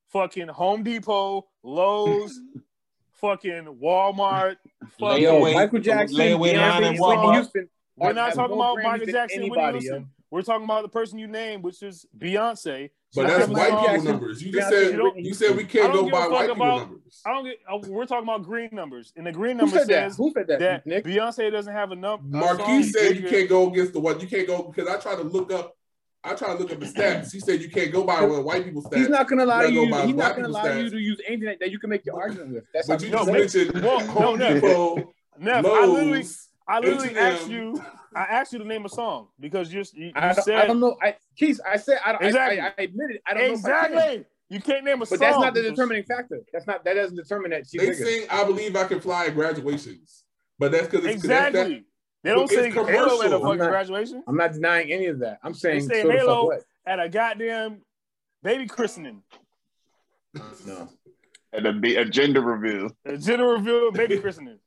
[0.09, 2.37] fucking Home Depot, Lowe's,
[3.13, 4.57] fucking Walmart.
[4.99, 7.33] Fucking, Michael Jackson, layaway line Beyonce, Whitney Walmart.
[7.35, 7.69] Houston.
[7.99, 10.01] We're not have talking about Grammys Michael Jackson and Whitney anybody, Houston.
[10.03, 10.07] yo.
[10.31, 12.91] We're talking about the person you named, which is Beyonce.
[13.15, 14.43] But She that's white people Jackson, numbers.
[14.43, 16.31] You just Beyonce, said Whitney you said we can't don't go give a by fuck
[16.31, 17.21] white people about- numbers.
[17.25, 17.57] I don't get.
[17.67, 20.09] uh, We're talking about green numbers, and the green Who number said that?
[20.11, 20.59] says Who said that?
[20.59, 21.05] that Nick?
[21.05, 22.19] Beyonce doesn't have enough.
[22.19, 24.99] a Marquis song said you can't go against the what you can't go because I
[24.99, 25.75] tried to look up.
[26.23, 27.31] I try to look up the stats.
[27.31, 28.97] He said you can't go by what white people stats.
[28.97, 29.89] He's not gonna allow gotta go you.
[29.91, 30.83] by He's not gonna people's allow stats.
[30.83, 32.65] you to use anything that, that you can make your argument with.
[32.73, 34.53] That's But you you just No, mentioned Well, Home no, no.
[34.59, 36.48] Depot, Nev, I literally, Lowe's.
[36.69, 37.17] I literally H&M.
[37.25, 37.83] asked you.
[38.15, 40.79] I asked you to name a song because you, you, you I, said I don't
[40.79, 40.95] know.
[41.01, 42.59] I Keith, I said I, don't- Exactly.
[42.59, 43.21] I, I, I admit it.
[43.27, 43.91] I don't know if I can.
[43.93, 44.25] exactly.
[44.51, 45.17] You can't name a song.
[45.19, 46.41] But that's not the determining factor.
[46.53, 48.05] That's not that doesn't determine that she's They bigger.
[48.05, 50.23] sing "I Believe I Can Fly" at graduations,
[50.57, 51.85] but that's because it's 'cause that's that- Exactly.
[52.23, 54.23] They don't It's sing Halo at a fucking I'm not- graduation.
[54.27, 55.39] I'm not denying any of that.
[55.43, 56.51] I'm saying say so Halo.
[56.85, 57.81] At a goddamn
[58.43, 59.21] baby christening,
[60.65, 60.89] No.
[61.53, 62.89] And a, a gender reveal.
[63.05, 64.59] a gender reveal, baby christening.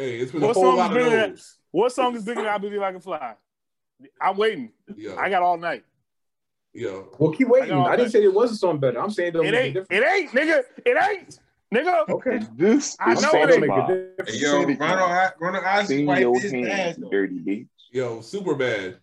[0.00, 1.56] Hey, it's been a What whole song lot is of bigger than- those.
[1.72, 3.34] What song is bigger than I Believe I Can Fly?
[4.20, 4.72] I'm waiting.
[4.96, 5.16] Yeah.
[5.18, 5.84] I got all night.
[6.72, 7.72] Yo, Well, keep waiting.
[7.72, 8.98] I I, didn't say it was a song better.
[8.98, 9.76] I'm saying it don't It ain't.
[9.76, 10.62] It ain't, nigga.
[10.86, 11.38] It ain't,
[11.74, 12.08] nigga.
[12.08, 12.40] Okay.
[12.56, 13.60] This I is know it don't ain't.
[13.60, 13.86] make a Spotify.
[14.16, 14.30] difference.
[14.32, 17.10] Hey, yo, City Ronald, I- Ronald Isaac Clean wiped your his hands, though.
[17.10, 17.68] dirty bitch.
[17.92, 18.98] yo, super bad.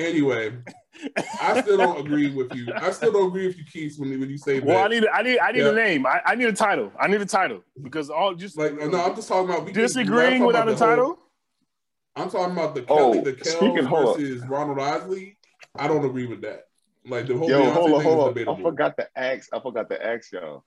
[0.00, 0.56] Anyway,
[1.40, 2.68] I still don't agree with you.
[2.74, 5.06] I still don't agree with you, Keith, when you when you say Well, I need,
[5.06, 5.70] I need, I need Yeah.
[5.70, 6.06] a name.
[6.06, 6.92] I, I need a title.
[6.98, 10.44] I need a title because all just Like, no, I'm just talking about we disagreeing
[10.44, 11.18] without a about the whole- title.
[12.16, 14.48] I'm talking about the Oh, Kelly, the Kelly speaking- hold up.
[14.50, 15.36] Ronald Isley.
[15.78, 16.64] I don't agree with that.
[17.06, 18.28] Like the whole Yo, Beyonce hold on, thing hold is on.
[18.34, 18.56] debatable.
[18.56, 19.48] I forgot to ask.
[19.54, 20.64] I forgot to ask y'all.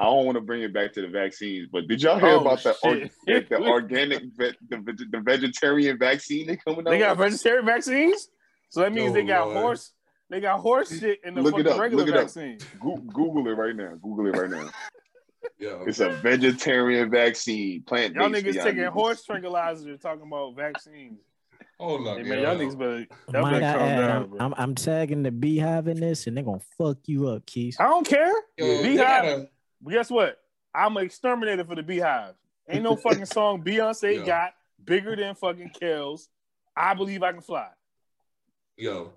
[0.00, 2.40] I don't want to bring it back to the vaccines, but did y'all hear Oh,
[2.40, 2.94] about the or,
[3.28, 3.48] shit.
[3.48, 6.90] the organic the, the vegetarian vaccine they coming out?
[6.90, 7.30] They got with?
[7.30, 8.28] vegetarian vaccines,
[8.72, 9.58] so that means Oh, they got Lord.
[9.62, 9.92] horse.
[10.30, 12.22] They got horse shit in the Look it fucking up, regular look it up.
[12.24, 12.58] vaccine.
[12.80, 13.94] Goo- Google it right now.
[14.02, 14.70] Google it right now.
[15.58, 21.18] Yo, It's a vegetarian vaccine, plant Y'all niggas taking horse tranquilizers talking about vaccines.
[21.78, 22.28] Hold up, Hey yo.
[22.30, 24.38] man, y'all niggas better, y'all Might I better calm add, down, I'm, bro.
[24.40, 27.76] I'm, I'm tagging the beehive in this, and they're gonna fuck you up, Keith.
[27.80, 28.32] I don't care.
[28.56, 28.96] Yo, Beehive.
[28.98, 29.48] gotta-
[29.82, 30.38] But guess what?
[30.74, 32.34] I'm an exterminator for the Beehive.
[32.68, 34.24] Ain't no fucking song Beyonce Yeah.
[34.24, 36.28] got bigger than fucking Kells.
[36.76, 37.68] I believe I can fly.
[38.76, 39.12] Yo,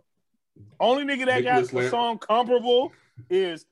[0.80, 2.92] Only nigga that Nicholas got a Lam- song comparable
[3.30, 3.66] is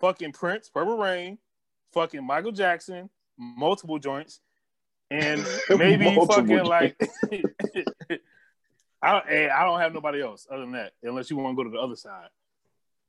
[0.00, 1.38] fucking Prince, Purple Rain,
[1.92, 3.08] fucking Michael Jackson,
[3.38, 4.40] multiple joints,
[5.10, 6.96] and maybe Multiple fucking like
[9.02, 11.64] I don't, and I don't have nobody else other than that, unless you want to
[11.64, 12.28] go to the other side.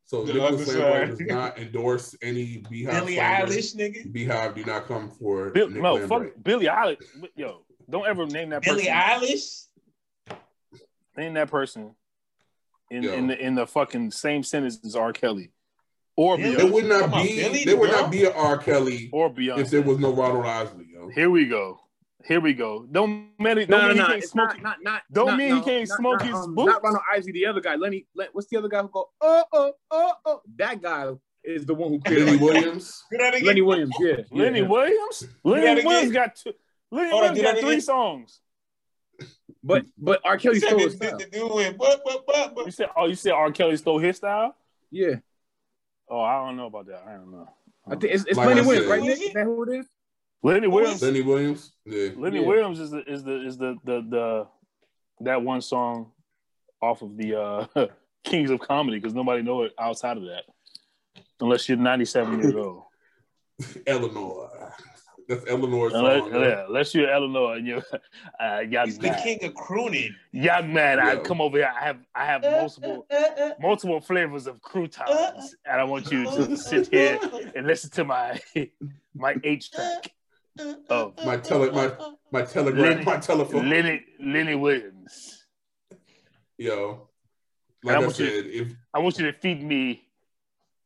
[0.05, 1.18] so The Nicholas other Lambright side.
[1.18, 2.93] does not endorse any Beehive.
[3.05, 3.18] Billie.
[3.18, 4.09] Eilish, nigga.
[4.11, 6.07] Beehive do not come for Bill, Nick no, Lambright.
[6.07, 6.97] fuck Billie Eilish.
[7.35, 8.93] Yo, don't ever name that Billie person.
[8.93, 9.68] Eilish.
[11.18, 11.96] Name that person
[12.90, 13.14] in, Yo.
[13.14, 15.14] in the in the fucking same sentence as R.
[15.14, 15.52] Kelly
[16.16, 16.56] or Billy?
[16.56, 18.58] There would not Come on, be Billy there would not be an R.
[18.58, 21.10] Kelly or Beyond if there was no Ronald Isley, yo.
[21.10, 21.80] Here we go.
[22.26, 22.86] Here we go.
[22.92, 24.06] Don't mean Don't no, mean no.
[24.06, 24.50] he can't smoke.
[24.50, 26.68] not, not, not, Don't not, mean he can't smoke his um, boots.
[26.68, 27.76] Not Ronald Isley, the other guy.
[27.76, 30.42] Lenny, Len, what's the other guy who go, oh, oh, oh, oh?
[30.58, 31.12] That guy
[31.44, 33.04] is the one who created Lenny Williams.
[33.12, 33.48] Do that again.
[33.48, 34.18] Lenny Williams, yeah.
[34.32, 34.44] yeah.
[34.44, 35.28] Lenny Williams.
[35.44, 35.86] Lenny again.
[35.86, 36.54] Williams got two.
[36.92, 38.40] Lenny Williams got three songs.
[39.64, 40.38] But but R.
[40.38, 41.18] Kelly Said stole the- his style.
[41.18, 42.66] the- the dude went, but, but, but, but.
[42.66, 43.52] You said, oh, you said R.
[43.52, 44.56] Kelly stole his style.
[44.90, 45.16] Yeah.
[46.10, 47.04] Oh, I don't know about that.
[47.08, 47.48] I don't know.
[47.88, 49.22] I think it's, it's Like Lenny Williams, right, Nick?
[49.22, 49.86] Is that who it is?
[50.44, 51.02] Lenny Williams.
[51.02, 51.72] Lenny Williams.
[51.86, 52.10] Yeah.
[52.18, 52.48] Lenny Yeah.
[52.48, 54.48] Williams is the is the is the the the
[55.22, 56.12] that one song
[56.82, 57.66] off of the uh
[58.24, 60.44] Kings of Comedy because nobody know it outside of that
[61.40, 62.84] unless you're 97 years old.
[63.88, 64.74] Eleanor.
[65.27, 66.34] That's Eleanor's Unless, song.
[66.34, 66.41] yo.
[66.41, 67.84] yeah, unless you're Eleanor and you're
[68.39, 70.15] uh, young He's the king of crooning.
[70.31, 71.22] Young man, I Yo.
[71.22, 71.72] come over here.
[71.80, 76.11] I have I have uh, uh, multiple uh, multiple flavors of croutons, and I want
[76.11, 77.19] you to sit here
[77.56, 78.39] and listen to my
[79.15, 80.11] my H track
[80.60, 81.14] of oh.
[81.26, 81.91] My tele my
[82.31, 83.69] my telegram Lenny- my telephone.
[83.69, 85.45] Lenny Lenny Williams.
[86.57, 87.07] Yo.
[87.84, 90.03] And Like I I, want you- said, if I want you to feed me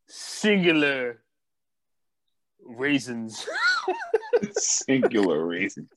[0.08, 1.22] singular
[2.64, 3.48] raisins.
[4.54, 5.90] Singular reason.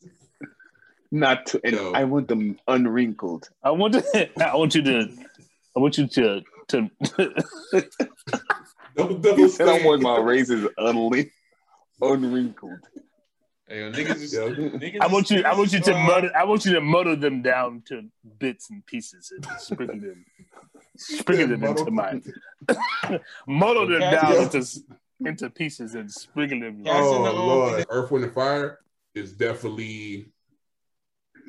[1.10, 1.92] Not to, and Yo.
[1.92, 3.48] I want them unwrinkled.
[3.62, 4.30] I want to.
[4.46, 5.08] I want you to.
[5.76, 6.90] I want you to to.
[8.96, 11.30] double double He said I want my raisins unli-
[12.02, 12.80] unwrinkled.
[13.66, 14.54] Hey, yo, niggas Yo.
[14.54, 15.42] niggas I want you.
[15.44, 16.30] I want you to is, muddle.
[16.34, 18.08] I want you to muddle them down to
[18.38, 20.24] bits and pieces and sprinkle them.
[20.96, 22.20] Sprinkle them into my.
[23.46, 24.42] muddle them down Yo.
[24.42, 24.66] into
[25.24, 26.84] into pieces and sprinkle them.
[26.84, 27.46] Cats Oh the home.
[27.46, 28.78] Lord, Earth, Wind, and Fire
[29.14, 30.32] is definitely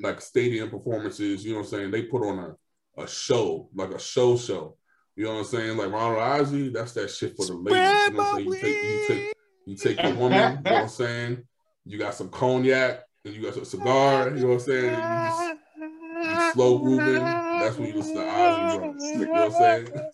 [0.02, 1.44] like stadium performances.
[1.44, 1.92] You know what I'm saying?
[1.92, 4.76] They put on a, a show, like a show show.
[5.16, 5.78] You know what I'm saying?
[5.78, 7.90] Like Ronald Isley, that's that shit for the ladies.
[8.08, 8.48] You know what I'm saying?
[8.48, 9.34] You take you take
[9.66, 10.62] you take your woman.
[10.64, 11.44] You know what I'm saying?
[11.86, 14.30] You got some cognac and you got some cigar.
[14.30, 14.94] You know what I'm saying?
[14.96, 17.24] And you just you slow grooving.
[17.24, 19.04] That's when you listen to Ozzy drums.
[19.04, 20.12] You know what I'm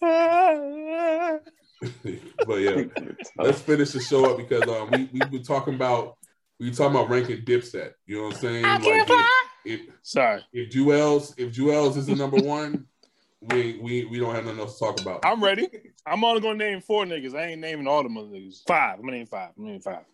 [0.00, 1.40] saying?
[2.46, 2.84] but yeah,
[3.36, 6.16] let's finish the show up because um, we we've been talking about
[6.60, 7.92] we talking about ranking Dipset.
[8.06, 8.62] You know what I'm saying?
[8.64, 9.08] Like
[9.64, 12.86] if, if Sorry, if Juelz if Juelz is the number one,
[13.40, 15.20] we we we don't have nothing else to talk about.
[15.24, 15.68] I'm ready.
[16.06, 17.34] I'm only gonna name four niggas.
[17.34, 18.62] I ain't naming all the other niggas.
[18.66, 18.98] Five.
[18.98, 19.50] I'm gonna name five.
[19.56, 20.04] I'm gonna name five.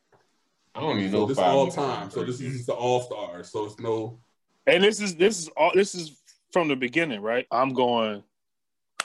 [0.74, 2.11] I don't even So know this five all time.
[2.11, 3.51] So this is the all stars.
[3.51, 4.20] So it's no
[4.66, 6.16] And this is this is all this is
[6.53, 7.47] from the beginning, right?
[7.51, 8.23] I'm going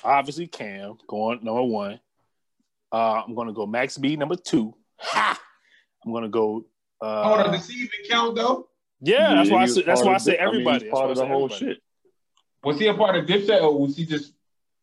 [0.03, 1.99] obviously Cam going number one.
[2.95, 4.73] Uh, I'm gonna go Max B number two.
[4.99, 5.37] Ha!
[6.05, 6.65] I'm gonna go.
[7.01, 8.69] Uh, Hold on, does he even count though?
[9.01, 10.89] yeah, that's why I he was say, that's why I of say the- mean, everybody.
[10.89, 11.73] Part of the whole everybody.
[11.73, 11.83] shit.
[12.63, 14.33] Was he a part of Dipset or was he just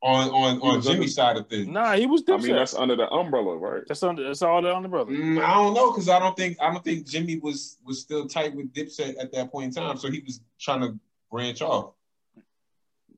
[0.03, 1.69] on on on was Jimmy's side of things?
[1.69, 2.43] Nah, he was I Dipset.
[2.43, 3.83] mean, that's under the umbrella, right?
[3.89, 5.11] that's under that's all the under brother.
[5.13, 8.29] Mm, I don't know because I don't think I don't think Jimmy was was still
[8.29, 10.99] tight with Dipset at that point in time, so he was trying to
[11.31, 11.95] branch off.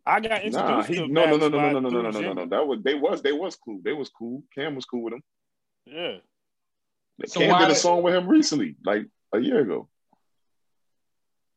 [0.06, 2.10] I got introduced Nah, he, to no, no, Max no, no, no, no, no, no,
[2.10, 2.46] no, no, no.
[2.46, 3.80] That was they was they was cool.
[3.82, 4.42] They was cool.
[4.54, 5.22] Cam was cool with him.
[5.86, 6.16] Yeah.
[7.26, 9.88] So Cam why did a song with him recently, like a year ago.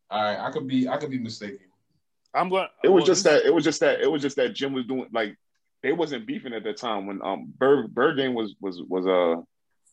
[0.09, 1.59] All right, I could be I could be mistaken.
[2.33, 2.67] I'm going.
[2.83, 3.45] It was well, just that.
[3.45, 3.99] It was just that.
[3.99, 5.35] It was just that Jim was doing like
[5.83, 9.41] they wasn't beefing at that time when um Bird Byrd Gang was was was uh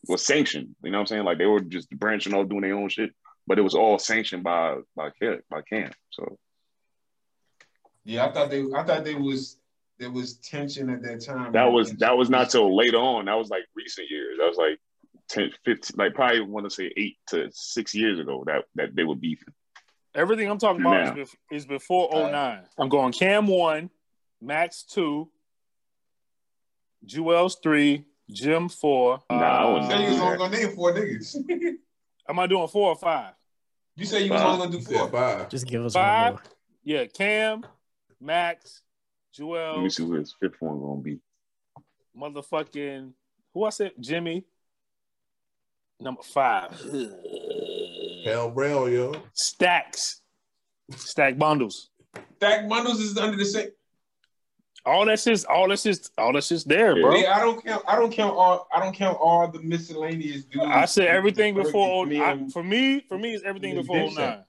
[0.07, 0.75] was sanctioned.
[0.83, 1.23] You know what I'm saying?
[1.25, 3.11] Like they were just branching off doing their own shit,
[3.47, 5.91] but it was all sanctioned by by Cam, by Cam.
[6.11, 6.37] So
[8.05, 9.57] Yeah, I thought they I thought they was
[9.99, 11.51] there was tension at that time.
[11.53, 13.25] that was that was not till later on.
[13.25, 14.37] That was like recent years.
[14.39, 14.79] That was like
[15.29, 19.03] 10, 15, like probably want to say eight to six years ago that that they
[19.03, 19.53] were beefing.
[20.13, 21.21] everything I'm talking about Now.
[21.21, 22.63] is, bef- is before 09.
[22.77, 23.89] I'm going Cam one,
[24.41, 25.29] Max two,
[27.05, 29.19] Juelz three, Jim four.
[29.29, 31.35] Nah, I uh, wouldn't You you was only gonna name four niggas.
[32.29, 33.33] Am I doing four or five?
[33.95, 35.09] you said you was only gonna do He said four.
[35.09, 35.49] five.
[35.49, 36.33] Just give us Five?
[36.33, 36.41] one more.
[36.83, 37.65] Yeah, Cam,
[38.25, 38.81] Max,
[39.33, 39.75] Joel.
[39.75, 41.19] Let me see who his fifth one gonna be.
[42.17, 43.11] motherfucking
[43.53, 44.43] who I said Jimmy.
[45.99, 46.71] Number five.
[48.25, 49.15] Hell Rell, yo.
[49.33, 50.21] Stacks.
[50.91, 51.89] Stack bundles.
[52.37, 53.69] Stack bundles is under the same.
[54.85, 57.15] All that shit's all that shit's all that shit's there, bro.
[57.15, 57.83] Yeah, I don't count.
[57.87, 58.67] I don't count all.
[58.73, 60.65] I don't count all the miscellaneous dudes.
[60.67, 64.09] I said everything before oh, I, for me, for me, it's everything the before oh
[64.09, 64.43] Dipset.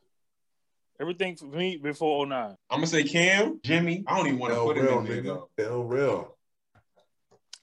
[0.98, 1.00] 09.
[1.00, 2.56] Everything for me before 09.
[2.70, 4.04] I'm gonna say Cam, Jimmy.
[4.06, 5.48] I don't even want to put it real, in there though.
[5.58, 6.36] Hell Rell.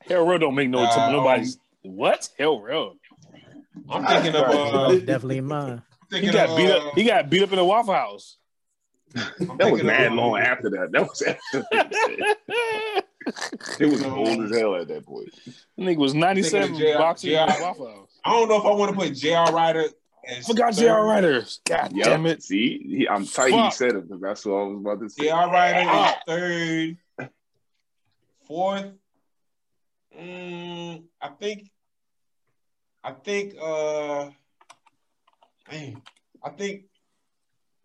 [0.02, 2.30] Hell Rell don't make no Nah, nobody's what?
[2.38, 2.96] Hell Rell.
[3.90, 4.34] I'm thinking of.
[4.34, 5.82] That Uh, was definitely mine.
[6.12, 6.94] He got of, beat uh, up.
[6.96, 8.38] He got beat up in the Waffle House.
[9.16, 10.92] I'm That was mad of, long uh, after that.
[10.92, 11.64] That was after.
[13.80, 15.30] it was old as hell at that point.
[15.80, 18.20] Nigga was 97 Thinking of J- boxing in a J- Waffle House.
[18.26, 19.54] I don't know if I want to put J.R.
[19.54, 19.86] Writer.
[20.28, 20.82] As Forgot third.
[20.82, 21.06] J.R.
[21.06, 21.60] Writers.
[21.66, 22.06] God Yep.
[22.06, 22.44] damn it.
[22.44, 23.52] See, he, I'm tight.
[23.54, 25.24] He said it because that's what I was about to say.
[25.24, 25.52] J.R.
[25.52, 27.30] Writer is third.
[28.48, 28.92] Fourth.
[30.20, 31.70] Mm, I think.
[33.04, 33.56] I think.
[33.62, 34.30] Uh.
[35.72, 36.02] Man,
[36.44, 36.84] I think.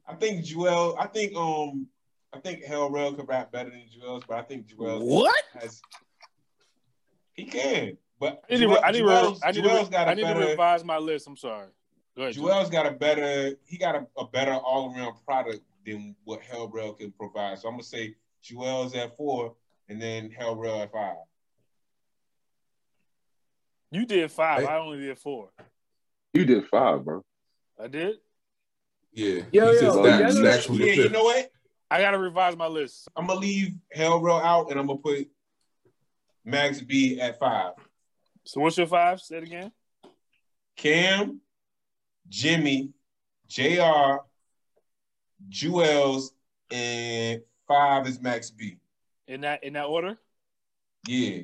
[0.07, 0.97] I think Joel.
[0.99, 1.87] I think um.
[2.33, 5.35] I think Hell Rell could rap better than Juelz, but I think Joel What?
[5.55, 5.81] has.
[7.33, 10.17] He can, but I need, to, Joel- I need, to, Juelz- I need, to, got
[10.17, 11.27] need to revise my list.
[11.27, 11.69] I'm sorry.
[12.19, 12.35] Go ahead.
[12.35, 12.49] Joel.
[12.49, 16.69] Juelz got a better, he got a, a better all around product than what Hell
[16.69, 17.61] Rell can provide.
[17.61, 19.55] So I'm gonna say Juelz at four,
[19.89, 21.15] and then Hell Rell at five.
[23.93, 24.63] You did five.
[24.63, 24.67] Hey.
[24.67, 25.51] I only did four.
[26.35, 27.23] You did five, bro.
[27.81, 28.17] I did.
[29.13, 29.43] Yeah.
[29.53, 31.13] Yo, he said yo, Stacks, yeah, Stacks was Yeah, you fifth.
[31.13, 31.51] know what?
[31.89, 33.07] I gotta revise my list.
[33.17, 35.29] I'm gonna leave Hell Rell out, and I'm gonna put
[36.45, 37.75] Max B at five.
[38.45, 39.21] So what's your five?
[39.21, 39.71] Say it again.
[40.77, 41.41] Cam,
[42.29, 42.91] Jimmy,
[43.49, 44.19] Jr.,
[45.51, 46.31] Juelz,
[46.71, 48.77] and five is Max B.
[49.27, 50.19] In that in that order.
[51.07, 51.43] Yeah.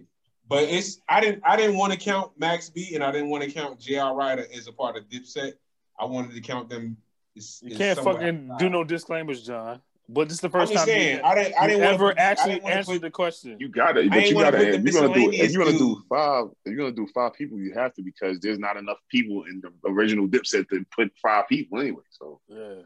[0.48, 3.44] But it's I didn't I didn't want to count Max B and I didn't want
[3.44, 5.52] to count JR Writer as a part of Dipset.
[5.98, 6.96] I wanted to count them.
[7.36, 8.58] as- You can't fucking outside.
[8.58, 9.80] do no disclaimers, John.
[10.08, 11.94] But this is the I'm first time saying you, I didn't I you didn't wanna
[11.94, 13.56] ever I actually didn't wanna put- the question.
[13.58, 14.64] You got it, but you got put to.
[14.64, 17.32] the If you're gonna do, if you're gonna do five, if you're gonna do five
[17.34, 21.10] people, you have to because there's not enough people in the original Dipset to put
[21.22, 22.02] five people anyway.
[22.10, 22.82] So Yeah.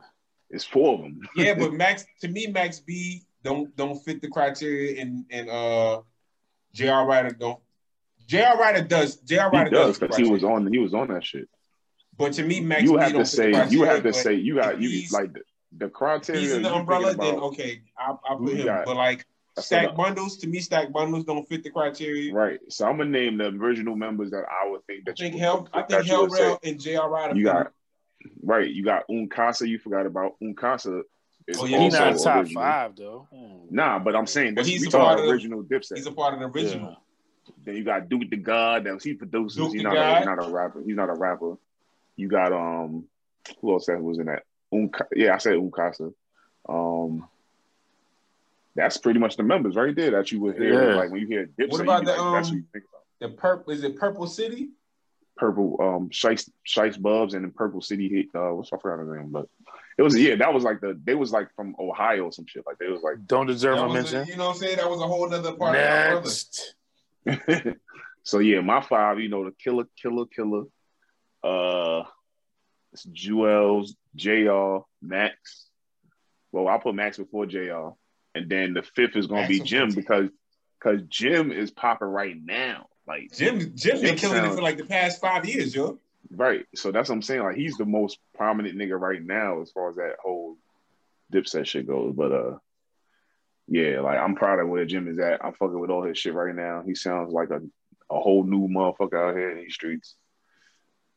[0.51, 1.20] it's four of them.
[1.35, 6.03] Yeah, but Max to me Max B don't don't fit the criteria and and uh
[6.73, 7.59] JR Writer don't
[8.28, 10.70] JR Writer does JR he Writer does because he was on.
[10.73, 11.49] He was on that shit.
[12.16, 13.51] But to me Max you B have don't to say.
[13.70, 14.35] You have to say.
[14.35, 15.31] You got you he's- like
[15.73, 16.40] the, the criteria.
[16.40, 18.66] he's in the umbrella, then okay, I'll, I'll put him.
[18.66, 18.85] got?
[18.86, 19.27] But like
[19.57, 22.32] I stack bundles, to me, stack bundles don't fit the criteria.
[22.32, 22.61] Right.
[22.69, 25.40] So I'm gonna name the original members that I would think I that think you.
[25.40, 26.31] Hell, I think you would.
[26.31, 27.36] Hell Rell and JR Writer.
[27.36, 27.73] You got
[28.43, 28.69] right.
[28.70, 29.69] You got Un Kasa.
[29.69, 31.03] You forgot about Un Kasa.
[31.47, 32.62] Is Oh, yeah, he's not top original.
[32.62, 33.27] five though.
[33.35, 33.74] Hmm.
[33.74, 35.97] Nah, but I'm saying But he's we a talking part about of the- original Dipset.
[35.97, 36.97] He's a part of the original.
[37.65, 38.85] Then you got Duke the God.
[38.85, 39.57] That was he produces.
[39.57, 39.95] Duke he's the not.
[39.95, 40.12] God.
[40.12, 40.82] A, he's not a rapper.
[40.85, 41.57] He's not a rapper.
[42.16, 43.05] You got um.
[43.62, 44.43] Who else that was in that?
[44.73, 46.11] Unka, yeah, I said Un Kasa.
[46.69, 47.28] Um.
[48.74, 50.90] That's pretty much the members right there that you would hear.
[50.90, 50.95] Yeah.
[50.95, 52.85] Like when you hear Dipset, What about be the, like, that's what um, you think
[52.85, 53.03] about.
[53.19, 54.69] The purple is it Purple City?
[55.36, 59.09] Purple um Shice Shice Bubs and then Purple City hit uh what's I forgot his
[59.09, 59.49] name, but
[59.99, 62.65] it was yeah, that was like the they was like from Ohio or some shit.
[62.66, 64.27] Like they was like Don't deserve a was a- mention.
[64.27, 64.77] you know what I'm saying?
[64.77, 66.15] That was a whole other part of my.
[66.15, 66.74] Next.
[68.23, 70.65] so yeah, my five, you know, the killer, killer, killer,
[71.43, 72.05] uh
[72.93, 75.66] it's Juelz, JR, Max.
[76.52, 77.90] Well, I'll put Max before JR.
[78.35, 79.97] And then the fifth is gonna Max be Jim JR.
[80.01, 80.31] because
[80.78, 82.86] because Jim is popping right now.
[83.06, 85.98] Like Jim Jim Jim been killing it for like the past five years, yo.
[86.31, 86.66] Right.
[86.74, 87.43] So that's what I'm saying.
[87.43, 90.56] Like he's the most prominent nigga right now as far as that whole
[91.32, 92.15] dipset shit goes.
[92.15, 92.59] But uh
[93.66, 95.44] yeah, like I'm proud of where Jim is at.
[95.44, 96.82] I'm fucking with all his shit right now.
[96.86, 97.60] He sounds like a,
[98.10, 100.15] a whole new motherfucker out here in these streets.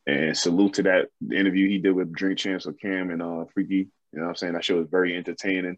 [0.07, 3.87] And salute to that interview he did with Drink Champs with Cam and uh Freaky.
[4.11, 4.53] You know what I'm saying?
[4.53, 5.77] That show was very entertaining.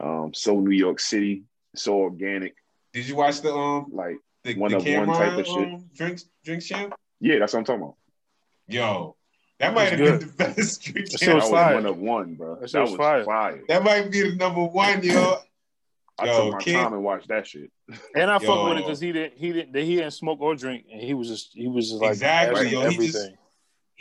[0.00, 1.44] Um, so New York City,
[1.76, 2.54] so organic,
[2.92, 5.56] Did you watch the um like the, One the of one type of shit.
[5.58, 6.94] um, drinks drinks champ?
[7.20, 7.94] yeah, that's what I'm talking about.
[8.68, 9.16] Yo,
[9.60, 11.34] that might have That's been the best drink That That champ.
[11.36, 11.74] was was fire.
[11.74, 12.54] one of one, bro.
[12.56, 13.24] That That, was was fire.
[13.24, 13.62] fire.
[13.68, 15.36] That might be the number one, yo.
[16.18, 17.70] I Yo, took my Kid- time and watched that shit.
[18.14, 18.68] And I fuck Yo.
[18.70, 21.28] with it because he didn't he didn't he didn't smoke or drink, and he was
[21.28, 22.80] just he was just like Exactly, everything.
[22.80, 22.88] yo.
[22.90, 23.36] He just- everything.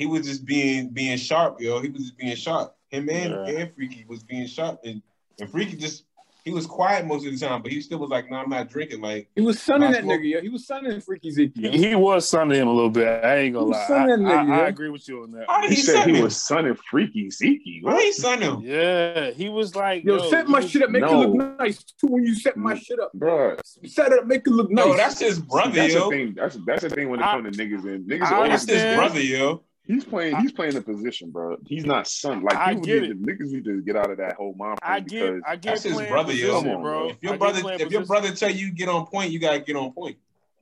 [0.01, 1.79] He was just being being sharp, yo.
[1.79, 2.75] He was just being sharp.
[2.89, 3.59] Him and, Yeah.
[3.61, 4.99] and Freaky was being sharp, and
[5.39, 6.05] and Freaky just
[6.43, 8.67] he was quiet most of the time, but he still was like, "No, I'm not
[8.67, 10.41] drinking." Like, He was sunning that nigga, yo.
[10.41, 11.51] He was sunning Freaky Zeke.
[11.55, 13.07] He, he was sunning him a little bit.
[13.23, 13.87] I ain't gonna lie.
[13.87, 15.45] son I, nigga, I, I agree with you on that.
[15.47, 16.23] how did He he, said he him?
[16.23, 17.61] was sunning freaky Zeke.
[17.83, 18.01] Why What?
[18.03, 18.61] he son him?
[18.63, 21.21] Yeah, he was like, Yo, yo, set my was- shit up, make No.
[21.21, 22.07] it look nice too.
[22.07, 24.83] When you set my shit up, Bro, set it up, make it look nice.
[24.87, 26.09] No, that's his brother, that's yo.
[26.09, 26.33] the thing.
[26.35, 28.81] That's that's the thing when it I- comes to niggas and niggas I always That's
[28.81, 29.61] his brother, yo.
[29.85, 30.35] He's playing.
[30.37, 31.57] He's playing the position, bro.
[31.65, 32.43] He's not son.
[32.43, 33.13] Like I people get need it.
[33.13, 34.77] to, niggas need to get out of that whole mom.
[34.81, 36.47] I get, I get That's his playing brother, yo.
[36.49, 36.99] position, Come on, bro.
[36.99, 37.09] bro.
[37.09, 39.59] If your I brother, playing if your brother tell you get on point, you gotta
[39.59, 40.17] get on point.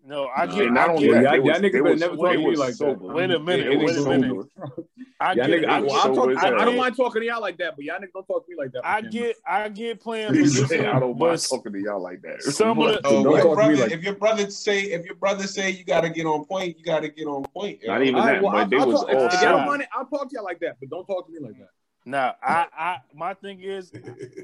[0.10, 1.82] No, I get, and not I only get, that, Y'all- they y'all was- niggas they
[1.82, 3.00] better never talk to me was like that.
[3.02, 4.48] Wait a minute, They wait a minute.
[4.56, 4.84] sober.
[5.22, 7.42] I Y'all get, nigga, I, I well, talk, I, I don't mind talking to y'all
[7.42, 8.86] like that, but y'all niggas don't talk to me like that.
[8.86, 12.42] I get, I get playing He I don't mind talking to y'all like that.
[12.42, 15.46] some of the- Oh, if, talk brother, like- if your brother say, if your brother
[15.46, 17.80] say you gotta get on point, you gotta get on point.
[17.84, 17.92] Yo.
[17.94, 19.66] Not even All right, that, well, but I'll, they I'll was talk, all if y'all
[19.68, 21.70] mind I'll talk to y'all like that, but don't talk to me like that.
[22.06, 23.92] Now, I, I, my thing is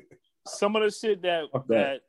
[0.46, 1.68] some of the shit that that.
[1.70, 2.02] that.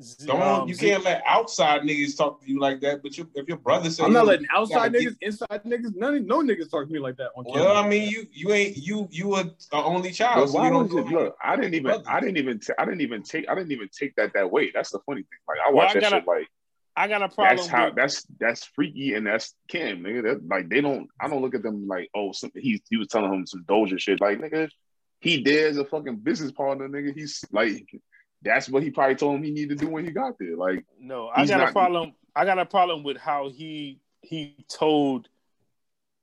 [0.00, 3.02] Z- Don't um, you can't let outside niggas talk to you like that.
[3.02, 6.26] But you, if your brother say, I'm not letting outside gotta niggas, inside niggas, none,
[6.26, 7.62] no niggas talk to me like that on camera.
[7.62, 10.72] Well, I mean, you you ain't you you a, a only child, so why you
[10.72, 11.20] don't you know.
[11.20, 11.36] look?
[11.42, 11.84] I didn't even.
[11.84, 12.04] Brother.
[12.08, 12.58] I didn't even.
[12.58, 13.48] T- I didn't even take.
[13.48, 14.70] I didn't even take that that way.
[14.74, 15.38] That's the funny thing.
[15.46, 16.48] Like I Well, watch I that gotta- shit like
[16.96, 17.56] I got a problem.
[17.56, 20.22] that's how with, that's that's freaky and that's Kim, nigga.
[20.22, 21.08] That, like they don't.
[21.20, 23.98] I don't look at them like oh, some, he he was telling him some Doja
[23.98, 24.20] shit.
[24.20, 24.68] Like nigga,
[25.20, 27.14] he did as a fucking business partner, nigga.
[27.14, 27.86] He's like
[28.44, 30.56] that's what he probably told him he needed to do when he got there.
[30.56, 32.12] Like no, I he's got a not- problem.
[32.36, 35.28] I got a problem with how he he told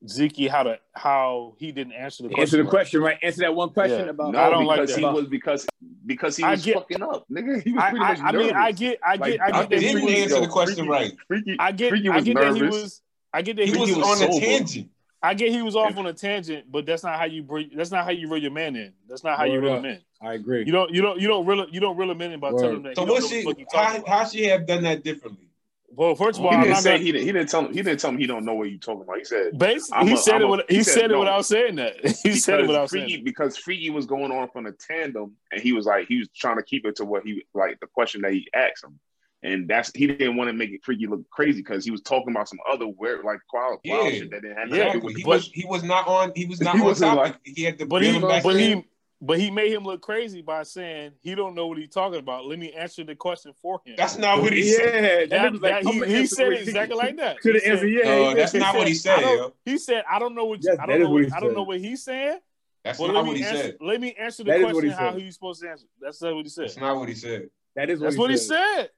[0.08, 2.42] Zeke how to how he didn't answer the question.
[2.42, 2.70] Answer the right.
[2.70, 3.18] question, right?
[3.22, 4.10] Answer that one question Yeah.
[4.10, 4.32] about.
[4.34, 4.98] no, I don't like that.
[4.98, 5.68] he was because
[6.06, 7.62] because he I was get- fucking up, nigga.
[7.64, 8.54] He was I, pretty I, much I mean.
[8.56, 10.14] I get, I get, Like, I I get that he didn't was.
[10.16, 11.14] answer the question Freaky- right.
[11.28, 13.02] Freaky, I get, Freaky I was get that he was.
[13.34, 14.90] I get that He he, was, was on a tangent.
[15.24, 17.70] I get he was off on a tangent, but that's not how you bring.
[17.76, 18.94] That's not how you reel your man in.
[19.08, 19.80] That's not how you Word reel up.
[19.80, 20.00] him in.
[20.22, 20.64] I agree.
[20.66, 22.60] You don't, you don't, you don't reel, you don't reel him in by Word.
[22.62, 22.96] telling him that.
[22.96, 24.84] So he what know she what the fuck he talking how, how she have done
[24.84, 25.48] that differently?
[25.94, 27.26] Well, first of all, he didn't not say gonna, he didn't.
[27.28, 27.74] He didn't tell him.
[27.74, 29.18] He didn't tell him he don't know what you're talking about.
[29.18, 30.46] He said Basically, he a- said I'm it.
[30.46, 31.20] a- With, he he said said it no.
[31.20, 31.96] without saying that.
[32.24, 33.04] He said it without saying.
[33.06, 33.26] Freaky It.
[33.26, 36.56] because Freaky was going on from a tandem, and he was like he was trying
[36.58, 38.98] to keep it to what he like the question that he asked him,
[39.44, 42.32] and that's he didn't want to make it Freaky look crazy because he was talking
[42.32, 45.02] about some other weird like wild, wild shit that didn't have Yeah, to do Exactly.
[45.02, 47.34] with He but- was he was not on he was not He on wasn't topic.
[47.34, 48.78] like- he had to But he, him back but in.
[48.80, 48.86] he,
[49.24, 52.46] but he made him look crazy by saying he don't know what he's talking about.
[52.48, 53.94] Let me answer the question for him.
[53.96, 55.30] That's not what he yeah, said.
[55.30, 57.40] that, That- nigga was like, that- he, he said it exactly like that.
[57.40, 58.02] Could He have answered, yeah.
[58.06, 59.52] Oh, no, that's he not what he said.
[59.66, 61.10] He said, "I don't know what Yes, I don't know.
[61.10, 62.40] what What, I don't know what he's saying.
[62.84, 63.62] That's But not let what me he answer.
[63.64, 63.78] said.
[63.80, 65.22] Let me answer the That is what question he how said.
[65.22, 65.86] he's supposed to answer.
[66.00, 66.64] That's not what he said.
[66.66, 67.50] That's not what he said.
[67.76, 68.90] That is what That's he what he said.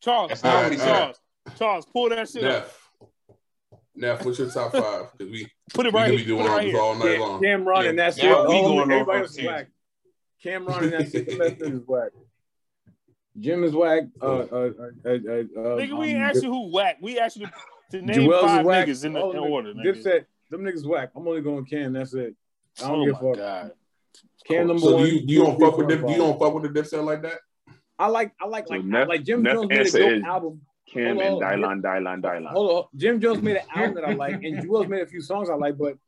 [0.00, 0.10] Said.
[0.10, 1.20] Charles, That's not what Charles,
[1.58, 2.64] Charles, pull that shit up.
[2.64, 2.82] Neff.
[3.98, 5.06] Neff, what's your top five?
[5.16, 6.18] Because we Put it we right gonna here.
[6.18, 6.80] be doing Put it all right this here.
[6.80, 7.42] all night Cam, long.
[7.42, 8.48] Cam'ron Yeah, and that's now it.
[8.48, 9.68] we Oh, going everybody on else is whack.
[10.44, 11.26] Cam'ron and that's it.
[11.28, 12.10] The rest of it is whack.
[13.38, 14.02] Jim is whack.
[14.20, 15.10] Uh, uh, uh, uh, uh,
[15.76, 16.96] Nigga, we um, asked you who whack.
[17.02, 17.52] We asked you to,
[18.00, 18.86] to name Joel's five whack.
[18.86, 19.74] niggas in, the, All in order.
[19.74, 20.04] niggas- Nigga.
[20.04, 21.10] Dipset, them niggas whack.
[21.16, 21.92] I'm only going Cam.
[21.94, 22.34] That's it.
[22.82, 23.36] I don't Oh give a fuck.
[23.36, 23.70] god.
[24.46, 25.04] Cam number So one.
[25.04, 27.38] do you you don't fuck with dip, you don't fuck with the dipset like that?
[27.98, 30.22] I like I like So like Neff- like Jim Neff Jones made a dope is-
[30.24, 30.60] album.
[30.92, 31.82] Cam Hold and on.
[31.82, 32.46] Dylan, Dylan, Dylan.
[32.52, 35.20] Hold on, Jim Jones made an album that I like, and Juelz made a few
[35.20, 35.98] songs I like, but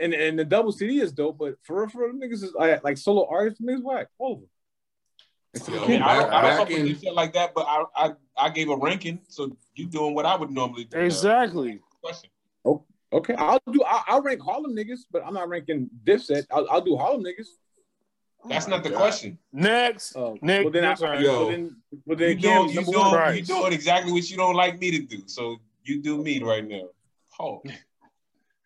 [0.00, 2.84] and and the double CD is dope, but for real, for real, niggas is like,
[2.84, 4.06] like solo artists, niggas whack.
[4.20, 4.42] Over.
[5.68, 7.66] Yo, I mean, I don't, I don't back fuck in you shit like that, but
[7.68, 10.96] I, I I gave a ranking, so you doing what I would normally do.
[10.98, 11.80] Exactly.
[12.00, 12.30] Question.
[13.12, 13.82] Okay, I'll do.
[13.82, 16.44] I'll, I'll rank Harlem niggas, but I'm not ranking Dipset.
[16.52, 17.48] I'll, I'll do Harlem niggas.
[18.48, 18.98] That's Oh not the God.
[18.98, 19.38] question.
[19.52, 20.16] Next.
[20.16, 21.22] Uh, Nick, well then, I, your turn.
[21.22, 21.38] Yo.
[21.38, 21.76] well then,
[22.06, 23.36] well You then, doing Cam's you number doing one.
[23.36, 25.22] you doing exactly what you don't like me to do.
[25.26, 26.88] So you do me right now.
[27.38, 27.62] Oh,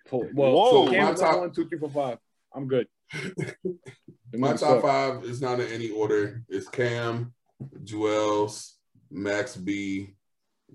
[0.08, 0.86] Pull- Well, Whoa.
[0.86, 2.18] so Cam's My top- one, two, three, four, five.
[2.54, 2.86] I'm good.
[4.32, 4.82] My top suck.
[4.82, 6.42] five is not in any order.
[6.48, 7.32] It's Cam,
[7.84, 8.72] Juelz,
[9.10, 10.14] Max B,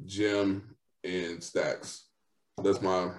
[0.06, 2.06] Jim, and Stacks.
[2.64, 3.12] That's my.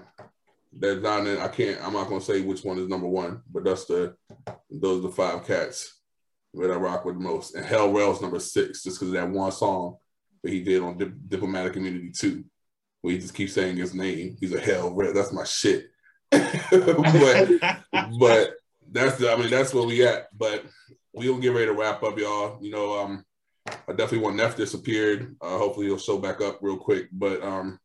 [0.72, 1.26] That's not.
[1.26, 1.82] In, I can't.
[1.84, 4.14] I'm not gonna say which one is number one, but that's the.
[4.70, 6.00] Those are the five cats.
[6.54, 7.54] that I rock with most.
[7.54, 9.96] And Hell Rell's number six, just because of that one song
[10.42, 12.44] that he did on Dip- Diplomatic Immunity 2,
[13.02, 14.36] where he just keeps saying his name.
[14.40, 15.12] He's a Hell Rail.
[15.12, 15.86] That's my shit.
[16.30, 17.48] but
[18.18, 18.50] but
[18.92, 20.26] that's the, I mean that's where we at.
[20.36, 20.64] But
[21.12, 22.58] we gonna get ready to wrap up, y'all.
[22.62, 23.24] You know, um,
[23.66, 25.34] I definitely want Neff disappeared.
[25.40, 27.08] Uh, hopefully he'll show back up real quick.
[27.12, 27.80] But um,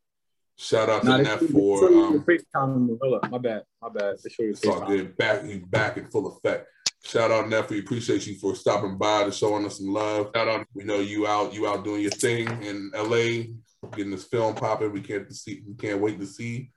[0.57, 2.97] shout out to Nah, they Neff for um, FaceTime.
[3.01, 4.17] Hold up, my bad, my bad.
[4.23, 5.15] They showed you it's all good.
[5.17, 6.67] Back, he's back in full effect.
[7.03, 7.69] Shout out Neff.
[7.69, 10.31] We appreciate you for stopping by and showing us some love.
[10.35, 10.65] Shout out.
[10.73, 13.53] We know you out, you out doing your thing in LA,
[13.95, 14.91] getting this film popping.
[14.91, 16.71] We can't see, we can't wait to see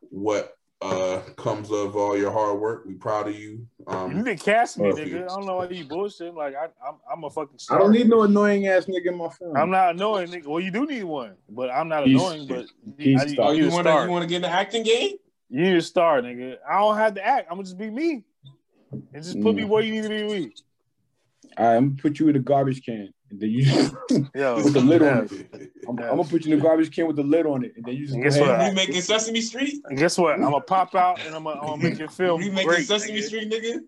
[0.00, 2.84] what uh comes of all your hard work.
[2.86, 3.66] We proud of you.
[3.86, 5.08] Um you need to cast me, Perfect.
[5.10, 5.22] nigga.
[5.22, 6.34] I don't know why you bullshit.
[6.34, 7.58] Like I, I'm, I'm a fucking.
[7.58, 7.78] Star.
[7.78, 9.56] I don't need no annoying ass nigga in my phone.
[9.56, 10.46] I'm not annoying, nigga.
[10.46, 12.46] Well, you do need one, but I'm not He's- annoying.
[12.46, 12.66] But
[12.98, 13.48] he's I star.
[13.48, 15.16] Oh, you you want to you want to get in the acting game?
[15.48, 16.56] You need a star, nigga.
[16.68, 17.46] I don't have to act.
[17.50, 18.24] I'm gonna just be me,
[18.92, 19.68] and just put me Mm.
[19.68, 20.24] where you need to be.
[20.26, 20.52] Me.
[21.56, 23.64] All right, I'm gonna put you in the garbage can, and then you
[24.34, 25.70] Yo, with the lid on it.
[25.88, 27.84] I'm, I'm gonna put you in the garbage can with the lid on it, and
[27.84, 28.48] then you just And go guess ahead.
[28.48, 28.60] what?
[28.60, 29.74] and- You making Sesame Street?
[29.86, 30.34] And guess what?
[30.34, 32.86] I'm gonna pop out and I'm gonna, I'm gonna make your film You making great.
[32.86, 33.22] Sesame nigga.
[33.22, 33.80] Street, nigga?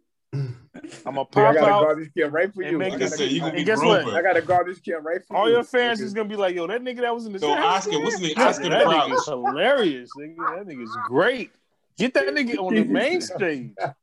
[1.07, 2.79] I'm gonna Nigga, I pop got a garbage can right for and you.
[2.79, 4.07] make I got I a- said, you And be guess what?
[4.15, 5.39] I got a garbage can right for you.
[5.41, 5.55] All you.
[5.55, 7.99] your fans is gonna be like, "Yo, that nigga that was in the So Oscar,
[8.01, 8.35] what's his name?
[8.37, 10.37] that Oscar the nigga is hilarious, nigga.
[10.59, 11.51] That nigga's great.
[11.97, 13.73] Get that nigga on the main stage.
[13.81, 13.95] y'all.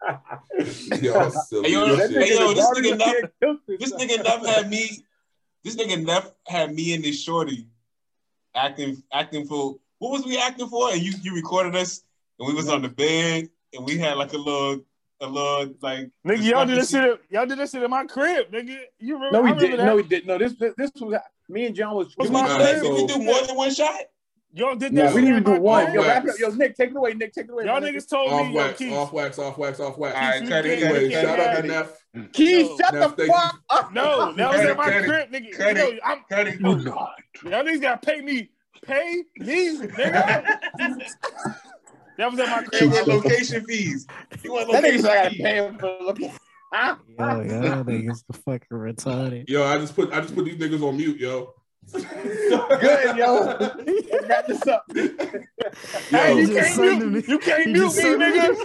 [0.60, 5.04] Hey, yo, Yo, Hey, yo, this nigga can killed this This nigga Neff had me.
[5.66, 7.68] This nigga Neff had me and this shorty
[8.56, 10.92] acting acting for what was we acting for?
[10.92, 12.04] And you you recorded us
[12.40, 14.86] and we was on the bed and we had like a little
[15.22, 16.92] a little like Nigga, y'all did that discrepancy.
[16.92, 17.12] shit.
[17.14, 18.78] At, y'all did that shit in my crib, nigga.
[19.00, 19.32] You remember?
[19.32, 19.78] No, I we remember didn't.
[19.78, 19.86] That.
[19.86, 20.28] No, we didn't.
[20.28, 21.20] No, this this, this was
[21.50, 22.14] me and John was.
[22.16, 23.96] What's Did my we, Nah, did we do more than one shot?
[24.54, 25.14] Y'all did No, that.
[25.16, 25.94] we shit didn't even do one.
[25.94, 26.40] Yo, wrap it up.
[26.40, 27.14] Yo, Nick, take it away.
[27.14, 27.66] Nick, take it away.
[27.66, 28.94] Y'all niggas told off me, yo, wax, Keith.
[28.94, 30.16] off wax, off wax, off wax.
[30.16, 31.66] All right, you cut it, Anyway, shout out to it.
[31.66, 32.05] Neff.
[32.16, 32.32] Mm.
[32.34, 33.34] Keith, Yo, shut Neff, the thank you.
[33.34, 33.94] fuck up.
[33.94, 35.52] No, that was Cut at my cut it, crib, nigga.
[35.58, 36.00] cut yo, it.
[36.04, 36.60] I'm, Cut it.
[36.62, 36.76] y'all
[37.64, 38.50] niggas gotta pay me.
[38.86, 40.46] Pay me, nigga.
[42.18, 42.92] that was at my You crib.
[42.92, 44.08] want location fees.
[44.44, 46.32] You want That nigga location said I gotta pay him for looking.
[46.74, 49.50] Yo, y'all niggas the fucking retarded.
[49.50, 51.54] Yo, I just put I just put these niggas on mute, yo.
[51.94, 53.46] Good, yo.
[54.28, 54.86] Wrap this up.
[54.94, 58.56] Hey, Yo, you can't mute, them- you can't he mute me, nigga.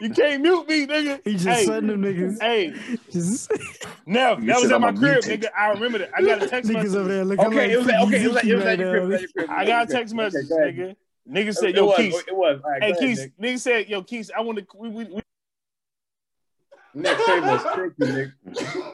[0.00, 1.20] You can't mute me, nigga.
[1.24, 2.40] He just hey, sent them niggas.
[2.40, 2.74] hey,
[3.10, 3.50] Just
[4.06, 5.42] Nev, that was at my crib, mutant.
[5.42, 5.48] nigga.
[5.56, 6.10] I remember that.
[6.16, 6.96] I got a text niggas message.
[6.96, 8.68] over there looking Okay, like it was at, okay, it was at, it was Yuzuki
[8.70, 8.92] at your crib.
[8.92, 9.50] right it was at your crib.
[9.50, 10.96] I got a text Okay, message, go nigga.
[11.30, 12.24] Nigga said, yo, was, Keith.
[12.26, 12.60] It was.
[12.64, 13.32] All right, Hey, go ahead, Keith.
[13.38, 13.54] Nick.
[13.54, 14.66] Nigga said, yo, Keith, I want to.
[14.76, 15.22] We, we, we,
[16.94, 17.62] Nick, save us.
[17.76, 18.30] Thank you, Nick.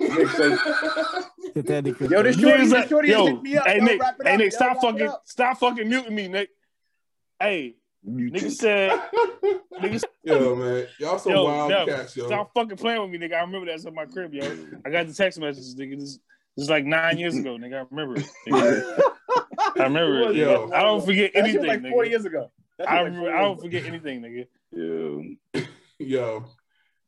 [0.01, 0.57] Nick, save now.
[1.55, 2.11] Get that nigga.
[2.11, 3.67] Yo, this Niggas shorty, like- this shorty yo, hit me up.
[3.67, 6.51] hey yo, Nick, wrap hey up, Nick, stop fucking, stop fucking muting me, Nick.
[7.41, 7.75] Hey,
[8.09, 9.01] nigga said,
[9.81, 12.27] nigga, Yo, man, y'all some yo, wild Nev, cats, yo.
[12.27, 13.35] stop fucking playing with me, nigga.
[13.35, 14.45] I remember that's at my crib, yo.
[14.85, 15.99] I got the text messages, nigga.
[15.99, 16.19] This,
[16.57, 17.83] this is like nine years ago, nigga.
[17.83, 18.27] I remember it.
[18.49, 19.01] nigga.
[19.81, 20.37] I remember it.
[20.37, 20.69] Yo.
[20.69, 20.73] nigga.
[20.75, 22.11] I don't forget That anything, was like four nigga.
[22.11, 22.51] years ago.
[22.79, 23.21] I was like remember.
[23.31, 23.63] four I don't ago.
[23.63, 24.47] forget anything, nigga.
[25.55, 25.63] Yeah.
[26.01, 26.45] Yo,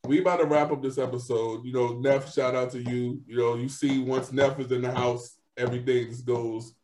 [0.07, 1.65] we about to wrap up this episode.
[1.65, 3.21] You know, Neff, shout out to you.
[3.27, 6.75] You know, you see once Neff is in the house, everything just goes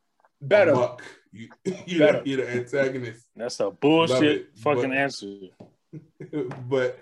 [0.41, 0.73] Better.
[0.73, 1.03] amok.
[1.33, 1.49] You,
[1.87, 2.23] you Better.
[2.25, 3.27] you're the antagonist.
[3.35, 5.37] That's a bullshit fucking but- answer.
[6.69, 6.99] but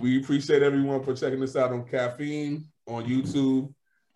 [0.00, 3.72] we appreciate everyone for checking us out on Caffeine on YouTube.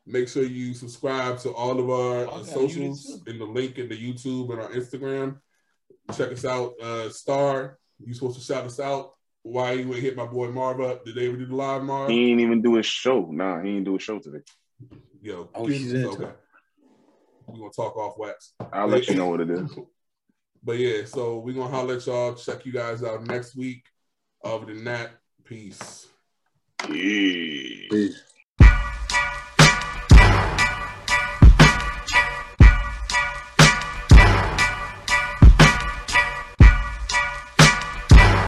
[0.07, 3.89] Make sure you subscribe to all of our uh, Okay, socials in the link in
[3.89, 5.39] the YouTube and our Instagram.
[6.17, 6.75] Check us out.
[6.81, 9.13] Uh, Star, you supposed to shout us out.
[9.43, 11.05] Why you ain't hit my boy Marv up?
[11.05, 12.11] Did they ever do the live Marv?
[12.11, 13.27] He ain't even do a show.
[13.31, 14.43] Nah, he ain't do a show today.
[15.21, 16.31] Yo, Oh, get- she's okay.
[17.49, 18.55] We're gonna talk off wax.
[18.73, 19.71] I'll let you know what it is.
[20.65, 22.37] But yeah, so we're gonna holler at y'all.
[22.37, 23.83] Check you guys out next week.
[24.45, 25.11] Other than that,
[25.45, 26.07] peace.
[26.83, 27.89] Yeah.
[27.91, 28.23] Peace.